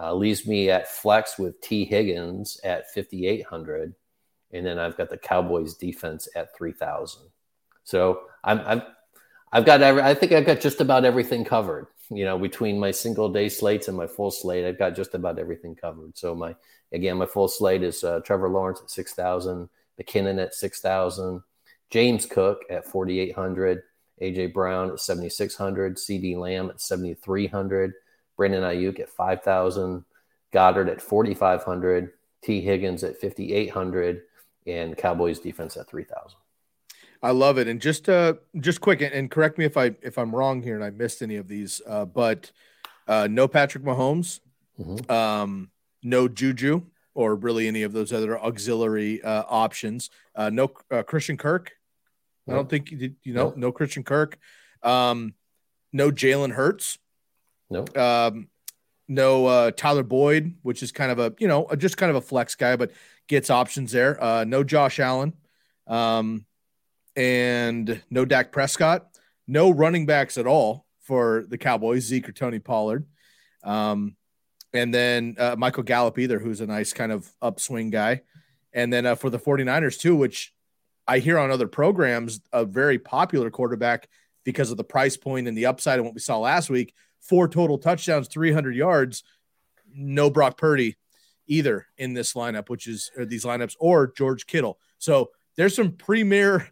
Uh, 0.00 0.14
leaves 0.14 0.46
me 0.46 0.70
at 0.70 0.88
flex 0.88 1.38
with 1.38 1.60
Tee 1.60 1.84
Higgins 1.84 2.60
at 2.62 2.90
5,800. 2.92 3.94
And 4.52 4.64
then 4.64 4.78
I've 4.78 4.96
got 4.96 5.10
the 5.10 5.18
Cowboys 5.18 5.74
defense 5.74 6.28
at 6.36 6.56
3,000. 6.56 7.22
So 7.82 8.20
I'm, 8.44 8.60
I'm 8.60 8.82
I've 9.52 9.64
got 9.64 9.82
every. 9.82 10.02
I 10.02 10.14
think 10.14 10.32
I've 10.32 10.46
got 10.46 10.60
just 10.60 10.80
about 10.80 11.04
everything 11.04 11.44
covered. 11.44 11.86
You 12.10 12.24
know, 12.24 12.38
between 12.38 12.78
my 12.78 12.90
single 12.90 13.28
day 13.28 13.48
slates 13.48 13.88
and 13.88 13.96
my 13.96 14.06
full 14.06 14.30
slate, 14.30 14.64
I've 14.64 14.78
got 14.78 14.94
just 14.94 15.14
about 15.14 15.38
everything 15.38 15.74
covered. 15.74 16.16
So 16.18 16.34
my 16.34 16.54
again, 16.92 17.16
my 17.16 17.26
full 17.26 17.48
slate 17.48 17.82
is 17.82 18.04
uh, 18.04 18.20
Trevor 18.20 18.48
Lawrence 18.48 18.80
at 18.82 18.90
six 18.90 19.14
thousand, 19.14 19.68
McKinnon 20.00 20.42
at 20.42 20.54
six 20.54 20.80
thousand, 20.80 21.42
James 21.90 22.26
Cook 22.26 22.62
at 22.70 22.84
forty 22.84 23.20
eight 23.20 23.34
hundred, 23.34 23.82
AJ 24.20 24.52
Brown 24.52 24.90
at 24.90 25.00
seventy 25.00 25.28
six 25.28 25.54
hundred, 25.56 25.96
CeeDee 25.96 26.36
Lamb 26.36 26.70
at 26.70 26.80
seventy 26.80 27.14
three 27.14 27.46
hundred, 27.46 27.94
Brandon 28.36 28.62
Aiyuk 28.62 29.00
at 29.00 29.10
five 29.10 29.42
thousand, 29.42 30.04
Goedert 30.52 30.88
at 30.88 31.00
forty 31.00 31.34
five 31.34 31.62
hundred, 31.62 32.12
Tee 32.42 32.60
Higgins 32.60 33.04
at 33.04 33.20
fifty 33.20 33.54
eight 33.54 33.70
hundred, 33.70 34.22
and 34.66 34.96
Cowboys 34.96 35.38
defense 35.38 35.76
at 35.76 35.88
three 35.88 36.04
thousand. 36.04 36.38
I 37.22 37.32
love 37.32 37.58
it. 37.58 37.66
And 37.66 37.80
just 37.80 38.08
uh 38.08 38.34
just 38.60 38.80
quick 38.80 39.00
and 39.00 39.30
correct 39.30 39.58
me 39.58 39.64
if 39.64 39.76
I 39.76 39.94
if 40.02 40.18
I'm 40.18 40.34
wrong 40.34 40.62
here 40.62 40.76
and 40.76 40.84
I 40.84 40.90
missed 40.90 41.22
any 41.22 41.36
of 41.36 41.48
these. 41.48 41.82
Uh, 41.86 42.04
but 42.04 42.52
uh, 43.08 43.26
no 43.30 43.48
Patrick 43.48 43.82
Mahomes, 43.82 44.40
mm-hmm. 44.78 45.10
um, 45.10 45.70
no 46.02 46.28
Juju, 46.28 46.82
or 47.14 47.34
really 47.34 47.66
any 47.66 47.82
of 47.82 47.92
those 47.92 48.12
other 48.12 48.38
auxiliary 48.38 49.22
uh, 49.22 49.44
options. 49.48 50.10
Uh, 50.34 50.50
no 50.50 50.70
uh, 50.90 51.02
Christian 51.02 51.36
Kirk. 51.36 51.72
I 52.48 52.52
don't 52.52 52.68
think 52.68 52.90
you 52.90 52.98
did. 52.98 53.16
You 53.22 53.34
know, 53.34 53.52
no, 53.56 53.72
Christian 53.72 54.02
Kirk. 54.02 54.38
Um, 54.82 55.34
no 55.92 56.10
Jalen 56.10 56.52
Hurts. 56.52 56.98
No. 57.70 57.84
Um, 57.94 58.48
no 59.06 59.46
uh, 59.46 59.70
Tyler 59.70 60.02
Boyd, 60.02 60.54
which 60.62 60.82
is 60.82 60.92
kind 60.92 61.10
of 61.10 61.18
a 61.18 61.34
you 61.38 61.48
know 61.48 61.68
just 61.76 61.96
kind 61.96 62.10
of 62.10 62.16
a 62.16 62.20
flex 62.20 62.54
guy, 62.54 62.76
but 62.76 62.92
gets 63.26 63.50
options 63.50 63.92
there. 63.92 64.22
Uh, 64.22 64.44
no 64.44 64.64
Josh 64.64 64.98
Allen. 65.00 65.34
Um, 65.86 66.44
and 67.18 68.00
no 68.10 68.24
Dak 68.24 68.52
Prescott, 68.52 69.08
no 69.48 69.70
running 69.70 70.06
backs 70.06 70.38
at 70.38 70.46
all 70.46 70.86
for 71.00 71.44
the 71.48 71.58
Cowboys, 71.58 72.04
Zeke 72.04 72.28
or 72.28 72.32
Tony 72.32 72.60
Pollard. 72.60 73.06
Um, 73.64 74.14
and 74.72 74.94
then 74.94 75.34
uh, 75.36 75.56
Michael 75.58 75.82
Gallup 75.82 76.18
either, 76.18 76.38
who's 76.38 76.60
a 76.60 76.66
nice 76.66 76.92
kind 76.92 77.10
of 77.10 77.28
upswing 77.42 77.90
guy. 77.90 78.22
And 78.72 78.92
then 78.92 79.04
uh, 79.04 79.16
for 79.16 79.30
the 79.30 79.38
49ers 79.38 79.98
too, 79.98 80.14
which 80.14 80.54
I 81.08 81.18
hear 81.18 81.38
on 81.38 81.50
other 81.50 81.66
programs, 81.66 82.40
a 82.52 82.66
very 82.66 82.98
popular 82.98 83.50
quarterback 83.50 84.08
because 84.44 84.70
of 84.70 84.76
the 84.76 84.84
price 84.84 85.16
point 85.16 85.48
and 85.48 85.56
the 85.56 85.66
upside 85.66 85.98
and 85.98 86.04
what 86.04 86.14
we 86.14 86.20
saw 86.20 86.38
last 86.38 86.68
week. 86.68 86.94
Four 87.20 87.48
total 87.48 87.78
touchdowns, 87.78 88.28
300 88.28 88.76
yards. 88.76 89.24
No 89.92 90.28
Brock 90.28 90.58
Purdy 90.58 90.96
either 91.46 91.86
in 91.96 92.12
this 92.12 92.34
lineup, 92.34 92.68
which 92.68 92.86
is 92.86 93.10
these 93.16 93.44
lineups, 93.44 93.74
or 93.80 94.12
George 94.12 94.46
Kittle. 94.46 94.78
So 94.98 95.30
there's 95.56 95.74
some 95.74 95.92
premier 95.92 96.68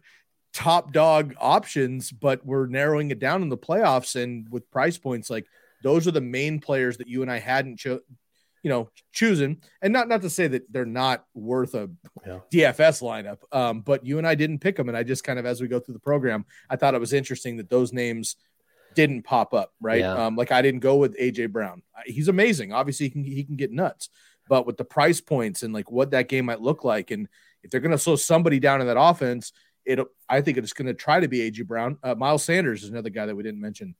top 0.53 0.93
dog 0.93 1.35
options, 1.39 2.11
but 2.11 2.45
we're 2.45 2.67
narrowing 2.67 3.11
it 3.11 3.19
down 3.19 3.41
in 3.41 3.49
the 3.49 3.57
playoffs 3.57 4.21
and 4.21 4.47
with 4.49 4.69
price 4.71 4.97
points 4.97 5.29
like 5.29 5.47
those 5.83 6.07
are 6.07 6.11
the 6.11 6.21
main 6.21 6.59
players 6.59 6.97
that 6.97 7.07
you 7.07 7.21
and 7.21 7.31
I 7.31 7.39
hadn't 7.39 7.77
cho- 7.77 8.01
you 8.67 8.73
know 8.73 8.89
choosing 9.13 9.61
and 9.81 9.93
not 9.93 10.09
not 10.09 10.21
to 10.21 10.29
say 10.29 10.45
that 10.45 10.69
they're 10.69 10.85
not 10.85 11.23
worth 11.33 11.73
a 11.73 11.89
yeah. 12.25 12.39
DFS 12.51 13.01
lineup 13.01 13.37
um, 13.57 13.79
but 13.79 14.05
you 14.05 14.17
and 14.17 14.27
I 14.27 14.35
didn't 14.35 14.59
pick 14.59 14.75
them 14.75 14.89
and 14.89 14.97
I 14.97 15.03
just 15.03 15.23
kind 15.23 15.39
of 15.39 15.45
as 15.45 15.61
we 15.61 15.69
go 15.69 15.79
through 15.79 15.93
the 15.93 16.01
program 16.01 16.43
I 16.69 16.75
thought 16.75 16.93
it 16.93 16.99
was 16.99 17.13
interesting 17.13 17.55
that 17.57 17.69
those 17.69 17.93
names 17.93 18.35
didn't 18.93 19.21
pop 19.21 19.53
up, 19.53 19.71
right? 19.79 19.99
Yeah. 19.99 20.25
Um, 20.25 20.35
like 20.35 20.51
I 20.51 20.63
didn't 20.63 20.79
go 20.79 20.95
with 20.95 21.15
AJ 21.19 21.51
Brown. 21.51 21.83
He's 22.07 22.29
amazing. 22.29 22.73
Obviously, 22.73 23.05
he 23.05 23.09
can 23.11 23.23
he 23.23 23.43
can 23.43 23.55
get 23.55 23.71
nuts, 23.71 24.09
but 24.49 24.65
with 24.65 24.75
the 24.75 24.83
price 24.83 25.21
points 25.21 25.61
and 25.61 25.71
like 25.71 25.91
what 25.91 26.11
that 26.11 26.27
game 26.27 26.45
might 26.45 26.61
look 26.61 26.83
like, 26.83 27.11
and 27.11 27.27
if 27.61 27.69
they're 27.69 27.79
going 27.79 27.91
to 27.91 27.99
slow 27.99 28.15
somebody 28.15 28.59
down 28.59 28.81
in 28.81 28.87
that 28.87 28.99
offense, 28.99 29.53
it 29.85 29.99
I 30.27 30.41
think 30.41 30.57
it's 30.57 30.73
going 30.73 30.87
to 30.87 30.95
try 30.95 31.19
to 31.19 31.27
be 31.27 31.49
AJ 31.49 31.67
Brown. 31.67 31.99
Uh, 32.01 32.15
Miles 32.15 32.43
Sanders 32.43 32.83
is 32.83 32.89
another 32.89 33.11
guy 33.11 33.27
that 33.27 33.35
we 33.35 33.43
didn't 33.43 33.61
mention. 33.61 33.93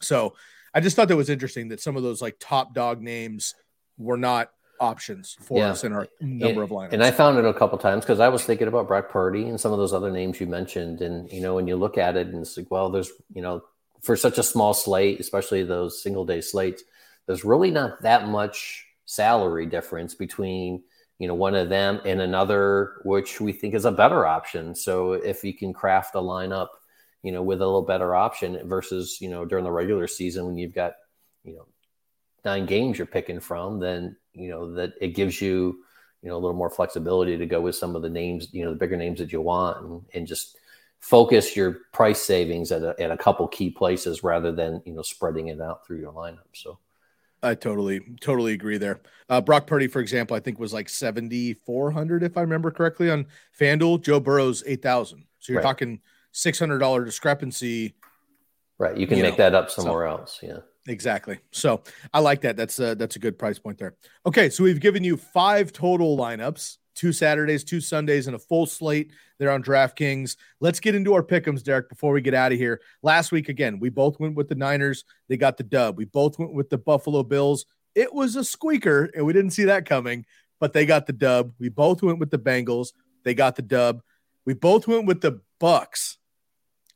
So 0.00 0.34
I 0.74 0.80
just 0.80 0.96
thought 0.96 1.06
that 1.06 1.16
was 1.16 1.30
interesting 1.30 1.68
that 1.68 1.80
some 1.80 1.96
of 1.96 2.02
those 2.02 2.20
like 2.20 2.36
top 2.40 2.74
dog 2.74 3.00
names 3.00 3.54
were 3.98 4.16
not 4.16 4.50
options 4.80 5.36
for 5.40 5.58
yeah. 5.58 5.70
us 5.70 5.84
in 5.84 5.92
our 5.92 6.08
number 6.20 6.62
and, 6.62 6.70
of 6.70 6.70
lineups. 6.70 6.92
And 6.92 7.02
I 7.04 7.10
found 7.10 7.38
it 7.38 7.44
a 7.44 7.54
couple 7.54 7.78
times 7.78 8.04
because 8.04 8.20
I 8.20 8.28
was 8.28 8.44
thinking 8.44 8.68
about 8.68 8.88
Brock 8.88 9.08
Purdy 9.08 9.48
and 9.48 9.60
some 9.60 9.72
of 9.72 9.78
those 9.78 9.92
other 9.92 10.10
names 10.10 10.40
you 10.40 10.46
mentioned. 10.46 11.00
And 11.00 11.30
you 11.32 11.40
know, 11.40 11.54
when 11.54 11.66
you 11.66 11.76
look 11.76 11.98
at 11.98 12.16
it 12.16 12.28
and 12.28 12.38
it's 12.42 12.56
like, 12.56 12.70
well, 12.70 12.90
there's 12.90 13.10
you 13.32 13.42
know, 13.42 13.62
for 14.02 14.16
such 14.16 14.38
a 14.38 14.42
small 14.42 14.74
slate, 14.74 15.20
especially 15.20 15.62
those 15.62 16.02
single 16.02 16.24
day 16.24 16.40
slates, 16.40 16.82
there's 17.26 17.44
really 17.44 17.70
not 17.70 18.02
that 18.02 18.28
much 18.28 18.86
salary 19.06 19.66
difference 19.66 20.14
between 20.14 20.82
you 21.18 21.28
know 21.28 21.34
one 21.34 21.54
of 21.54 21.68
them 21.68 22.00
and 22.04 22.20
another, 22.20 22.96
which 23.04 23.40
we 23.40 23.52
think 23.52 23.74
is 23.74 23.84
a 23.84 23.92
better 23.92 24.26
option. 24.26 24.74
So 24.74 25.12
if 25.12 25.44
you 25.44 25.54
can 25.54 25.72
craft 25.72 26.14
a 26.14 26.18
lineup, 26.18 26.68
you 27.22 27.32
know, 27.32 27.42
with 27.42 27.60
a 27.60 27.66
little 27.66 27.82
better 27.82 28.14
option 28.14 28.68
versus 28.68 29.18
you 29.20 29.30
know 29.30 29.44
during 29.44 29.64
the 29.64 29.72
regular 29.72 30.06
season 30.06 30.46
when 30.46 30.58
you've 30.58 30.74
got 30.74 30.94
you 31.44 31.54
know 31.54 31.66
nine 32.44 32.66
games 32.66 32.98
you're 32.98 33.06
picking 33.06 33.40
from, 33.40 33.80
then 33.80 34.16
you 34.32 34.48
know 34.48 34.74
that 34.74 34.94
it 35.00 35.08
gives 35.08 35.40
you 35.40 35.84
you 36.22 36.28
know 36.28 36.36
a 36.36 36.38
little 36.38 36.56
more 36.56 36.70
flexibility 36.70 37.36
to 37.36 37.46
go 37.46 37.60
with 37.60 37.76
some 37.76 37.94
of 37.94 38.02
the 38.02 38.10
names, 38.10 38.48
you 38.52 38.64
know, 38.64 38.70
the 38.70 38.76
bigger 38.76 38.96
names 38.96 39.18
that 39.18 39.32
you 39.32 39.40
want, 39.40 39.84
and, 39.84 40.02
and 40.14 40.26
just 40.26 40.58
focus 41.00 41.54
your 41.54 41.80
price 41.92 42.22
savings 42.22 42.72
at 42.72 42.82
a, 42.82 42.94
at 42.98 43.10
a 43.10 43.16
couple 43.16 43.46
key 43.46 43.68
places 43.70 44.24
rather 44.24 44.52
than 44.52 44.82
you 44.86 44.94
know 44.94 45.02
spreading 45.02 45.48
it 45.48 45.60
out 45.60 45.86
through 45.86 45.98
your 45.98 46.12
lineup. 46.12 46.48
So. 46.54 46.78
I 47.42 47.54
totally, 47.54 48.00
totally 48.22 48.54
agree 48.54 48.78
there. 48.78 49.00
Uh, 49.28 49.38
Brock 49.42 49.66
Purdy, 49.66 49.86
for 49.86 50.00
example, 50.00 50.34
I 50.34 50.40
think 50.40 50.58
was 50.58 50.72
like 50.72 50.88
7,400, 50.88 52.22
if 52.22 52.38
I 52.38 52.40
remember 52.40 52.70
correctly, 52.70 53.10
on 53.10 53.26
FanDuel. 53.60 54.02
Joe 54.02 54.18
Burrow's 54.18 54.64
8,000. 54.66 55.26
So 55.40 55.52
you're 55.52 55.60
right. 55.60 55.62
talking 55.62 56.00
$600 56.32 57.04
discrepancy. 57.04 57.96
Right. 58.78 58.96
You 58.96 59.06
can 59.06 59.18
you 59.18 59.24
make 59.24 59.38
know, 59.38 59.50
that 59.50 59.54
up 59.54 59.70
somewhere 59.70 60.08
so. 60.08 60.16
else. 60.16 60.40
Yeah. 60.42 60.58
Exactly. 60.86 61.38
So 61.50 61.82
I 62.12 62.20
like 62.20 62.42
that. 62.42 62.56
That's 62.56 62.78
a, 62.78 62.94
that's 62.94 63.16
a 63.16 63.18
good 63.18 63.38
price 63.38 63.58
point 63.58 63.78
there. 63.78 63.94
Okay, 64.26 64.50
so 64.50 64.64
we've 64.64 64.80
given 64.80 65.02
you 65.02 65.16
five 65.16 65.72
total 65.72 66.16
lineups: 66.16 66.76
two 66.94 67.12
Saturdays, 67.12 67.64
two 67.64 67.80
Sundays, 67.80 68.26
and 68.26 68.36
a 68.36 68.38
full 68.38 68.66
slate. 68.66 69.12
They're 69.38 69.50
on 69.50 69.62
DraftKings. 69.62 70.36
Let's 70.60 70.80
get 70.80 70.94
into 70.94 71.14
our 71.14 71.22
pick'ems, 71.22 71.62
Derek. 71.62 71.88
Before 71.88 72.12
we 72.12 72.20
get 72.20 72.34
out 72.34 72.52
of 72.52 72.58
here, 72.58 72.80
last 73.02 73.32
week 73.32 73.48
again, 73.48 73.80
we 73.80 73.88
both 73.88 74.20
went 74.20 74.36
with 74.36 74.48
the 74.48 74.54
Niners. 74.54 75.04
They 75.28 75.36
got 75.36 75.56
the 75.56 75.64
dub. 75.64 75.96
We 75.96 76.04
both 76.04 76.38
went 76.38 76.52
with 76.52 76.68
the 76.68 76.78
Buffalo 76.78 77.22
Bills. 77.22 77.64
It 77.94 78.12
was 78.12 78.36
a 78.36 78.44
squeaker, 78.44 79.10
and 79.14 79.24
we 79.24 79.32
didn't 79.32 79.52
see 79.52 79.64
that 79.64 79.86
coming, 79.86 80.26
but 80.60 80.72
they 80.72 80.84
got 80.84 81.06
the 81.06 81.12
dub. 81.12 81.52
We 81.58 81.68
both 81.70 82.02
went 82.02 82.18
with 82.18 82.30
the 82.30 82.38
Bengals. 82.38 82.88
They 83.22 83.34
got 83.34 83.56
the 83.56 83.62
dub. 83.62 84.02
We 84.44 84.52
both 84.52 84.86
went 84.86 85.06
with 85.06 85.22
the 85.22 85.40
Bucs 85.60 86.16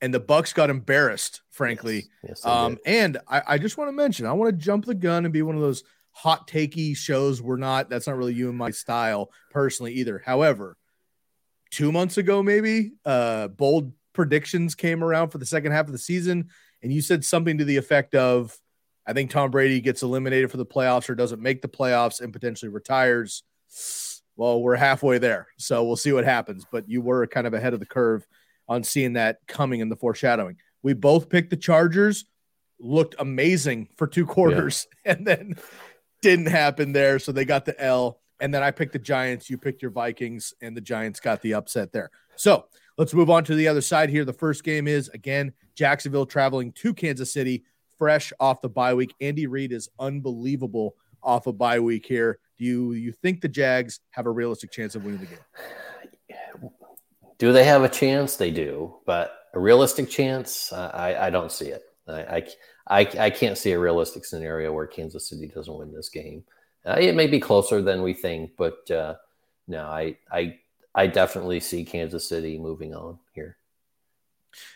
and 0.01 0.15
the 0.15 0.21
Bucs 0.21 0.55
got 0.55 0.71
embarrassed, 0.71 1.43
frankly. 1.51 2.07
Yes, 2.23 2.43
yes 2.45 2.47
um, 2.47 2.79
and 2.87 3.19
I, 3.29 3.43
I 3.47 3.59
just 3.59 3.77
want 3.77 3.89
to 3.89 3.93
mention, 3.93 4.27
I 4.27 4.33
want 4.33 4.51
to 4.51 4.65
jump 4.65 4.85
the 4.85 4.95
gun 4.95 5.25
and 5.25 5.33
be 5.33 5.43
one 5.43 5.57
of 5.57 5.61
those 5.61 5.83
hot 6.13 6.49
takey 6.49 6.97
shows. 6.97 7.43
We're 7.43 7.57
not. 7.57 7.89
That's 7.89 8.07
not 8.07 8.17
really 8.17 8.35
you 8.35 8.49
and 8.49 8.59
my 8.59 8.71
style 8.71 9.31
personally 9.51 9.95
either. 9.95 10.23
However, 10.25 10.77
two 11.71 11.93
months 11.93 12.19
ago, 12.19 12.43
maybe 12.43 12.93
uh, 13.05 13.49
bold 13.49 13.93
predictions 14.13 14.75
came 14.75 15.05
around 15.05 15.31
for 15.31 15.39
the 15.39 15.47
second 15.47 15.73
half 15.73 15.87
of 15.87 15.93
the 15.93 15.99
season, 15.99 16.49
and 16.83 16.93
you 16.93 17.01
said 17.01 17.25
something 17.25 17.59
to 17.59 17.65
the 17.65 17.77
effect 17.77 18.15
of, 18.15 18.57
"I 19.07 19.13
think 19.13 19.31
Tom 19.31 19.51
Brady 19.51 19.81
gets 19.81 20.03
eliminated 20.03 20.51
for 20.51 20.57
the 20.57 20.67
playoffs 20.67 21.09
or 21.09 21.15
doesn't 21.15 21.43
make 21.43 21.63
the 21.63 21.69
playoffs 21.69 22.21
and 22.21 22.33
potentially 22.33 22.71
retires." 22.71 23.43
Well, 24.37 24.63
we're 24.63 24.77
halfway 24.77 25.19
there, 25.19 25.49
so 25.57 25.83
we'll 25.85 25.97
see 25.97 26.13
what 26.13 26.25
happens. 26.25 26.65
But 26.71 26.89
you 26.89 27.01
were 27.01 27.27
kind 27.27 27.47
of 27.47 27.55
ahead 27.55 27.75
of 27.75 27.81
the 27.81 27.87
curve 27.87 28.27
on 28.69 28.83
seeing 28.85 29.15
that 29.15 29.39
coming 29.47 29.81
in 29.81 29.89
the 29.89 29.97
foreshadowing. 29.97 30.57
We 30.83 30.93
both 30.93 31.29
picked 31.29 31.51
the 31.51 31.57
Chargers, 31.57 32.25
looked 32.79 33.15
amazing 33.19 33.89
for 33.97 34.07
two 34.07 34.27
quarters, 34.27 34.87
yeah. 35.05 35.13
and 35.13 35.27
then 35.27 35.57
didn't 36.23 36.47
happen 36.47 36.93
there. 36.93 37.19
So 37.19 37.33
they 37.33 37.45
got 37.45 37.65
the 37.65 37.81
L. 37.81 38.21
And 38.41 38.55
then 38.55 38.63
I 38.63 38.71
picked 38.71 38.93
the 38.93 39.01
Giants. 39.01 39.51
You 39.51 39.59
picked 39.59 39.83
your 39.83 39.91
Vikings, 39.91 40.55
and 40.63 40.77
the 40.77 40.81
Giants 40.81 41.19
got 41.19 41.43
the 41.43 41.55
upset 41.55 41.93
there. 41.93 42.11
So 42.37 42.67
let's 42.97 43.13
move 43.13 43.31
on 43.31 43.43
to 43.45 43.55
the 43.55 43.67
other 43.67 43.81
side 43.81 44.11
here. 44.11 44.25
The 44.25 44.33
first 44.33 44.63
game 44.63 44.87
is 44.87 45.09
again 45.09 45.53
Jacksonville 45.75 46.27
traveling 46.27 46.73
to 46.73 46.95
Kansas 46.95 47.33
City, 47.33 47.65
fresh 47.97 48.33
off 48.39 48.61
the 48.61 48.69
bye 48.69 48.95
week. 48.95 49.15
Andy 49.21 49.47
Reid 49.47 49.73
is 49.73 49.89
unbelievable 49.99 50.95
off 51.23 51.47
a 51.47 51.51
of 51.51 51.59
bye 51.59 51.81
week 51.81 52.07
here. 52.07 52.39
Do 52.59 52.65
you 52.65 52.93
you 52.93 53.13
think 53.13 53.41
the 53.41 53.49
Jags 53.49 54.01
have 54.11 54.27
a 54.27 54.31
realistic 54.31 54.71
chance 54.71 54.95
of 54.95 55.05
winning 55.05 55.21
the 55.21 55.27
game? 55.27 55.39
Do 57.39 57.53
they 57.53 57.65
have 57.65 57.85
a 57.85 57.89
chance? 57.89 58.37
They 58.37 58.51
do, 58.51 58.97
but 59.07 59.33
a 59.55 59.61
realistic 59.61 60.11
chance, 60.11 60.73
I, 60.73 61.17
I 61.19 61.31
don't 61.31 61.53
see 61.53 61.69
it. 61.69 61.83
I, 62.09 62.45
I, 62.89 63.01
I 63.19 63.31
can't 63.31 63.57
see 63.57 63.73
a 63.73 63.79
realistic 63.79 64.25
scenario 64.25 64.73
where 64.73 64.87
Kansas 64.87 65.29
City 65.29 65.47
doesn't 65.47 65.77
win 65.77 65.93
this 65.93 66.09
game. 66.09 66.45
Uh, 66.87 66.97
it 66.99 67.15
may 67.15 67.27
be 67.27 67.41
closer 67.41 67.83
than 67.83 68.03
we 68.03 68.15
think, 68.15 68.53
but 68.57 68.91
uh, 68.91 69.15
no, 69.67 69.87
I, 69.87 70.17
I, 70.33 70.59
I 70.95 71.07
definitely 71.07 71.61
see 71.61 71.85
Kansas 71.85 72.29
City 72.29 72.59
moving 72.59 72.95
on 72.95 73.19
here. 73.35 73.57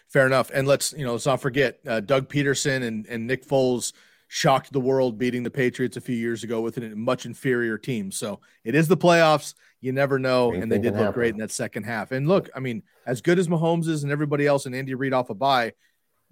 Fair 0.09 0.27
enough. 0.27 0.51
And 0.53 0.69
let's, 0.69 0.93
you 0.93 1.05
know, 1.05 1.13
let's 1.13 1.27
not 1.27 1.41
forget 1.41 1.79
uh, 1.87 2.01
Doug 2.01 2.29
Pederson 2.29 2.83
and, 2.83 3.07
and 3.07 3.27
Nick 3.27 3.47
Foles 3.47 3.93
shocked 4.29 4.73
the 4.73 4.81
world 4.81 5.19
beating 5.19 5.43
the 5.43 5.51
Patriots 5.51 5.97
a 5.97 6.01
few 6.01 6.17
years 6.17 6.45
ago 6.45 6.61
with 6.61 6.77
a 6.77 6.95
much 6.95 7.25
inferior 7.25 7.79
team. 7.79 8.13
So 8.13 8.41
it 8.65 8.75
is 8.75 8.89
the 8.89 8.97
playoffs. 8.97 9.55
You 9.83 9.93
never 9.93 10.19
know. 10.19 10.51
Anything 10.51 10.63
and 10.63 10.73
they 10.73 10.79
did 10.79 10.93
look 10.93 11.01
happen. 11.01 11.13
great 11.13 11.35
in 11.35 11.41
that 11.41 11.51
second 11.51 11.83
half. 11.83 12.13
And 12.13 12.27
look, 12.29 12.49
I 12.55 12.61
mean, 12.61 12.85
as 13.05 13.21
good 13.21 13.39
as 13.39 13.49
Mahomes 13.49 13.89
is 13.89 14.05
and 14.05 14.13
everybody 14.13 14.47
else 14.47 14.65
and 14.65 14.75
Andy 14.75 14.95
Reid 14.95 15.13
off 15.13 15.29
a 15.29 15.35
bye, 15.35 15.73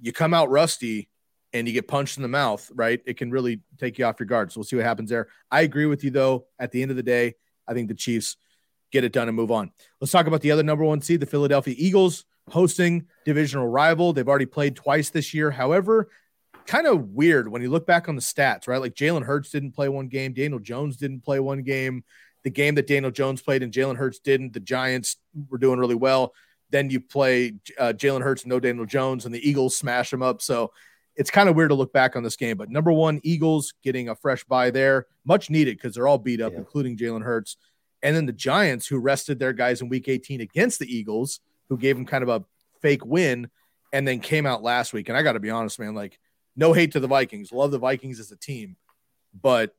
you 0.00 0.12
come 0.12 0.32
out 0.32 0.50
rusty 0.50 1.08
and 1.52 1.66
you 1.66 1.74
get 1.74 1.88
punched 1.88 2.16
in 2.16 2.22
the 2.22 2.28
mouth, 2.28 2.70
right? 2.72 3.02
It 3.04 3.16
can 3.16 3.32
really 3.32 3.60
take 3.76 3.98
you 3.98 4.04
off 4.04 4.20
your 4.20 4.28
guard. 4.28 4.52
So 4.52 4.60
we'll 4.60 4.64
see 4.64 4.76
what 4.76 4.84
happens 4.84 5.10
there. 5.10 5.26
I 5.50 5.62
agree 5.62 5.86
with 5.86 6.04
you, 6.04 6.10
though. 6.10 6.46
At 6.60 6.70
the 6.70 6.80
end 6.80 6.92
of 6.92 6.96
the 6.96 7.02
day, 7.02 7.34
I 7.66 7.74
think 7.74 7.88
the 7.88 7.94
Chiefs 7.94 8.36
get 8.92 9.02
it 9.02 9.12
done 9.12 9.26
and 9.26 9.36
move 9.36 9.50
on. 9.50 9.72
Let's 10.00 10.12
talk 10.12 10.28
about 10.28 10.42
the 10.42 10.52
other 10.52 10.62
number 10.62 10.84
one 10.84 11.00
seed, 11.00 11.18
the 11.18 11.26
Philadelphia 11.26 11.74
Eagles, 11.76 12.24
hosting 12.48 13.06
divisional 13.24 13.66
rival. 13.66 14.12
They've 14.12 14.28
already 14.28 14.46
played 14.46 14.76
twice 14.76 15.10
this 15.10 15.34
year. 15.34 15.50
However, 15.50 16.08
kind 16.66 16.86
of 16.86 17.10
weird 17.10 17.48
when 17.48 17.62
you 17.62 17.70
look 17.70 17.86
back 17.86 18.08
on 18.08 18.14
the 18.14 18.22
stats, 18.22 18.68
right? 18.68 18.80
Like 18.80 18.94
Jalen 18.94 19.24
Hurts 19.24 19.50
didn't 19.50 19.72
play 19.72 19.88
one 19.88 20.06
game, 20.06 20.34
Daniel 20.34 20.60
Jones 20.60 20.96
didn't 20.96 21.24
play 21.24 21.40
one 21.40 21.62
game 21.62 22.04
the 22.44 22.50
game 22.50 22.74
that 22.76 22.86
Daniel 22.86 23.10
Jones 23.10 23.42
played 23.42 23.62
and 23.62 23.72
Jalen 23.72 23.96
Hurts 23.96 24.18
didn't. 24.18 24.52
The 24.52 24.60
Giants 24.60 25.16
were 25.48 25.58
doing 25.58 25.78
really 25.78 25.94
well. 25.94 26.32
Then 26.70 26.90
you 26.90 27.00
play 27.00 27.54
uh, 27.78 27.92
Jalen 27.96 28.22
Hurts, 28.22 28.46
no 28.46 28.60
Daniel 28.60 28.86
Jones, 28.86 29.26
and 29.26 29.34
the 29.34 29.48
Eagles 29.48 29.76
smash 29.76 30.10
them 30.10 30.22
up. 30.22 30.40
So 30.40 30.72
it's 31.16 31.30
kind 31.30 31.48
of 31.48 31.56
weird 31.56 31.70
to 31.70 31.74
look 31.74 31.92
back 31.92 32.16
on 32.16 32.22
this 32.22 32.36
game. 32.36 32.56
But 32.56 32.70
number 32.70 32.92
one, 32.92 33.20
Eagles 33.22 33.74
getting 33.82 34.08
a 34.08 34.14
fresh 34.14 34.44
bye 34.44 34.70
there, 34.70 35.06
much 35.24 35.50
needed 35.50 35.76
because 35.76 35.94
they're 35.94 36.08
all 36.08 36.18
beat 36.18 36.40
up, 36.40 36.52
yeah. 36.52 36.58
including 36.58 36.96
Jalen 36.96 37.22
Hurts. 37.22 37.56
And 38.02 38.16
then 38.16 38.26
the 38.26 38.32
Giants, 38.32 38.86
who 38.86 38.98
rested 38.98 39.38
their 39.38 39.52
guys 39.52 39.82
in 39.82 39.88
week 39.88 40.08
18 40.08 40.40
against 40.40 40.78
the 40.78 40.86
Eagles, 40.86 41.40
who 41.68 41.76
gave 41.76 41.96
them 41.96 42.06
kind 42.06 42.22
of 42.22 42.28
a 42.28 42.44
fake 42.80 43.04
win 43.04 43.50
and 43.92 44.06
then 44.06 44.20
came 44.20 44.46
out 44.46 44.62
last 44.62 44.92
week. 44.92 45.08
And 45.08 45.18
I 45.18 45.22
got 45.22 45.32
to 45.32 45.40
be 45.40 45.50
honest, 45.50 45.78
man, 45.78 45.94
like, 45.94 46.18
no 46.56 46.72
hate 46.72 46.92
to 46.92 47.00
the 47.00 47.08
Vikings. 47.08 47.52
Love 47.52 47.70
the 47.70 47.78
Vikings 47.78 48.20
as 48.20 48.30
a 48.30 48.36
team, 48.36 48.76
but 49.40 49.74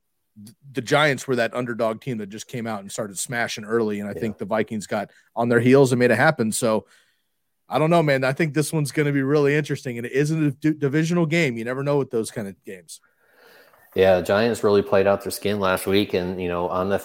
the 0.72 0.82
Giants 0.82 1.28
were 1.28 1.36
that 1.38 1.54
underdog 1.54 2.02
team 2.02 2.18
that 2.20 2.30
just 2.30 2.48
came 2.48 2.68
out 2.68 2.82
and 2.82 2.92
started 2.92 3.18
smashing 3.18 3.66
early, 3.66 4.00
and 4.00 4.10
I 4.10 4.14
yeah. 4.14 4.20
think 4.20 4.38
the 4.38 4.46
Vikings 4.46 4.88
got 4.88 5.12
on 5.36 5.50
their 5.50 5.60
heels 5.60 5.92
and 5.92 6.00
made 6.00 6.12
it 6.12 6.18
happen. 6.18 6.52
So 6.52 6.86
I 7.68 7.80
don't 7.80 7.90
know, 7.90 8.04
man. 8.04 8.24
I 8.24 8.34
think 8.34 8.54
this 8.54 8.74
one's 8.74 8.92
going 8.92 9.06
to 9.06 9.12
be 9.12 9.24
really 9.24 9.56
interesting, 9.56 9.98
and 9.98 10.06
it 10.06 10.12
isn't 10.12 10.46
a 10.46 10.52
d- 10.52 10.74
divisional 10.74 11.26
game. 11.26 11.58
You 11.58 11.66
never 11.66 11.84
know 11.84 11.98
with 11.98 12.12
those 12.12 12.32
kind 12.32 12.48
of 12.48 12.62
games. 12.66 13.00
Yeah, 13.96 14.18
the 14.18 14.24
Giants 14.24 14.64
really 14.64 14.82
played 14.82 15.08
out 15.08 15.24
their 15.24 15.32
skin 15.32 15.60
last 15.60 15.88
week, 15.88 16.14
and 16.14 16.42
you 16.42 16.48
know, 16.48 16.70
on 16.70 16.90
the 16.90 17.02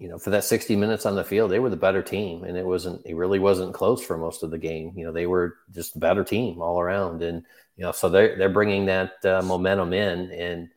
you 0.00 0.08
know, 0.08 0.18
for 0.18 0.30
that 0.30 0.44
60 0.44 0.76
minutes 0.76 1.06
on 1.06 1.14
the 1.14 1.24
field, 1.24 1.50
they 1.50 1.60
were 1.60 1.70
the 1.70 1.76
better 1.76 2.02
team, 2.02 2.44
and 2.44 2.56
it 2.56 2.66
wasn't, 2.66 3.00
it 3.06 3.14
really 3.14 3.38
wasn't 3.38 3.74
close 3.74 4.04
for 4.04 4.18
most 4.18 4.42
of 4.42 4.50
the 4.50 4.58
game. 4.58 4.92
You 4.96 5.06
know, 5.06 5.12
they 5.12 5.26
were 5.26 5.56
just 5.72 5.96
a 5.96 6.00
better 6.00 6.24
team 6.24 6.60
all 6.60 6.80
around, 6.80 7.22
and 7.22 7.44
you 7.76 7.84
know, 7.84 7.92
so 7.92 8.08
they're 8.08 8.36
they're 8.36 8.48
bringing 8.48 8.86
that 8.86 9.12
uh, 9.24 9.42
momentum 9.42 9.92
in, 9.92 10.30
and 10.30 10.68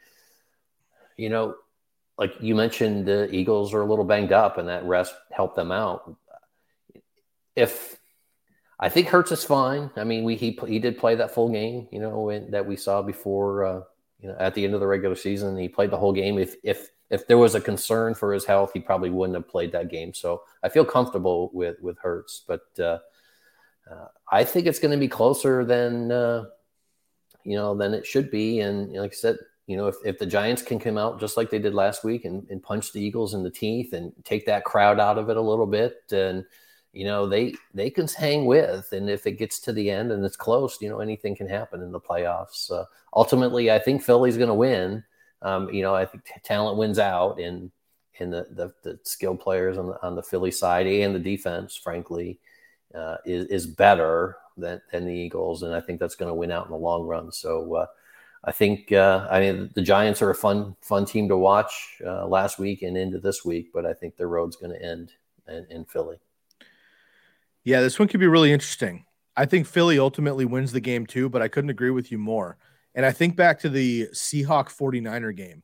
you 1.17 1.29
know, 1.29 1.55
like 2.17 2.33
you 2.39 2.55
mentioned, 2.55 3.05
the 3.05 3.33
Eagles 3.33 3.73
are 3.73 3.81
a 3.81 3.85
little 3.85 4.05
banged 4.05 4.31
up, 4.31 4.57
and 4.57 4.67
that 4.69 4.83
rest 4.85 5.13
helped 5.31 5.55
them 5.55 5.71
out. 5.71 6.15
If 7.55 7.97
I 8.79 8.89
think 8.89 9.07
Hurts 9.07 9.31
is 9.31 9.43
fine. 9.43 9.89
I 9.95 10.03
mean, 10.03 10.23
we 10.23 10.35
he 10.35 10.57
he 10.67 10.79
did 10.79 10.97
play 10.97 11.15
that 11.15 11.33
full 11.33 11.49
game, 11.49 11.87
you 11.91 11.99
know, 11.99 12.29
in, 12.29 12.51
that 12.51 12.65
we 12.65 12.75
saw 12.75 13.01
before, 13.01 13.65
uh, 13.65 13.81
you 14.19 14.29
know, 14.29 14.35
at 14.39 14.53
the 14.53 14.63
end 14.63 14.73
of 14.73 14.79
the 14.79 14.87
regular 14.87 15.15
season. 15.15 15.57
He 15.57 15.67
played 15.67 15.91
the 15.91 15.97
whole 15.97 16.13
game. 16.13 16.37
If 16.37 16.55
if 16.63 16.89
if 17.09 17.27
there 17.27 17.37
was 17.37 17.55
a 17.55 17.61
concern 17.61 18.13
for 18.13 18.33
his 18.33 18.45
health, 18.45 18.71
he 18.73 18.79
probably 18.79 19.09
wouldn't 19.09 19.35
have 19.35 19.47
played 19.47 19.71
that 19.71 19.89
game. 19.89 20.13
So 20.13 20.43
I 20.61 20.69
feel 20.69 20.85
comfortable 20.85 21.49
with 21.53 21.81
with 21.81 21.97
Hurts, 21.99 22.43
but 22.47 22.61
uh, 22.79 22.99
uh, 23.89 24.07
I 24.31 24.43
think 24.43 24.67
it's 24.67 24.79
going 24.79 24.91
to 24.91 24.97
be 24.97 25.07
closer 25.07 25.65
than 25.65 26.11
uh, 26.11 26.45
you 27.43 27.55
know, 27.55 27.73
than 27.75 27.93
it 27.93 28.05
should 28.05 28.29
be. 28.29 28.59
And 28.59 28.91
like 28.93 29.11
I 29.11 29.15
said, 29.15 29.37
you 29.67 29.75
know, 29.75 29.87
if, 29.87 29.95
if 30.05 30.17
the 30.17 30.25
Giants 30.25 30.61
can 30.61 30.79
come 30.79 30.97
out 30.97 31.19
just 31.19 31.35
like 31.35 31.49
they 31.49 31.59
did 31.59 31.73
last 31.73 32.05
week 32.05 32.23
and, 32.23 32.49
and 32.49 32.63
punch 32.63 32.93
the 32.93 33.01
Eagles 33.01 33.33
in 33.33 33.43
the 33.43 33.51
teeth 33.51 33.91
and 33.91 34.13
take 34.23 34.45
that 34.45 34.63
crowd 34.63 34.97
out 34.97 35.17
of 35.17 35.29
it 35.29 35.35
a 35.35 35.41
little 35.41 35.67
bit, 35.67 36.03
and 36.11 36.45
you 36.93 37.03
know 37.03 37.27
they 37.27 37.53
they 37.73 37.89
can 37.89 38.07
hang 38.07 38.45
with. 38.45 38.93
And 38.93 39.09
if 39.09 39.27
it 39.27 39.33
gets 39.33 39.59
to 39.61 39.73
the 39.73 39.91
end 39.91 40.13
and 40.13 40.23
it's 40.23 40.37
close, 40.37 40.81
you 40.81 40.87
know, 40.87 40.99
anything 40.99 41.35
can 41.35 41.49
happen 41.49 41.81
in 41.81 41.91
the 41.91 41.99
playoffs. 41.99 42.71
Uh, 42.71 42.85
ultimately, 43.13 43.69
I 43.69 43.77
think 43.77 44.01
Philly's 44.01 44.37
going 44.37 44.47
to 44.47 44.53
win. 44.53 45.03
Um, 45.41 45.69
you 45.69 45.81
know, 45.81 45.93
I 45.93 46.05
think 46.05 46.23
talent 46.43 46.77
wins 46.77 46.97
out, 46.97 47.37
and 47.41 47.69
and 48.19 48.31
the 48.31 48.47
the, 48.51 48.73
the 48.83 48.99
skilled 49.03 49.41
players 49.41 49.77
on 49.77 49.87
the 49.87 50.01
on 50.01 50.15
the 50.15 50.23
Philly 50.23 50.51
side 50.51 50.87
and 50.87 51.13
the 51.13 51.19
defense, 51.19 51.75
frankly, 51.75 52.39
uh, 52.95 53.17
is 53.25 53.47
is 53.47 53.67
better 53.67 54.37
than 54.55 54.81
than 54.93 55.05
the 55.05 55.13
Eagles, 55.13 55.63
and 55.63 55.75
I 55.75 55.81
think 55.81 55.99
that's 55.99 56.15
going 56.15 56.29
to 56.29 56.35
win 56.35 56.51
out 56.51 56.67
in 56.67 56.71
the 56.71 56.77
long 56.77 57.05
run. 57.05 57.33
So. 57.33 57.75
Uh, 57.75 57.85
I 58.47 58.53
think 58.53 58.93
uh, 58.93 59.27
I 59.29 59.41
mean 59.41 59.69
the 59.75 59.81
Giants 59.81 60.21
are 60.21 60.29
a 60.29 60.35
fun 60.35 60.77
fun 60.81 61.05
team 61.05 61.27
to 61.27 61.37
watch 61.37 61.97
uh, 62.05 62.25
last 62.25 62.57
week 62.57 62.81
and 62.81 62.97
into 62.97 63.19
this 63.19 63.43
week, 63.43 63.71
but 63.73 63.85
I 63.85 63.93
think 63.93 64.15
their 64.15 64.29
road's 64.29 64.55
going 64.55 64.71
to 64.71 64.81
end 64.81 65.11
in, 65.49 65.67
in, 65.69 65.85
Philly. 65.85 66.17
Yeah, 67.65 67.81
this 67.81 67.99
one 67.99 68.07
could 68.07 68.21
be 68.21 68.27
really 68.27 68.53
interesting. 68.53 69.05
I 69.35 69.45
think 69.45 69.67
Philly 69.67 69.99
ultimately 69.99 70.45
wins 70.45 70.71
the 70.71 70.79
game 70.79 71.05
too, 71.05 71.27
but 71.27 71.41
I 71.41 71.49
couldn't 71.49 71.69
agree 71.69 71.89
with 71.89 72.09
you 72.09 72.17
more. 72.17 72.57
And 72.95 73.05
I 73.05 73.11
think 73.11 73.35
back 73.35 73.59
to 73.59 73.69
the 73.69 74.07
Seahawk 74.13 74.69
49er 74.69 75.35
game, 75.35 75.61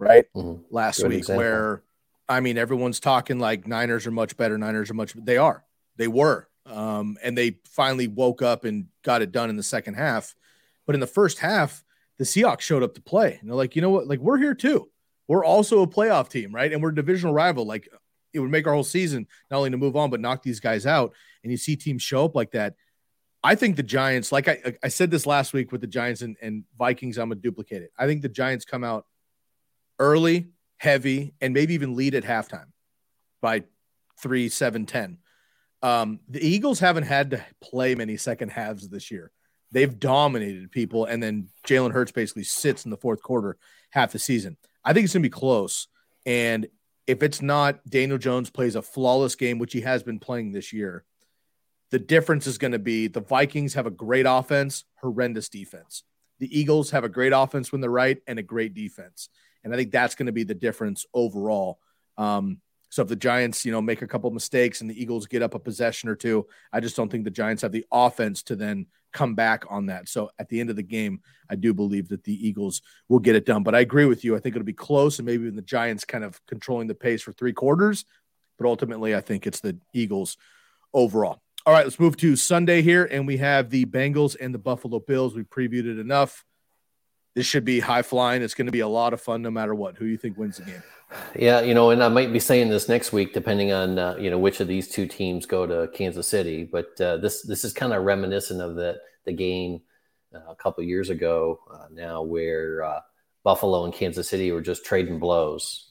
right? 0.00 0.26
Mm-hmm. 0.34 0.62
Last 0.74 1.00
Good 1.00 1.10
week, 1.10 1.18
example. 1.20 1.44
where 1.44 1.82
I 2.28 2.40
mean, 2.40 2.58
everyone's 2.58 2.98
talking 2.98 3.38
like 3.38 3.68
Niners 3.68 4.08
are 4.08 4.10
much 4.10 4.36
better. 4.36 4.58
Niners 4.58 4.90
are 4.90 4.94
much, 4.94 5.12
they 5.14 5.36
are, 5.36 5.64
they 5.96 6.08
were. 6.08 6.48
Um, 6.66 7.16
and 7.22 7.38
they 7.38 7.58
finally 7.70 8.08
woke 8.08 8.42
up 8.42 8.64
and 8.64 8.88
got 9.02 9.22
it 9.22 9.32
done 9.32 9.48
in 9.50 9.56
the 9.56 9.62
second 9.62 9.94
half. 9.94 10.34
But 10.84 10.94
in 10.94 11.00
the 11.00 11.06
first 11.06 11.38
half, 11.38 11.84
the 12.18 12.24
Seahawks 12.24 12.60
showed 12.60 12.82
up 12.82 12.94
to 12.94 13.00
play. 13.00 13.38
And 13.40 13.48
they're 13.48 13.56
like, 13.56 13.76
you 13.76 13.82
know 13.82 13.90
what? 13.90 14.06
Like, 14.06 14.18
we're 14.18 14.38
here 14.38 14.54
too. 14.54 14.88
We're 15.28 15.44
also 15.44 15.82
a 15.82 15.86
playoff 15.86 16.28
team, 16.28 16.54
right? 16.54 16.72
And 16.72 16.82
we're 16.82 16.90
a 16.90 16.94
divisional 16.94 17.34
rival. 17.34 17.66
Like, 17.66 17.88
it 18.32 18.40
would 18.40 18.50
make 18.50 18.66
our 18.66 18.74
whole 18.74 18.84
season 18.84 19.26
not 19.50 19.58
only 19.58 19.70
to 19.70 19.76
move 19.76 19.96
on, 19.96 20.10
but 20.10 20.20
knock 20.20 20.42
these 20.42 20.60
guys 20.60 20.86
out. 20.86 21.12
And 21.42 21.50
you 21.50 21.56
see 21.56 21.76
teams 21.76 22.02
show 22.02 22.24
up 22.24 22.34
like 22.34 22.52
that. 22.52 22.74
I 23.42 23.54
think 23.54 23.76
the 23.76 23.82
Giants, 23.82 24.32
like 24.32 24.48
I, 24.48 24.74
I 24.82 24.88
said 24.88 25.10
this 25.10 25.26
last 25.26 25.52
week 25.52 25.70
with 25.70 25.80
the 25.80 25.86
Giants 25.86 26.22
and, 26.22 26.36
and 26.42 26.64
Vikings, 26.76 27.18
I'm 27.18 27.28
going 27.28 27.38
to 27.38 27.42
duplicate 27.42 27.82
it. 27.82 27.92
I 27.96 28.06
think 28.06 28.22
the 28.22 28.28
Giants 28.28 28.64
come 28.64 28.82
out 28.82 29.06
early, 29.98 30.48
heavy, 30.78 31.34
and 31.40 31.54
maybe 31.54 31.74
even 31.74 31.94
lead 31.94 32.14
at 32.14 32.24
halftime 32.24 32.66
by 33.40 33.62
three, 34.20 34.48
seven, 34.48 34.86
10. 34.86 35.18
Um, 35.82 36.20
the 36.28 36.44
Eagles 36.44 36.80
haven't 36.80 37.04
had 37.04 37.30
to 37.30 37.44
play 37.62 37.94
many 37.94 38.16
second 38.16 38.50
halves 38.50 38.88
this 38.88 39.10
year. 39.10 39.30
They've 39.70 39.98
dominated 39.98 40.72
people, 40.72 41.04
and 41.04 41.22
then 41.22 41.48
Jalen 41.66 41.92
Hurts 41.92 42.12
basically 42.12 42.44
sits 42.44 42.84
in 42.84 42.90
the 42.90 42.96
fourth 42.96 43.22
quarter 43.22 43.56
half 43.90 44.12
the 44.12 44.18
season. 44.18 44.56
I 44.84 44.92
think 44.92 45.04
it's 45.04 45.12
going 45.12 45.22
to 45.22 45.28
be 45.28 45.32
close. 45.32 45.88
And 46.24 46.68
if 47.06 47.22
it's 47.22 47.42
not, 47.42 47.84
Daniel 47.86 48.18
Jones 48.18 48.50
plays 48.50 48.76
a 48.76 48.82
flawless 48.82 49.34
game, 49.34 49.58
which 49.58 49.72
he 49.72 49.82
has 49.82 50.02
been 50.02 50.18
playing 50.18 50.52
this 50.52 50.72
year. 50.72 51.04
The 51.90 51.98
difference 51.98 52.46
is 52.46 52.58
going 52.58 52.72
to 52.72 52.78
be 52.78 53.08
the 53.08 53.20
Vikings 53.20 53.74
have 53.74 53.86
a 53.86 53.90
great 53.90 54.26
offense, 54.28 54.84
horrendous 55.00 55.48
defense. 55.48 56.02
The 56.38 56.58
Eagles 56.58 56.90
have 56.90 57.04
a 57.04 57.08
great 57.08 57.32
offense 57.34 57.72
when 57.72 57.80
they're 57.80 57.90
right 57.90 58.18
and 58.26 58.38
a 58.38 58.42
great 58.42 58.74
defense. 58.74 59.28
And 59.64 59.72
I 59.72 59.76
think 59.76 59.90
that's 59.90 60.14
going 60.14 60.26
to 60.26 60.32
be 60.32 60.44
the 60.44 60.54
difference 60.54 61.06
overall. 61.14 61.78
Um, 62.16 62.60
so 62.90 63.02
if 63.02 63.08
the 63.08 63.16
Giants, 63.16 63.64
you 63.64 63.72
know, 63.72 63.82
make 63.82 64.02
a 64.02 64.06
couple 64.06 64.30
mistakes 64.30 64.80
and 64.80 64.88
the 64.88 65.00
Eagles 65.00 65.26
get 65.26 65.42
up 65.42 65.54
a 65.54 65.58
possession 65.58 66.08
or 66.08 66.14
two, 66.14 66.46
I 66.72 66.80
just 66.80 66.96
don't 66.96 67.10
think 67.10 67.24
the 67.24 67.30
Giants 67.30 67.62
have 67.62 67.72
the 67.72 67.86
offense 67.90 68.42
to 68.44 68.56
then 68.56 68.86
come 69.12 69.34
back 69.34 69.64
on 69.70 69.86
that. 69.86 70.08
So 70.08 70.30
at 70.38 70.48
the 70.48 70.60
end 70.60 70.70
of 70.70 70.76
the 70.76 70.82
game, 70.82 71.20
I 71.50 71.56
do 71.56 71.72
believe 71.74 72.08
that 72.08 72.24
the 72.24 72.46
Eagles 72.46 72.82
will 73.08 73.18
get 73.18 73.36
it 73.36 73.46
done. 73.46 73.62
But 73.62 73.74
I 73.74 73.80
agree 73.80 74.04
with 74.04 74.24
you. 74.24 74.36
I 74.36 74.40
think 74.40 74.54
it'll 74.54 74.64
be 74.64 74.72
close 74.72 75.18
and 75.18 75.26
maybe 75.26 75.44
even 75.44 75.56
the 75.56 75.62
Giants 75.62 76.04
kind 76.04 76.24
of 76.24 76.40
controlling 76.46 76.88
the 76.88 76.94
pace 76.94 77.22
for 77.22 77.32
three 77.32 77.52
quarters. 77.52 78.04
But 78.58 78.66
ultimately, 78.66 79.14
I 79.14 79.20
think 79.20 79.46
it's 79.46 79.60
the 79.60 79.78
Eagles 79.92 80.36
overall. 80.92 81.40
All 81.66 81.72
right, 81.72 81.84
let's 81.84 82.00
move 82.00 82.16
to 82.18 82.34
Sunday 82.34 82.82
here. 82.82 83.04
And 83.04 83.26
we 83.26 83.36
have 83.38 83.70
the 83.70 83.84
Bengals 83.84 84.36
and 84.40 84.54
the 84.54 84.58
Buffalo 84.58 85.00
Bills. 85.00 85.34
We 85.34 85.42
previewed 85.42 85.86
it 85.86 85.98
enough. 85.98 86.44
This 87.34 87.46
should 87.46 87.64
be 87.64 87.80
high 87.80 88.02
flying. 88.02 88.42
It's 88.42 88.54
going 88.54 88.66
to 88.66 88.72
be 88.72 88.80
a 88.80 88.88
lot 88.88 89.12
of 89.12 89.20
fun 89.20 89.42
no 89.42 89.50
matter 89.50 89.74
what. 89.74 89.96
Who 89.96 90.06
you 90.06 90.16
think 90.16 90.36
wins 90.36 90.56
the 90.56 90.64
game? 90.64 90.82
Yeah, 91.36 91.60
you 91.60 91.72
know, 91.72 91.90
and 91.90 92.02
I 92.02 92.08
might 92.08 92.32
be 92.32 92.40
saying 92.40 92.68
this 92.68 92.88
next 92.88 93.12
week, 93.12 93.32
depending 93.32 93.72
on 93.72 93.98
uh, 93.98 94.16
you 94.18 94.30
know 94.30 94.38
which 94.38 94.60
of 94.60 94.68
these 94.68 94.88
two 94.88 95.06
teams 95.06 95.46
go 95.46 95.66
to 95.66 95.90
Kansas 95.92 96.26
City. 96.26 96.64
But 96.64 97.00
uh, 97.00 97.16
this 97.18 97.42
this 97.42 97.64
is 97.64 97.72
kind 97.72 97.92
of 97.92 98.04
reminiscent 98.04 98.60
of 98.60 98.74
the 98.74 98.98
the 99.24 99.32
game 99.32 99.80
uh, 100.34 100.50
a 100.50 100.56
couple 100.56 100.84
years 100.84 101.08
ago 101.10 101.60
uh, 101.72 101.86
now, 101.90 102.22
where 102.22 102.82
uh, 102.82 103.00
Buffalo 103.42 103.84
and 103.84 103.94
Kansas 103.94 104.28
City 104.28 104.52
were 104.52 104.60
just 104.60 104.84
trading 104.84 105.18
blows. 105.18 105.86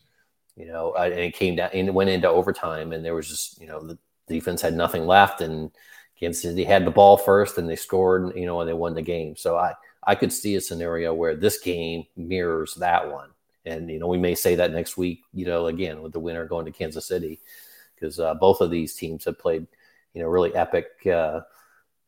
You 0.56 0.68
know, 0.68 0.94
and 0.94 1.14
it 1.14 1.34
came 1.34 1.56
down 1.56 1.70
and 1.74 1.88
it 1.88 1.94
went 1.94 2.10
into 2.10 2.30
overtime, 2.30 2.92
and 2.92 3.04
there 3.04 3.16
was 3.16 3.28
just 3.28 3.60
you 3.60 3.68
know 3.68 3.80
the 3.82 3.98
defense 4.28 4.62
had 4.62 4.76
nothing 4.76 5.08
left, 5.08 5.42
and 5.42 5.72
Kansas 6.20 6.44
City 6.44 6.64
had 6.64 6.86
the 6.86 6.92
ball 6.92 7.18
first, 7.18 7.58
and 7.58 7.68
they 7.68 7.76
scored. 7.76 8.36
You 8.36 8.46
know, 8.46 8.60
and 8.60 8.70
they 8.70 8.74
won 8.74 8.94
the 8.94 9.02
game. 9.02 9.36
So 9.36 9.58
I 9.58 9.74
I 10.08 10.16
could 10.16 10.34
see 10.34 10.56
a 10.56 10.62
scenario 10.62 11.14
where 11.14 11.36
this 11.36 11.60
game 11.60 12.06
mirrors 12.16 12.74
that 12.76 13.12
one 13.12 13.30
and 13.68 13.90
you 13.90 14.00
know, 14.00 14.08
we 14.08 14.18
may 14.18 14.34
say 14.34 14.56
that 14.56 14.72
next 14.72 14.98
week. 14.98 15.24
You 15.34 15.46
know, 15.46 15.68
again 15.68 16.02
with 16.02 16.14
the 16.14 16.20
winner 16.20 16.46
going 16.46 16.66
to 16.66 16.72
Kansas 16.72 17.06
City, 17.06 17.40
because 17.94 18.20
uh, 18.20 18.34
both 18.36 18.62
of 18.62 18.72
these 18.72 18.96
teams 18.96 19.26
have 19.26 19.38
played, 19.38 19.68
you 20.14 20.22
know, 20.22 20.28
really 20.28 20.56
epic 20.56 20.88
uh, 21.06 21.42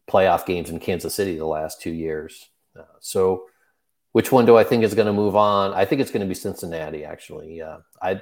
playoff 0.08 0.46
games 0.46 0.70
in 0.70 0.80
Kansas 0.80 1.14
City 1.14 1.38
the 1.38 1.46
last 1.46 1.82
two 1.82 1.92
years. 1.92 2.50
Uh, 2.78 2.84
so, 3.00 3.46
which 4.14 4.32
one 4.32 4.46
do 4.46 4.58
I 4.58 4.64
think 4.64 4.84
is 4.84 4.96
going 4.96 5.08
to 5.08 5.14
move 5.14 5.36
on? 5.36 5.74
I 5.74 5.86
think 5.86 6.02
it's 6.02 6.12
going 6.12 6.22
to 6.22 6.28
be 6.28 6.34
Cincinnati. 6.34 7.06
Actually, 7.06 7.62
I, 8.02 8.22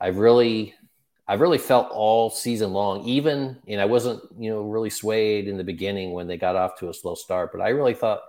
I 0.00 0.08
really, 0.08 0.74
I 1.28 1.34
really 1.34 1.58
felt 1.58 1.90
all 1.90 2.28
season 2.28 2.72
long, 2.72 3.04
even, 3.04 3.56
and 3.68 3.80
I 3.80 3.84
wasn't, 3.84 4.20
you 4.36 4.50
know, 4.50 4.62
really 4.62 4.90
swayed 4.90 5.46
in 5.46 5.56
the 5.56 5.64
beginning 5.64 6.12
when 6.12 6.26
they 6.26 6.36
got 6.36 6.56
off 6.56 6.76
to 6.80 6.88
a 6.88 6.94
slow 6.94 7.14
start, 7.14 7.52
but 7.52 7.60
I 7.60 7.68
really 7.68 7.94
thought 7.94 8.22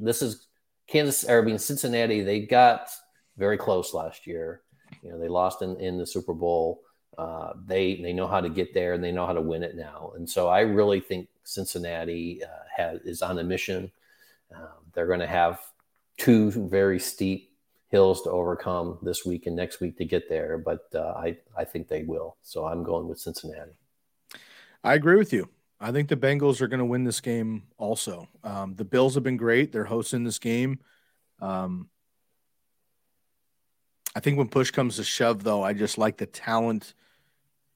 this 0.00 0.22
is 0.22 0.48
Kansas, 0.86 1.24
or 1.24 1.40
I 1.40 1.44
mean 1.44 1.58
Cincinnati. 1.58 2.22
They 2.22 2.40
got 2.40 2.88
very 3.36 3.56
close 3.56 3.94
last 3.94 4.26
year. 4.26 4.62
You 5.02 5.10
know, 5.10 5.18
they 5.18 5.28
lost 5.28 5.62
in, 5.62 5.76
in 5.80 5.98
the 5.98 6.06
Super 6.06 6.34
Bowl. 6.34 6.82
Uh, 7.18 7.52
they 7.66 7.96
they 7.96 8.12
know 8.12 8.26
how 8.26 8.40
to 8.40 8.48
get 8.48 8.72
there 8.72 8.94
and 8.94 9.04
they 9.04 9.12
know 9.12 9.26
how 9.26 9.32
to 9.32 9.40
win 9.40 9.62
it 9.62 9.76
now. 9.76 10.12
And 10.16 10.28
so 10.28 10.48
I 10.48 10.60
really 10.60 11.00
think 11.00 11.28
Cincinnati 11.44 12.42
uh, 12.42 12.64
has 12.74 13.00
is 13.02 13.22
on 13.22 13.38
a 13.38 13.44
mission. 13.44 13.90
Um, 14.54 14.68
they're 14.92 15.06
going 15.06 15.20
to 15.20 15.26
have 15.26 15.60
two 16.16 16.50
very 16.50 16.98
steep 16.98 17.52
hills 17.88 18.22
to 18.22 18.30
overcome 18.30 18.98
this 19.02 19.24
week 19.24 19.46
and 19.46 19.54
next 19.54 19.80
week 19.80 19.98
to 19.98 20.04
get 20.04 20.28
there, 20.28 20.56
but 20.58 20.88
uh, 20.94 21.12
I 21.16 21.36
I 21.56 21.64
think 21.64 21.88
they 21.88 22.02
will. 22.04 22.36
So 22.42 22.66
I'm 22.66 22.82
going 22.82 23.06
with 23.08 23.18
Cincinnati. 23.18 23.76
I 24.82 24.94
agree 24.94 25.16
with 25.16 25.32
you. 25.32 25.48
I 25.82 25.90
think 25.90 26.08
the 26.08 26.16
Bengals 26.16 26.60
are 26.60 26.68
going 26.68 26.78
to 26.78 26.84
win 26.84 27.02
this 27.02 27.20
game. 27.20 27.64
Also, 27.76 28.28
um, 28.44 28.74
the 28.76 28.84
Bills 28.84 29.14
have 29.14 29.24
been 29.24 29.36
great. 29.36 29.72
They're 29.72 29.84
hosting 29.84 30.22
this 30.22 30.38
game. 30.38 30.78
Um, 31.40 31.88
I 34.14 34.20
think 34.20 34.38
when 34.38 34.48
push 34.48 34.70
comes 34.70 34.96
to 34.96 35.04
shove, 35.04 35.42
though, 35.42 35.62
I 35.62 35.72
just 35.72 35.98
like 35.98 36.18
the 36.18 36.26
talent. 36.26 36.94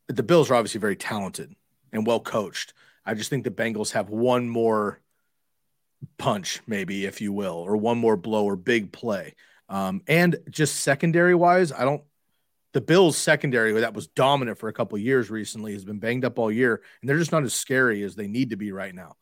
The 0.07 0.23
Bills 0.23 0.51
are 0.51 0.55
obviously 0.55 0.81
very 0.81 0.95
talented 0.95 1.55
and 1.93 2.07
well 2.07 2.21
coached. 2.21 2.75
I 3.05 3.15
just 3.15 3.29
think 3.29 3.43
the 3.43 3.51
Bengals 3.51 3.93
have 3.93 4.09
one 4.09 4.49
more 4.49 5.01
punch, 6.17 6.61
maybe, 6.67 7.07
if 7.07 7.21
you 7.21 7.33
will, 7.33 7.55
or 7.55 7.77
one 7.77 7.99
more 7.99 8.17
blow 8.17 8.45
or 8.45 8.55
big 8.55 8.93
play. 8.93 9.35
Um, 9.69 10.03
and 10.07 10.37
just 10.49 10.77
secondary 10.77 11.35
wise, 11.35 11.73
I 11.73 11.85
don't. 11.85 12.03
The 12.77 12.83
Bills' 12.83 13.17
secondary 13.17 13.73
that 13.73 13.95
was 13.95 14.09
dominant 14.09 14.59
for 14.59 14.69
a 14.69 14.73
couple 14.73 14.99
years 14.99 15.31
recently 15.31 15.73
has 15.73 15.85
been 15.85 15.99
banged 15.99 16.27
up 16.27 16.39
all 16.39 16.53
year, 16.53 16.83
and 17.01 17.09
they're 17.09 17.17
just 17.17 17.33
not 17.33 17.43
as 17.43 17.55
scary 17.55 18.03
as 18.03 18.15
they 18.15 18.29
need 18.29 18.51
to 18.51 18.57
be 18.57 18.71
right 18.71 18.95
now. 18.95 19.17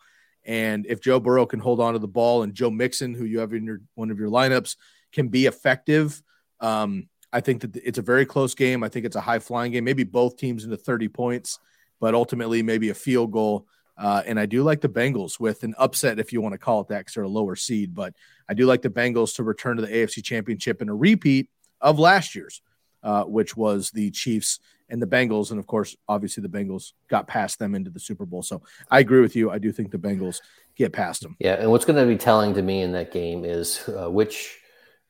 And 0.44 0.84
if 0.86 1.00
Joe 1.00 1.20
Burrow 1.20 1.46
can 1.46 1.60
hold 1.60 1.78
on 1.78 1.92
to 1.92 2.00
the 2.00 2.08
ball, 2.08 2.42
and 2.42 2.52
Joe 2.52 2.68
Mixon, 2.68 3.14
who 3.14 3.24
you 3.24 3.38
have 3.38 3.52
in 3.52 3.64
your 3.64 3.80
one 3.94 4.10
of 4.10 4.18
your 4.18 4.28
lineups, 4.28 4.74
can 5.12 5.28
be 5.28 5.46
effective 5.46 6.20
um, 6.60 7.08
I 7.32 7.40
think 7.40 7.62
that 7.62 7.76
it's 7.76 7.98
a 7.98 8.02
very 8.02 8.24
close 8.24 8.54
game. 8.54 8.84
I 8.84 8.88
think 8.88 9.04
it's 9.04 9.16
a 9.16 9.20
high 9.20 9.40
flying 9.40 9.72
game. 9.72 9.84
Maybe 9.84 10.04
both 10.04 10.36
teams 10.36 10.64
into 10.64 10.76
30 10.76 11.08
points, 11.08 11.58
but 12.00 12.14
ultimately 12.14 12.62
maybe 12.62 12.90
a 12.90 12.94
field 12.94 13.32
goal. 13.32 13.66
Uh, 13.98 14.22
and 14.24 14.38
I 14.38 14.46
do 14.46 14.62
like 14.62 14.80
the 14.80 14.88
Bengals 14.88 15.38
with 15.38 15.62
an 15.64 15.74
upset, 15.76 16.18
if 16.18 16.32
you 16.32 16.40
want 16.40 16.52
to 16.54 16.58
call 16.58 16.80
it 16.80 16.88
that, 16.88 16.98
because 16.98 17.14
they're 17.14 17.24
a 17.24 17.28
lower 17.28 17.56
seed. 17.56 17.94
But 17.94 18.14
I 18.48 18.54
do 18.54 18.66
like 18.66 18.82
the 18.82 18.90
Bengals 18.90 19.34
to 19.36 19.42
return 19.42 19.76
to 19.76 19.82
the 19.82 19.92
AFC 19.92 20.22
Championship 20.22 20.80
in 20.80 20.88
a 20.88 20.94
repeat 20.94 21.48
of 21.80 21.98
last 21.98 22.34
year's, 22.34 22.62
uh, 23.04 23.24
which 23.24 23.56
was 23.56 23.90
the 23.90 24.10
Chiefs 24.10 24.58
and 24.88 25.00
the 25.00 25.06
Bengals. 25.06 25.50
And 25.50 25.60
of 25.60 25.66
course, 25.66 25.96
obviously, 26.08 26.42
the 26.42 26.48
Bengals 26.48 26.92
got 27.08 27.28
past 27.28 27.58
them 27.58 27.74
into 27.74 27.90
the 27.90 28.00
Super 28.00 28.26
Bowl. 28.26 28.42
So 28.42 28.62
I 28.90 28.98
agree 28.98 29.20
with 29.20 29.36
you. 29.36 29.50
I 29.50 29.58
do 29.58 29.70
think 29.70 29.90
the 29.90 29.98
Bengals 29.98 30.40
get 30.74 30.92
past 30.92 31.22
them. 31.22 31.36
Yeah. 31.38 31.54
And 31.54 31.70
what's 31.70 31.84
going 31.84 31.98
to 31.98 32.06
be 32.06 32.18
telling 32.18 32.54
to 32.54 32.62
me 32.62 32.82
in 32.82 32.92
that 32.92 33.12
game 33.12 33.44
is 33.44 33.88
uh, 33.88 34.10
which 34.10 34.58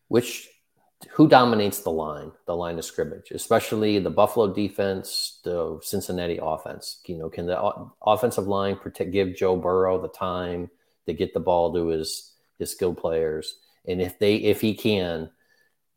which 0.08 0.48
who 1.10 1.28
dominates 1.28 1.80
the 1.80 1.90
line, 1.90 2.32
the 2.46 2.56
line 2.56 2.78
of 2.78 2.84
scrimmage, 2.84 3.30
especially 3.30 3.98
the 3.98 4.10
Buffalo 4.10 4.52
defense, 4.52 5.40
the 5.44 5.78
Cincinnati 5.82 6.38
offense. 6.40 7.00
You 7.06 7.18
know, 7.18 7.28
can 7.28 7.46
the 7.46 7.88
offensive 8.02 8.46
line 8.46 8.76
protect, 8.76 9.12
give 9.12 9.36
Joe 9.36 9.56
Burrow 9.56 10.00
the 10.00 10.08
time 10.08 10.70
to 11.06 11.12
get 11.12 11.34
the 11.34 11.40
ball 11.40 11.72
to 11.74 11.88
his 11.88 12.32
his 12.58 12.70
skilled 12.70 12.98
players, 12.98 13.56
and 13.86 14.00
if 14.00 14.18
they 14.18 14.36
if 14.36 14.60
he 14.60 14.74
can, 14.74 15.30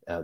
uh, 0.08 0.24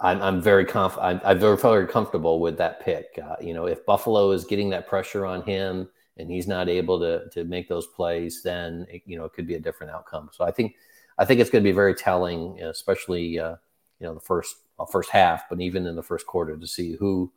I'm, 0.00 0.22
I'm 0.22 0.40
very 0.40 0.64
conf- 0.64 0.98
I'm, 0.98 1.20
I'm 1.24 1.38
very, 1.38 1.56
very 1.56 1.86
comfortable 1.86 2.40
with 2.40 2.56
that 2.58 2.80
pick. 2.80 3.18
Uh, 3.22 3.36
you 3.40 3.52
know, 3.52 3.66
if 3.66 3.84
Buffalo 3.84 4.30
is 4.30 4.44
getting 4.44 4.70
that 4.70 4.88
pressure 4.88 5.26
on 5.26 5.42
him 5.42 5.88
and 6.16 6.30
he's 6.30 6.46
not 6.46 6.68
able 6.68 6.98
to 7.00 7.28
to 7.30 7.44
make 7.44 7.68
those 7.68 7.86
plays, 7.86 8.42
then 8.42 8.86
it, 8.88 9.02
you 9.04 9.18
know 9.18 9.24
it 9.24 9.32
could 9.32 9.46
be 9.46 9.54
a 9.54 9.60
different 9.60 9.92
outcome. 9.92 10.30
So 10.32 10.44
I 10.44 10.50
think 10.50 10.74
I 11.18 11.24
think 11.24 11.40
it's 11.40 11.50
going 11.50 11.62
to 11.62 11.68
be 11.68 11.74
very 11.74 11.94
telling, 11.94 12.60
especially 12.60 13.38
uh, 13.38 13.56
you 14.00 14.06
know 14.06 14.14
the 14.14 14.20
first 14.20 14.56
uh, 14.78 14.86
first 14.86 15.10
half, 15.10 15.48
but 15.48 15.60
even 15.60 15.86
in 15.86 15.96
the 15.96 16.02
first 16.02 16.26
quarter 16.26 16.56
to 16.56 16.66
see 16.66 16.96
who 16.96 17.30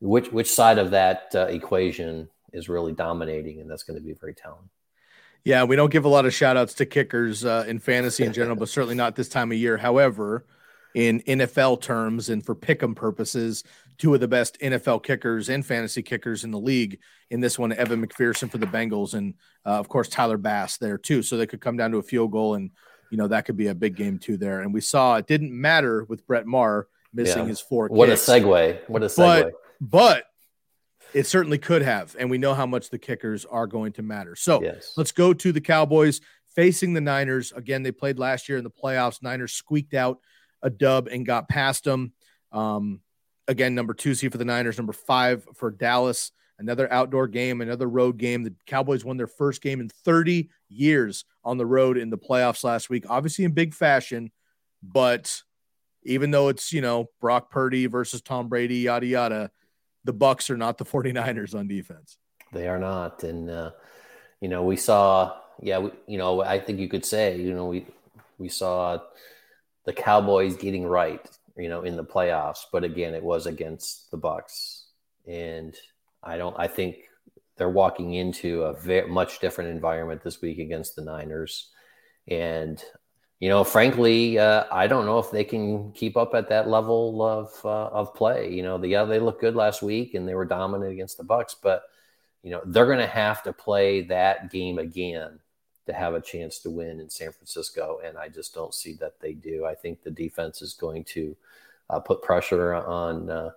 which 0.00 0.30
which 0.30 0.50
side 0.50 0.78
of 0.78 0.92
that 0.92 1.32
uh, 1.34 1.46
equation 1.46 2.28
is 2.52 2.68
really 2.68 2.92
dominating, 2.92 3.60
and 3.60 3.68
that's 3.68 3.82
going 3.82 3.98
to 3.98 4.04
be 4.04 4.12
very 4.12 4.34
telling. 4.34 4.68
Yeah, 5.42 5.64
we 5.64 5.76
don't 5.76 5.90
give 5.90 6.06
a 6.06 6.08
lot 6.08 6.24
of 6.24 6.32
shout 6.32 6.56
outs 6.56 6.72
to 6.74 6.86
kickers 6.86 7.44
uh, 7.44 7.64
in 7.66 7.78
fantasy 7.78 8.24
in 8.24 8.32
general, 8.32 8.56
but 8.56 8.68
certainly 8.68 8.94
not 8.94 9.14
this 9.14 9.28
time 9.28 9.52
of 9.52 9.58
year. 9.58 9.76
However, 9.76 10.46
in 10.94 11.20
NFL 11.22 11.80
terms 11.80 12.28
and 12.28 12.44
for 12.44 12.54
pick'em 12.54 12.94
purposes, 12.94 13.64
two 13.98 14.14
of 14.14 14.20
the 14.20 14.28
best 14.28 14.58
NFL 14.60 15.02
kickers 15.02 15.48
and 15.48 15.64
fantasy 15.66 16.02
kickers 16.02 16.44
in 16.44 16.50
the 16.50 16.58
league. 16.58 17.00
In 17.30 17.40
this 17.40 17.58
one, 17.58 17.72
Evan 17.72 18.04
McPherson 18.04 18.50
for 18.50 18.58
the 18.58 18.66
Bengals, 18.66 19.14
and 19.14 19.34
uh, 19.66 19.70
of 19.70 19.88
course 19.88 20.08
Tyler 20.08 20.38
Bass 20.38 20.78
there 20.78 20.98
too. 20.98 21.22
So 21.22 21.36
they 21.36 21.46
could 21.46 21.60
come 21.60 21.76
down 21.76 21.90
to 21.90 21.98
a 21.98 22.02
field 22.02 22.30
goal, 22.30 22.54
and 22.54 22.70
you 23.10 23.18
know 23.18 23.28
that 23.28 23.44
could 23.44 23.56
be 23.56 23.68
a 23.68 23.74
big 23.74 23.96
game 23.96 24.18
too 24.18 24.36
there. 24.36 24.60
And 24.60 24.72
we 24.72 24.80
saw 24.80 25.16
it 25.16 25.26
didn't 25.26 25.52
matter 25.52 26.04
with 26.04 26.26
Brett 26.26 26.46
Maher 26.46 26.88
missing 27.12 27.42
yeah. 27.42 27.48
his 27.48 27.60
four. 27.60 27.88
What 27.88 28.08
kicks, 28.08 28.28
a 28.28 28.40
segue! 28.40 28.78
What 28.88 29.02
a 29.02 29.06
segue! 29.06 29.44
But, 29.44 29.52
but 29.80 30.24
it 31.12 31.26
certainly 31.26 31.58
could 31.58 31.82
have, 31.82 32.14
and 32.18 32.30
we 32.30 32.38
know 32.38 32.54
how 32.54 32.66
much 32.66 32.90
the 32.90 32.98
kickers 32.98 33.44
are 33.44 33.66
going 33.66 33.92
to 33.92 34.02
matter. 34.02 34.36
So 34.36 34.62
yes. 34.62 34.94
let's 34.96 35.12
go 35.12 35.32
to 35.32 35.52
the 35.52 35.60
Cowboys 35.60 36.20
facing 36.54 36.92
the 36.92 37.00
Niners 37.00 37.52
again. 37.52 37.82
They 37.82 37.92
played 37.92 38.18
last 38.18 38.48
year 38.48 38.58
in 38.58 38.64
the 38.64 38.70
playoffs. 38.70 39.22
Niners 39.22 39.52
squeaked 39.52 39.94
out 39.94 40.18
a 40.64 40.70
dub 40.70 41.06
and 41.06 41.24
got 41.24 41.48
past 41.48 41.84
them. 41.84 42.12
Um, 42.50 43.00
again, 43.46 43.74
number 43.74 43.94
two 43.94 44.14
seed 44.14 44.32
for 44.32 44.38
the 44.38 44.44
Niners, 44.44 44.78
number 44.78 44.92
five 44.92 45.46
for 45.54 45.70
Dallas. 45.70 46.32
Another 46.58 46.90
outdoor 46.92 47.26
game, 47.26 47.60
another 47.60 47.88
road 47.88 48.16
game. 48.16 48.44
The 48.44 48.54
Cowboys 48.66 49.04
won 49.04 49.16
their 49.16 49.26
first 49.26 49.60
game 49.60 49.80
in 49.80 49.88
30 49.88 50.50
years 50.68 51.24
on 51.44 51.58
the 51.58 51.66
road 51.66 51.98
in 51.98 52.10
the 52.10 52.18
playoffs 52.18 52.64
last 52.64 52.88
week, 52.88 53.04
obviously 53.08 53.44
in 53.44 53.52
big 53.52 53.74
fashion. 53.74 54.30
But 54.82 55.42
even 56.04 56.30
though 56.30 56.48
it's, 56.48 56.72
you 56.72 56.80
know, 56.80 57.10
Brock 57.20 57.50
Purdy 57.50 57.86
versus 57.86 58.22
Tom 58.22 58.48
Brady, 58.48 58.76
yada, 58.76 59.06
yada, 59.06 59.50
the 60.04 60.14
Bucs 60.14 60.48
are 60.48 60.56
not 60.56 60.78
the 60.78 60.84
49ers 60.84 61.54
on 61.54 61.66
defense. 61.66 62.18
They 62.52 62.68
are 62.68 62.78
not. 62.78 63.24
And, 63.24 63.50
uh, 63.50 63.72
you 64.40 64.48
know, 64.48 64.62
we 64.62 64.76
saw, 64.76 65.36
yeah, 65.60 65.78
we, 65.78 65.90
you 66.06 66.18
know, 66.18 66.40
I 66.40 66.60
think 66.60 66.78
you 66.78 66.88
could 66.88 67.04
say, 67.04 67.36
you 67.36 67.52
know, 67.52 67.66
we, 67.66 67.86
we 68.38 68.48
saw 68.48 69.00
the 69.84 69.92
Cowboys 69.92 70.56
getting 70.56 70.86
right, 70.86 71.26
you 71.56 71.68
know, 71.68 71.82
in 71.82 71.96
the 71.96 72.04
playoffs. 72.04 72.60
But 72.72 72.84
again, 72.84 73.14
it 73.14 73.22
was 73.22 73.46
against 73.46 74.10
the 74.10 74.18
Bucs, 74.18 74.84
and 75.26 75.74
I 76.22 76.36
don't. 76.36 76.56
I 76.58 76.68
think 76.68 76.96
they're 77.56 77.68
walking 77.68 78.14
into 78.14 78.62
a 78.62 78.74
very 78.74 79.08
much 79.08 79.38
different 79.38 79.70
environment 79.70 80.22
this 80.22 80.40
week 80.40 80.58
against 80.58 80.96
the 80.96 81.02
Niners, 81.02 81.70
and 82.28 82.82
you 83.40 83.48
know, 83.48 83.62
frankly, 83.62 84.38
uh, 84.38 84.64
I 84.72 84.86
don't 84.86 85.06
know 85.06 85.18
if 85.18 85.30
they 85.30 85.44
can 85.44 85.92
keep 85.92 86.16
up 86.16 86.34
at 86.34 86.48
that 86.48 86.68
level 86.68 87.22
of 87.22 87.50
uh, 87.64 87.88
of 87.88 88.14
play. 88.14 88.50
You 88.52 88.62
know, 88.62 88.78
the, 88.78 88.88
yeah, 88.88 89.04
they 89.04 89.18
looked 89.18 89.40
good 89.40 89.54
last 89.54 89.82
week 89.82 90.14
and 90.14 90.26
they 90.26 90.34
were 90.34 90.46
dominant 90.46 90.92
against 90.92 91.18
the 91.18 91.24
Bucs, 91.24 91.54
but 91.62 91.82
you 92.42 92.50
know, 92.50 92.60
they're 92.64 92.86
going 92.86 92.98
to 92.98 93.06
have 93.06 93.42
to 93.42 93.52
play 93.52 94.02
that 94.02 94.50
game 94.50 94.78
again 94.78 95.40
to 95.86 95.92
have 95.92 96.14
a 96.14 96.20
chance 96.20 96.58
to 96.60 96.70
win 96.70 97.00
in 97.00 97.10
San 97.10 97.32
Francisco, 97.32 98.00
and 98.04 98.16
I 98.16 98.28
just 98.28 98.54
don't 98.54 98.74
see 98.74 98.94
that 98.94 99.20
they 99.20 99.32
do. 99.32 99.66
I 99.66 99.74
think 99.74 100.02
the 100.02 100.10
defense 100.10 100.62
is 100.62 100.74
going 100.74 101.04
to 101.04 101.36
uh, 101.90 102.00
put 102.00 102.22
pressure 102.22 102.74
on 102.74 103.28
uh, 103.30 103.50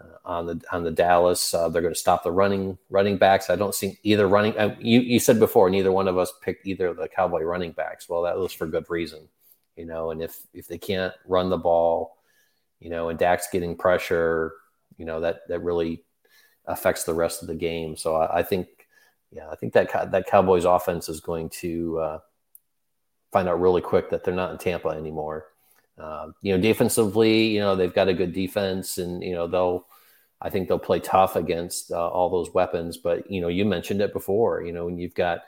uh, 0.00 0.16
on 0.24 0.46
the 0.46 0.60
on 0.72 0.82
the 0.82 0.90
Dallas. 0.90 1.54
Uh, 1.54 1.68
they're 1.68 1.82
going 1.82 1.94
to 1.94 2.00
stop 2.00 2.24
the 2.24 2.32
running 2.32 2.78
running 2.90 3.16
backs. 3.16 3.50
I 3.50 3.56
don't 3.56 3.74
see 3.74 3.98
either 4.02 4.26
running. 4.26 4.56
Uh, 4.58 4.74
you 4.80 5.00
you 5.00 5.18
said 5.18 5.38
before 5.38 5.70
neither 5.70 5.92
one 5.92 6.08
of 6.08 6.18
us 6.18 6.32
picked 6.42 6.66
either 6.66 6.88
of 6.88 6.96
the 6.96 7.08
Cowboy 7.08 7.42
running 7.42 7.72
backs. 7.72 8.08
Well, 8.08 8.22
that 8.22 8.36
was 8.36 8.52
for 8.52 8.66
good 8.66 8.88
reason, 8.88 9.28
you 9.76 9.84
know. 9.84 10.10
And 10.10 10.22
if 10.22 10.40
if 10.52 10.66
they 10.66 10.78
can't 10.78 11.14
run 11.26 11.50
the 11.50 11.58
ball, 11.58 12.16
you 12.80 12.90
know, 12.90 13.08
and 13.08 13.18
Dak's 13.18 13.48
getting 13.52 13.76
pressure, 13.76 14.52
you 14.96 15.04
know 15.04 15.20
that 15.20 15.46
that 15.48 15.60
really 15.60 16.02
affects 16.66 17.04
the 17.04 17.14
rest 17.14 17.42
of 17.42 17.48
the 17.48 17.54
game. 17.54 17.96
So 17.96 18.16
I, 18.16 18.38
I 18.38 18.42
think 18.42 18.68
yeah, 19.32 19.48
I 19.50 19.56
think 19.56 19.72
that 19.72 20.12
that 20.12 20.26
Cowboys 20.26 20.64
offense 20.64 21.08
is 21.08 21.20
going 21.20 21.48
to 21.50 21.98
uh, 21.98 22.18
find 23.32 23.48
out 23.48 23.60
really 23.60 23.80
quick 23.80 24.10
that 24.10 24.24
they're 24.24 24.34
not 24.34 24.52
in 24.52 24.58
Tampa 24.58 24.88
anymore. 24.88 25.46
Uh, 25.98 26.28
you 26.42 26.54
know, 26.54 26.60
defensively, 26.60 27.48
you 27.48 27.60
know 27.60 27.74
they've 27.74 27.94
got 27.94 28.08
a 28.08 28.14
good 28.14 28.32
defense, 28.32 28.98
and 28.98 29.22
you 29.22 29.34
know 29.34 29.46
they'll. 29.46 29.86
I 30.44 30.50
think 30.50 30.66
they'll 30.66 30.78
play 30.80 30.98
tough 30.98 31.36
against 31.36 31.92
uh, 31.92 32.08
all 32.08 32.28
those 32.28 32.52
weapons. 32.52 32.96
But 32.96 33.30
you 33.30 33.40
know, 33.40 33.48
you 33.48 33.64
mentioned 33.64 34.00
it 34.00 34.12
before. 34.12 34.62
You 34.62 34.72
know, 34.72 34.86
when 34.86 34.98
you've 34.98 35.14
got 35.14 35.42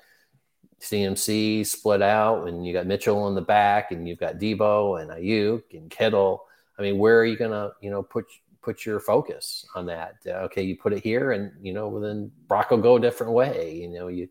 CMC 0.80 1.66
split 1.66 2.00
out, 2.00 2.48
and 2.48 2.66
you 2.66 2.72
got 2.72 2.86
Mitchell 2.86 3.28
in 3.28 3.34
the 3.34 3.42
back, 3.42 3.90
and 3.90 4.08
you've 4.08 4.20
got 4.20 4.38
Deebo 4.38 5.02
and 5.02 5.10
Aiyuk 5.10 5.62
and 5.72 5.90
Kittle. 5.90 6.44
I 6.78 6.82
mean, 6.82 6.98
where 6.98 7.18
are 7.18 7.24
you 7.24 7.36
gonna, 7.36 7.72
you 7.80 7.90
know, 7.90 8.02
put 8.02 8.26
put 8.64 8.86
your 8.86 9.00
focus 9.00 9.66
on 9.74 9.86
that. 9.86 10.16
Uh, 10.26 10.46
okay, 10.46 10.62
you 10.62 10.76
put 10.76 10.92
it 10.92 11.02
here, 11.02 11.32
and 11.32 11.52
you 11.62 11.72
know, 11.72 12.00
then 12.00 12.30
Brock 12.48 12.70
will 12.70 12.78
go 12.78 12.96
a 12.96 13.00
different 13.00 13.32
way. 13.32 13.76
You 13.76 13.88
know, 13.88 14.08
you 14.08 14.28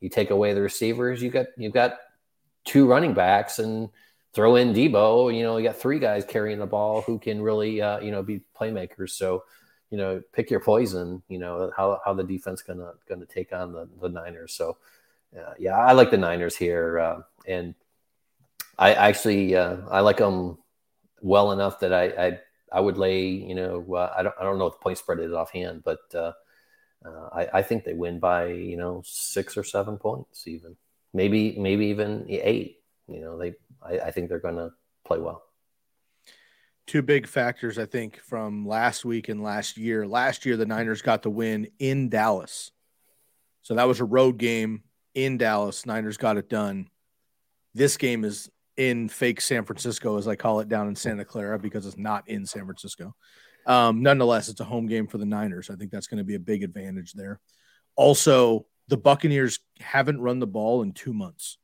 you 0.00 0.08
take 0.08 0.30
away 0.30 0.52
the 0.52 0.60
receivers, 0.60 1.22
you 1.22 1.30
got 1.30 1.46
you've 1.56 1.72
got 1.72 1.98
two 2.64 2.86
running 2.86 3.14
backs, 3.14 3.58
and 3.58 3.88
throw 4.34 4.56
in 4.56 4.74
Deebo. 4.74 5.34
You 5.34 5.42
know, 5.42 5.56
you 5.56 5.64
got 5.64 5.76
three 5.76 5.98
guys 5.98 6.24
carrying 6.24 6.58
the 6.58 6.66
ball 6.66 7.02
who 7.02 7.18
can 7.18 7.40
really 7.40 7.80
uh, 7.80 8.00
you 8.00 8.10
know 8.10 8.22
be 8.22 8.42
playmakers. 8.58 9.10
So 9.10 9.44
you 9.90 9.98
know, 9.98 10.22
pick 10.32 10.50
your 10.50 10.60
poison. 10.60 11.22
You 11.28 11.38
know 11.38 11.72
how 11.76 12.00
how 12.04 12.12
the 12.14 12.24
defense 12.24 12.62
gonna 12.62 12.92
gonna 13.08 13.26
take 13.26 13.52
on 13.52 13.72
the 13.72 13.88
the 14.00 14.08
Niners. 14.08 14.52
So 14.52 14.76
uh, 15.36 15.54
yeah, 15.58 15.78
I 15.78 15.92
like 15.92 16.10
the 16.10 16.18
Niners 16.18 16.56
here, 16.56 16.98
uh, 16.98 17.20
and 17.46 17.74
I 18.78 18.94
actually 18.94 19.56
uh, 19.56 19.78
I 19.90 20.00
like 20.00 20.18
them 20.18 20.58
well 21.22 21.52
enough 21.52 21.80
that 21.80 21.92
I, 21.92 22.04
I 22.04 22.40
I 22.72 22.80
would 22.80 22.98
lay, 22.98 23.26
you 23.26 23.54
know, 23.54 23.84
uh, 23.94 24.12
I 24.16 24.22
don't 24.22 24.34
I 24.40 24.44
don't 24.44 24.58
know 24.58 24.64
what 24.64 24.78
the 24.78 24.82
point 24.82 24.98
spread 24.98 25.20
is 25.20 25.32
offhand, 25.32 25.82
but 25.84 26.00
uh, 26.14 26.32
uh, 27.04 27.28
I, 27.32 27.48
I 27.54 27.62
think 27.62 27.84
they 27.84 27.94
win 27.94 28.18
by 28.18 28.46
you 28.46 28.76
know 28.76 29.02
six 29.04 29.56
or 29.56 29.64
seven 29.64 29.96
points, 29.96 30.46
even 30.46 30.76
maybe 31.12 31.56
maybe 31.58 31.86
even 31.86 32.26
eight. 32.28 32.78
You 33.08 33.20
know, 33.20 33.38
they 33.38 33.54
I, 33.82 34.06
I 34.06 34.10
think 34.10 34.28
they're 34.28 34.38
going 34.38 34.56
to 34.56 34.70
play 35.04 35.18
well. 35.18 35.42
Two 36.86 37.02
big 37.02 37.26
factors, 37.26 37.78
I 37.78 37.86
think, 37.86 38.20
from 38.20 38.66
last 38.66 39.04
week 39.04 39.28
and 39.28 39.42
last 39.42 39.76
year. 39.76 40.06
Last 40.06 40.44
year, 40.44 40.56
the 40.56 40.66
Niners 40.66 41.02
got 41.02 41.22
the 41.22 41.30
win 41.30 41.68
in 41.78 42.08
Dallas, 42.08 42.72
so 43.62 43.74
that 43.74 43.88
was 43.88 44.00
a 44.00 44.04
road 44.04 44.38
game 44.38 44.82
in 45.14 45.38
Dallas. 45.38 45.86
Niners 45.86 46.16
got 46.16 46.36
it 46.36 46.48
done. 46.48 46.88
This 47.74 47.96
game 47.96 48.24
is 48.24 48.50
in 48.80 49.10
fake 49.10 49.42
San 49.42 49.66
Francisco, 49.66 50.16
as 50.16 50.26
I 50.26 50.36
call 50.36 50.60
it 50.60 50.70
down 50.70 50.88
in 50.88 50.96
Santa 50.96 51.22
Clara, 51.22 51.58
because 51.58 51.84
it's 51.84 51.98
not 51.98 52.26
in 52.26 52.46
San 52.46 52.64
Francisco. 52.64 53.14
Um, 53.66 54.00
nonetheless, 54.00 54.48
it's 54.48 54.60
a 54.60 54.64
home 54.64 54.86
game 54.86 55.06
for 55.06 55.18
the 55.18 55.26
Niners. 55.26 55.68
I 55.68 55.76
think 55.76 55.90
that's 55.90 56.06
going 56.06 56.16
to 56.16 56.24
be 56.24 56.34
a 56.34 56.40
big 56.40 56.62
advantage 56.62 57.12
there. 57.12 57.40
Also, 57.94 58.64
the 58.88 58.96
Buccaneers 58.96 59.58
haven't 59.78 60.22
run 60.22 60.38
the 60.38 60.46
ball 60.46 60.80
in 60.80 60.92
two 60.92 61.12
months. 61.12 61.58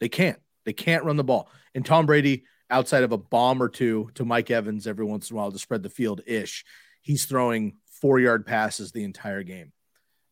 They 0.00 0.08
can't. 0.08 0.40
They 0.64 0.72
can't 0.72 1.04
run 1.04 1.16
the 1.16 1.22
ball. 1.22 1.48
And 1.72 1.86
Tom 1.86 2.04
Brady, 2.04 2.42
outside 2.68 3.04
of 3.04 3.12
a 3.12 3.16
bomb 3.16 3.62
or 3.62 3.68
two 3.68 4.10
to 4.14 4.24
Mike 4.24 4.50
Evans 4.50 4.88
every 4.88 5.04
once 5.04 5.30
in 5.30 5.36
a 5.36 5.38
while 5.38 5.52
to 5.52 5.60
spread 5.60 5.84
the 5.84 5.88
field 5.88 6.20
ish, 6.26 6.64
he's 7.00 7.26
throwing 7.26 7.76
four 8.00 8.18
yard 8.18 8.44
passes 8.44 8.90
the 8.90 9.04
entire 9.04 9.44
game. 9.44 9.72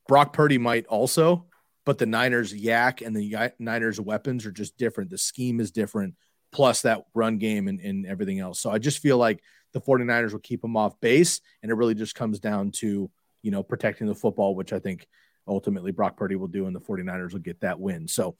Brock 0.08 0.32
Purdy 0.32 0.58
might 0.58 0.86
also, 0.86 1.46
but 1.84 1.98
the 1.98 2.06
Niners 2.06 2.52
YAC 2.52 3.04
and 3.04 3.14
the 3.14 3.52
Niners 3.58 4.00
weapons 4.00 4.46
are 4.46 4.52
just 4.52 4.76
different. 4.78 5.10
The 5.10 5.18
scheme 5.18 5.60
is 5.60 5.70
different 5.70 6.14
plus 6.52 6.82
that 6.82 7.04
run 7.14 7.38
game 7.38 7.68
and, 7.68 7.80
and 7.80 8.06
everything 8.06 8.38
else. 8.38 8.60
So 8.60 8.70
I 8.70 8.78
just 8.78 9.00
feel 9.00 9.18
like 9.18 9.42
the 9.72 9.80
49ers 9.80 10.32
will 10.32 10.38
keep 10.38 10.62
them 10.62 10.76
off 10.76 10.98
base. 11.00 11.40
And 11.62 11.70
it 11.70 11.74
really 11.74 11.94
just 11.94 12.14
comes 12.14 12.38
down 12.38 12.70
to, 12.76 13.10
you 13.42 13.50
know, 13.50 13.62
protecting 13.62 14.06
the 14.06 14.14
football, 14.14 14.54
which 14.54 14.72
I 14.72 14.78
think 14.78 15.06
ultimately 15.46 15.90
Brock 15.90 16.16
Purdy 16.16 16.36
will 16.36 16.48
do, 16.48 16.66
and 16.66 16.74
the 16.74 16.80
49ers 16.80 17.32
will 17.32 17.40
get 17.40 17.60
that 17.60 17.80
win. 17.80 18.08
So 18.08 18.36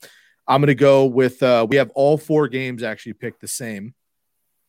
I'm 0.47 0.61
going 0.61 0.67
to 0.67 0.75
go 0.75 1.05
with, 1.05 1.43
uh, 1.43 1.67
we 1.69 1.75
have 1.75 1.91
all 1.91 2.17
four 2.17 2.47
games 2.47 2.83
actually 2.83 3.13
picked 3.13 3.41
the 3.41 3.47
same, 3.47 3.93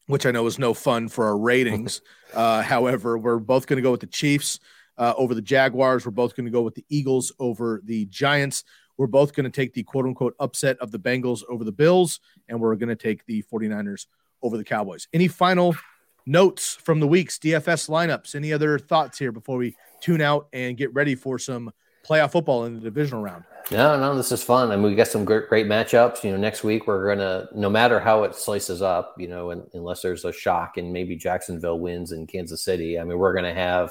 which 0.06 0.26
I 0.26 0.32
know 0.32 0.46
is 0.46 0.58
no 0.58 0.74
fun 0.74 1.08
for 1.08 1.26
our 1.26 1.38
ratings. 1.38 2.02
uh, 2.34 2.62
however, 2.62 3.16
we're 3.16 3.38
both 3.38 3.66
going 3.66 3.76
to 3.76 3.82
go 3.82 3.92
with 3.92 4.00
the 4.00 4.06
Chiefs 4.06 4.58
uh, 4.98 5.14
over 5.16 5.34
the 5.34 5.42
Jaguars. 5.42 6.04
We're 6.04 6.12
both 6.12 6.36
going 6.36 6.46
to 6.46 6.52
go 6.52 6.62
with 6.62 6.74
the 6.74 6.84
Eagles 6.88 7.32
over 7.38 7.80
the 7.84 8.06
Giants. 8.06 8.64
We're 8.96 9.06
both 9.06 9.34
going 9.34 9.44
to 9.44 9.50
take 9.50 9.74
the 9.74 9.82
quote 9.82 10.06
unquote 10.06 10.34
upset 10.40 10.78
of 10.78 10.90
the 10.90 10.98
Bengals 10.98 11.42
over 11.48 11.64
the 11.64 11.72
Bills, 11.72 12.20
and 12.48 12.60
we're 12.60 12.76
going 12.76 12.88
to 12.88 12.96
take 12.96 13.24
the 13.26 13.42
49ers 13.52 14.06
over 14.42 14.56
the 14.56 14.64
Cowboys. 14.64 15.08
Any 15.12 15.28
final 15.28 15.76
notes 16.24 16.74
from 16.74 17.00
the 17.00 17.06
week's 17.06 17.38
DFS 17.38 17.88
lineups? 17.88 18.34
Any 18.34 18.52
other 18.52 18.78
thoughts 18.78 19.18
here 19.18 19.32
before 19.32 19.58
we 19.58 19.76
tune 20.00 20.20
out 20.20 20.48
and 20.52 20.76
get 20.76 20.92
ready 20.94 21.14
for 21.14 21.38
some 21.38 21.72
playoff 22.06 22.32
football 22.32 22.64
in 22.64 22.74
the 22.74 22.80
divisional 22.80 23.22
round. 23.22 23.44
No, 23.70 23.98
no, 23.98 24.14
this 24.14 24.30
is 24.30 24.44
fun. 24.44 24.70
I 24.70 24.76
mean, 24.76 24.84
we 24.84 24.94
got 24.94 25.08
some 25.08 25.24
great, 25.24 25.48
great 25.48 25.66
matchups. 25.66 26.22
You 26.22 26.30
know, 26.30 26.36
next 26.36 26.62
week 26.62 26.86
we're 26.86 27.14
gonna, 27.14 27.48
no 27.52 27.68
matter 27.68 27.98
how 27.98 28.22
it 28.22 28.36
slices 28.36 28.80
up, 28.80 29.14
you 29.18 29.26
know, 29.26 29.50
and, 29.50 29.64
unless 29.74 30.02
there's 30.02 30.24
a 30.24 30.32
shock 30.32 30.76
and 30.76 30.92
maybe 30.92 31.16
Jacksonville 31.16 31.80
wins 31.80 32.12
in 32.12 32.28
Kansas 32.28 32.62
City. 32.62 32.98
I 32.98 33.02
mean, 33.02 33.18
we're 33.18 33.34
gonna 33.34 33.54
have 33.54 33.90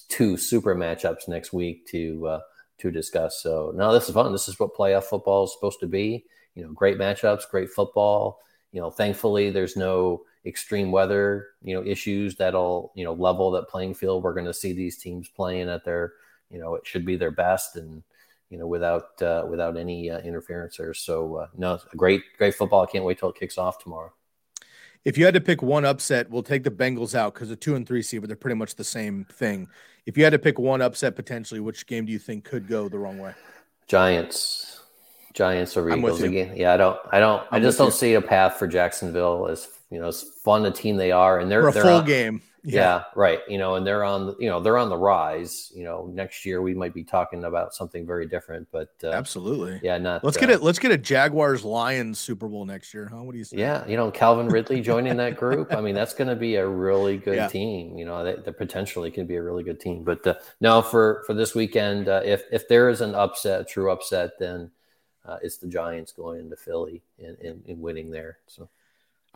two 0.00 0.36
super 0.36 0.74
matchups 0.74 1.28
next 1.28 1.52
week 1.52 1.86
to 1.88 2.26
uh, 2.26 2.40
to 2.78 2.90
discuss. 2.90 3.42
So, 3.42 3.72
no, 3.74 3.92
this 3.92 4.08
is 4.08 4.14
fun. 4.14 4.32
This 4.32 4.48
is 4.48 4.58
what 4.58 4.74
playoff 4.74 5.04
football 5.04 5.44
is 5.44 5.52
supposed 5.52 5.80
to 5.80 5.86
be. 5.86 6.24
You 6.54 6.64
know, 6.64 6.72
great 6.72 6.98
matchups, 6.98 7.50
great 7.50 7.70
football. 7.70 8.40
You 8.72 8.80
know, 8.80 8.90
thankfully 8.90 9.50
there's 9.50 9.76
no 9.76 10.22
extreme 10.44 10.92
weather, 10.92 11.48
you 11.62 11.74
know, 11.74 11.84
issues 11.84 12.36
that'll 12.36 12.92
you 12.94 13.04
know 13.04 13.14
level 13.14 13.50
that 13.52 13.68
playing 13.68 13.94
field. 13.94 14.22
We're 14.22 14.34
going 14.34 14.46
to 14.46 14.54
see 14.54 14.72
these 14.72 14.98
teams 14.98 15.28
playing 15.28 15.68
at 15.68 15.84
their, 15.84 16.12
you 16.50 16.58
know, 16.58 16.74
it 16.74 16.86
should 16.86 17.04
be 17.04 17.16
their 17.16 17.30
best 17.30 17.76
and 17.76 18.02
you 18.50 18.58
know 18.58 18.66
without 18.66 19.20
uh, 19.22 19.44
without 19.48 19.76
any 19.76 20.10
uh, 20.10 20.20
interference 20.20 20.76
there. 20.76 20.94
So 20.94 21.36
uh, 21.36 21.46
no, 21.56 21.78
great 21.96 22.22
great 22.38 22.54
football. 22.54 22.82
I 22.82 22.90
can't 22.90 23.04
wait 23.04 23.18
till 23.18 23.30
it 23.30 23.36
kicks 23.36 23.58
off 23.58 23.82
tomorrow. 23.82 24.12
If 25.06 25.16
you 25.16 25.24
had 25.24 25.34
to 25.34 25.40
pick 25.40 25.62
one 25.62 25.84
upset, 25.84 26.28
we'll 26.28 26.42
take 26.42 26.64
the 26.64 26.70
Bengals 26.70 27.14
out 27.14 27.32
because 27.32 27.48
the 27.48 27.54
two 27.54 27.76
and 27.76 27.86
three 27.86 28.02
seed, 28.02 28.22
but 28.22 28.26
they're 28.26 28.36
pretty 28.36 28.56
much 28.56 28.74
the 28.74 28.82
same 28.82 29.24
thing. 29.26 29.68
If 30.04 30.18
you 30.18 30.24
had 30.24 30.30
to 30.30 30.38
pick 30.38 30.58
one 30.58 30.82
upset 30.82 31.14
potentially, 31.14 31.60
which 31.60 31.86
game 31.86 32.06
do 32.06 32.12
you 32.12 32.18
think 32.18 32.42
could 32.42 32.66
go 32.66 32.88
the 32.88 32.98
wrong 32.98 33.18
way? 33.18 33.32
Giants. 33.86 34.82
Giants 35.32 35.76
or 35.76 35.88
Eagles 35.90 36.22
again. 36.22 36.56
Yeah, 36.56 36.74
I 36.74 36.76
don't 36.76 36.98
I 37.12 37.20
don't 37.20 37.42
I'm 37.52 37.60
i 37.60 37.60
just 37.60 37.78
don't 37.78 37.88
you. 37.88 37.92
see 37.92 38.14
a 38.14 38.20
path 38.20 38.56
for 38.56 38.66
Jacksonville 38.66 39.46
as 39.48 39.68
you 39.90 40.00
know, 40.00 40.08
as 40.08 40.22
fun 40.42 40.66
a 40.66 40.72
team 40.72 40.96
they 40.96 41.12
are, 41.12 41.38
and 41.38 41.48
they're 41.48 41.62
for 41.62 41.68
a 41.68 41.72
they're 41.72 41.82
full 41.84 41.96
on, 41.98 42.04
game. 42.04 42.42
Yeah. 42.66 42.80
yeah. 42.80 43.04
right. 43.14 43.40
You 43.48 43.58
know, 43.58 43.76
and 43.76 43.86
they're 43.86 44.02
on, 44.02 44.34
you 44.40 44.48
know, 44.48 44.60
they're 44.60 44.76
on 44.76 44.88
the 44.88 44.96
rise. 44.96 45.70
You 45.74 45.84
know, 45.84 46.10
next 46.12 46.44
year 46.44 46.60
we 46.60 46.74
might 46.74 46.92
be 46.92 47.04
talking 47.04 47.44
about 47.44 47.74
something 47.74 48.04
very 48.04 48.26
different. 48.26 48.66
But 48.72 48.90
uh, 49.04 49.10
absolutely, 49.10 49.78
yeah. 49.84 49.96
Not 49.98 50.24
let's 50.24 50.36
uh, 50.36 50.40
get 50.40 50.50
it. 50.50 50.62
Let's 50.62 50.80
get 50.80 50.90
a 50.90 50.98
Jaguars 50.98 51.64
Lions 51.64 52.18
Super 52.18 52.48
Bowl 52.48 52.64
next 52.64 52.92
year, 52.92 53.08
huh? 53.08 53.22
What 53.22 53.32
do 53.32 53.38
you 53.38 53.44
say? 53.44 53.56
Yeah, 53.58 53.86
you 53.86 53.96
know, 53.96 54.10
Calvin 54.10 54.48
Ridley 54.48 54.80
joining 54.80 55.16
that 55.18 55.36
group. 55.36 55.72
I 55.72 55.80
mean, 55.80 55.94
that's 55.94 56.12
going 56.12 56.28
to 56.28 56.34
be 56.34 56.56
a 56.56 56.66
really 56.66 57.16
good 57.26 57.36
yeah. 57.36 57.48
team. 57.48 57.96
You 57.96 58.04
know, 58.04 58.24
that, 58.24 58.44
that, 58.44 58.58
potentially 58.58 59.12
can 59.12 59.26
be 59.26 59.36
a 59.36 59.42
really 59.42 59.62
good 59.62 59.78
team. 59.78 60.02
But 60.02 60.26
uh, 60.26 60.34
no, 60.60 60.82
for 60.82 61.22
for 61.26 61.34
this 61.34 61.54
weekend, 61.54 62.08
uh, 62.08 62.22
if 62.24 62.42
if 62.50 62.66
there 62.66 62.88
is 62.88 63.00
an 63.00 63.14
upset, 63.14 63.60
a 63.60 63.64
true 63.64 63.92
upset, 63.92 64.32
then 64.40 64.72
uh, 65.24 65.36
it's 65.40 65.58
the 65.58 65.68
Giants 65.68 66.10
going 66.10 66.40
into 66.40 66.56
Philly 66.56 67.02
and, 67.18 67.38
and, 67.38 67.62
and 67.68 67.80
winning 67.80 68.10
there. 68.10 68.38
So. 68.48 68.68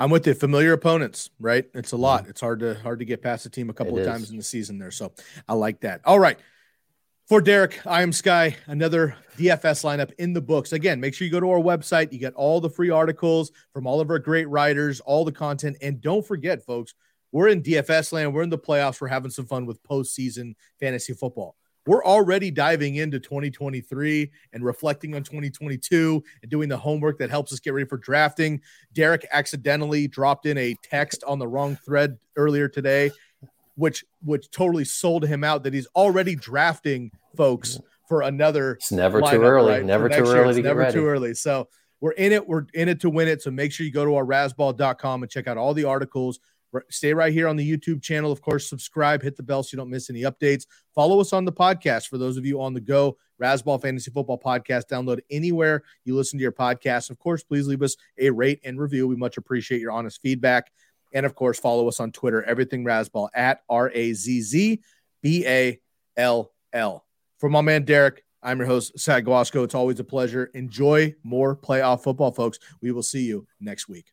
I'm 0.01 0.09
with 0.09 0.27
you. 0.27 0.33
Familiar 0.33 0.73
opponents, 0.73 1.29
right? 1.39 1.67
It's 1.75 1.93
a 1.93 1.95
mm-hmm. 1.95 2.03
lot. 2.03 2.27
It's 2.27 2.41
hard 2.41 2.61
to 2.61 2.75
hard 2.81 3.01
to 3.01 3.05
get 3.05 3.21
past 3.21 3.45
the 3.45 3.51
team 3.51 3.69
a 3.69 3.75
couple 3.75 3.99
it 3.99 4.01
of 4.01 4.07
is. 4.07 4.13
times 4.13 4.31
in 4.31 4.39
the 4.39 4.43
season 4.43 4.79
there. 4.79 4.91
So 4.91 5.13
I 5.47 5.53
like 5.53 5.81
that. 5.81 6.01
All 6.07 6.19
right. 6.19 6.39
For 7.29 7.41
Derek, 7.43 7.87
I 7.87 8.03
am 8.03 8.11
Sky. 8.11 8.57
Another 8.67 9.15
DFS 9.37 9.85
lineup 9.85 10.11
in 10.19 10.33
the 10.33 10.41
books. 10.41 10.73
Again, 10.73 11.01
make 11.01 11.15
sure 11.15 11.27
you 11.27 11.31
go 11.31 11.39
to 11.39 11.51
our 11.51 11.61
website. 11.61 12.13
You 12.13 12.19
get 12.19 12.35
all 12.35 12.61
the 12.61 12.71
free 12.71 12.91
articles 12.91 13.53
from 13.73 13.87
all 13.87 14.01
of 14.01 14.11
our 14.11 14.19
great 14.19 14.49
writers, 14.49 15.01
all 15.01 15.25
the 15.25 15.31
content, 15.31 15.77
and 15.81 16.01
don't 16.01 16.27
forget, 16.27 16.65
folks, 16.65 16.95
we're 17.31 17.49
in 17.49 17.63
DFS 17.63 18.13
land. 18.13 18.35
We're 18.35 18.43
in 18.43 18.51
the 18.51 18.59
playoffs. 18.59 19.01
We're 19.01 19.09
having 19.09 19.31
some 19.31 19.47
fun 19.47 19.65
with 19.67 19.81
postseason 19.85 20.55
fantasy 20.81 21.13
football 21.13 21.55
we're 21.87 22.05
already 22.05 22.51
diving 22.51 22.97
into 22.97 23.19
2023 23.19 24.31
and 24.53 24.65
reflecting 24.65 25.15
on 25.15 25.23
2022 25.23 26.23
and 26.43 26.51
doing 26.51 26.69
the 26.69 26.77
homework 26.77 27.19
that 27.19 27.31
helps 27.31 27.53
us 27.53 27.61
get 27.61 27.73
ready 27.73 27.87
for 27.87 27.97
drafting. 27.97 28.61
Derek 28.93 29.27
accidentally 29.33 30.07
dropped 30.07 30.47
in 30.47 30.59
a 30.59 30.75
text 30.83 31.25
on 31.25 31.39
the 31.39 31.49
wrong 31.49 31.77
thread 31.77 32.19
earlier 32.37 32.69
today, 32.69 33.11
which 33.77 34.05
which 34.23 34.51
totally 34.51 34.85
sold 34.85 35.27
him 35.27 35.43
out 35.43 35.63
that 35.65 35.73
he's 35.73 35.87
already 35.97 36.35
drafting 36.35 37.11
folks 37.37 37.81
for 38.09 38.23
another. 38.23 38.73
It's 38.73 38.93
never 38.93 39.23
lineup, 39.23 39.31
too 39.31 39.43
early. 39.43 39.73
Right? 39.73 39.85
Never 39.85 40.09
too 40.09 40.25
early 40.27 40.55
to 40.55 40.63
never 40.63 40.81
get 40.81 40.87
ready. 40.87 40.93
too 40.93 41.07
early. 41.07 41.35
So 41.35 41.69
we're 42.01 42.13
in 42.13 42.33
it. 42.33 42.47
We're 42.47 42.67
in 42.75 42.89
it 42.89 43.01
to 43.01 43.11
win 43.11 43.29
it. 43.29 43.41
So 43.43 43.51
make 43.51 43.73
sure 43.73 43.87
you 43.87 43.93
go 43.93 44.05
to 44.05 44.15
our 44.17 44.25
razzball.com 44.25 45.23
and 45.23 45.31
check 45.31 45.47
out 45.47 45.57
all 45.57 45.75
the 45.75 45.85
articles 45.85 46.41
Stay 46.89 47.13
right 47.15 47.33
here 47.33 47.49
on 47.49 47.57
the 47.57 47.77
YouTube 47.77 48.03
channel. 48.03 48.31
Of 48.31 48.41
course, 48.41 48.69
subscribe, 48.69 49.23
hit 49.23 49.37
the 49.37 49.43
bell 49.43 49.63
so 49.63 49.71
you 49.73 49.79
don't 49.79 49.91
miss 49.91 50.11
any 50.11 50.23
updates. 50.23 50.67
Follow 50.95 51.21
us 51.21 51.33
on 51.33 51.45
the 51.45 51.53
podcast 51.53 52.09
for 52.09 52.19
those 52.19 52.37
of 52.37 52.47
you 52.47 52.61
on 52.61 52.75
the 52.75 52.81
go. 52.81 53.17
Razzball 53.41 53.81
Fantasy 53.81 54.11
Football 54.11 54.39
Podcast. 54.39 54.85
Download 54.87 55.21
anywhere 55.31 55.83
you 56.05 56.15
listen 56.15 56.39
to 56.39 56.43
your 56.43 56.53
podcast. 56.53 57.11
Of 57.11 57.19
course, 57.19 57.43
please 57.43 57.67
leave 57.67 57.83
us 57.83 57.97
a 58.19 58.31
rate 58.31 58.61
and 58.65 58.79
review. 58.79 59.09
We 59.09 59.17
much 59.17 59.37
appreciate 59.37 59.81
your 59.81 59.93
honest 59.93 60.21
feedback. 60.23 60.71
And 61.13 61.27
of 61.27 61.35
course, 61.35 61.59
follow 61.59 61.89
us 61.89 62.01
on 62.01 62.13
Twitter, 62.13 62.43
everything 62.45 62.85
Razzball 62.85 63.31
at 63.35 63.63
R 63.69 63.91
A 63.93 64.13
Z 64.13 64.43
Z 64.43 64.81
B 65.23 65.47
A 65.47 65.81
L 66.17 66.53
L. 66.73 67.05
For 67.39 67.49
my 67.49 67.63
man 67.63 67.85
Derek, 67.85 68.23
I'm 68.43 68.59
your 68.59 68.67
host, 68.67 68.99
Sky 68.99 69.21
Guasco. 69.21 69.65
It's 69.65 69.75
always 69.75 70.01
a 70.01 70.05
pleasure. 70.05 70.51
Enjoy 70.55 71.15
more 71.25 71.57
playoff 71.57 72.03
football, 72.03 72.33
folks. 72.33 72.59
We 72.81 72.93
will 72.93 73.03
see 73.03 73.25
you 73.25 73.47
next 73.61 73.89
week. 73.89 74.13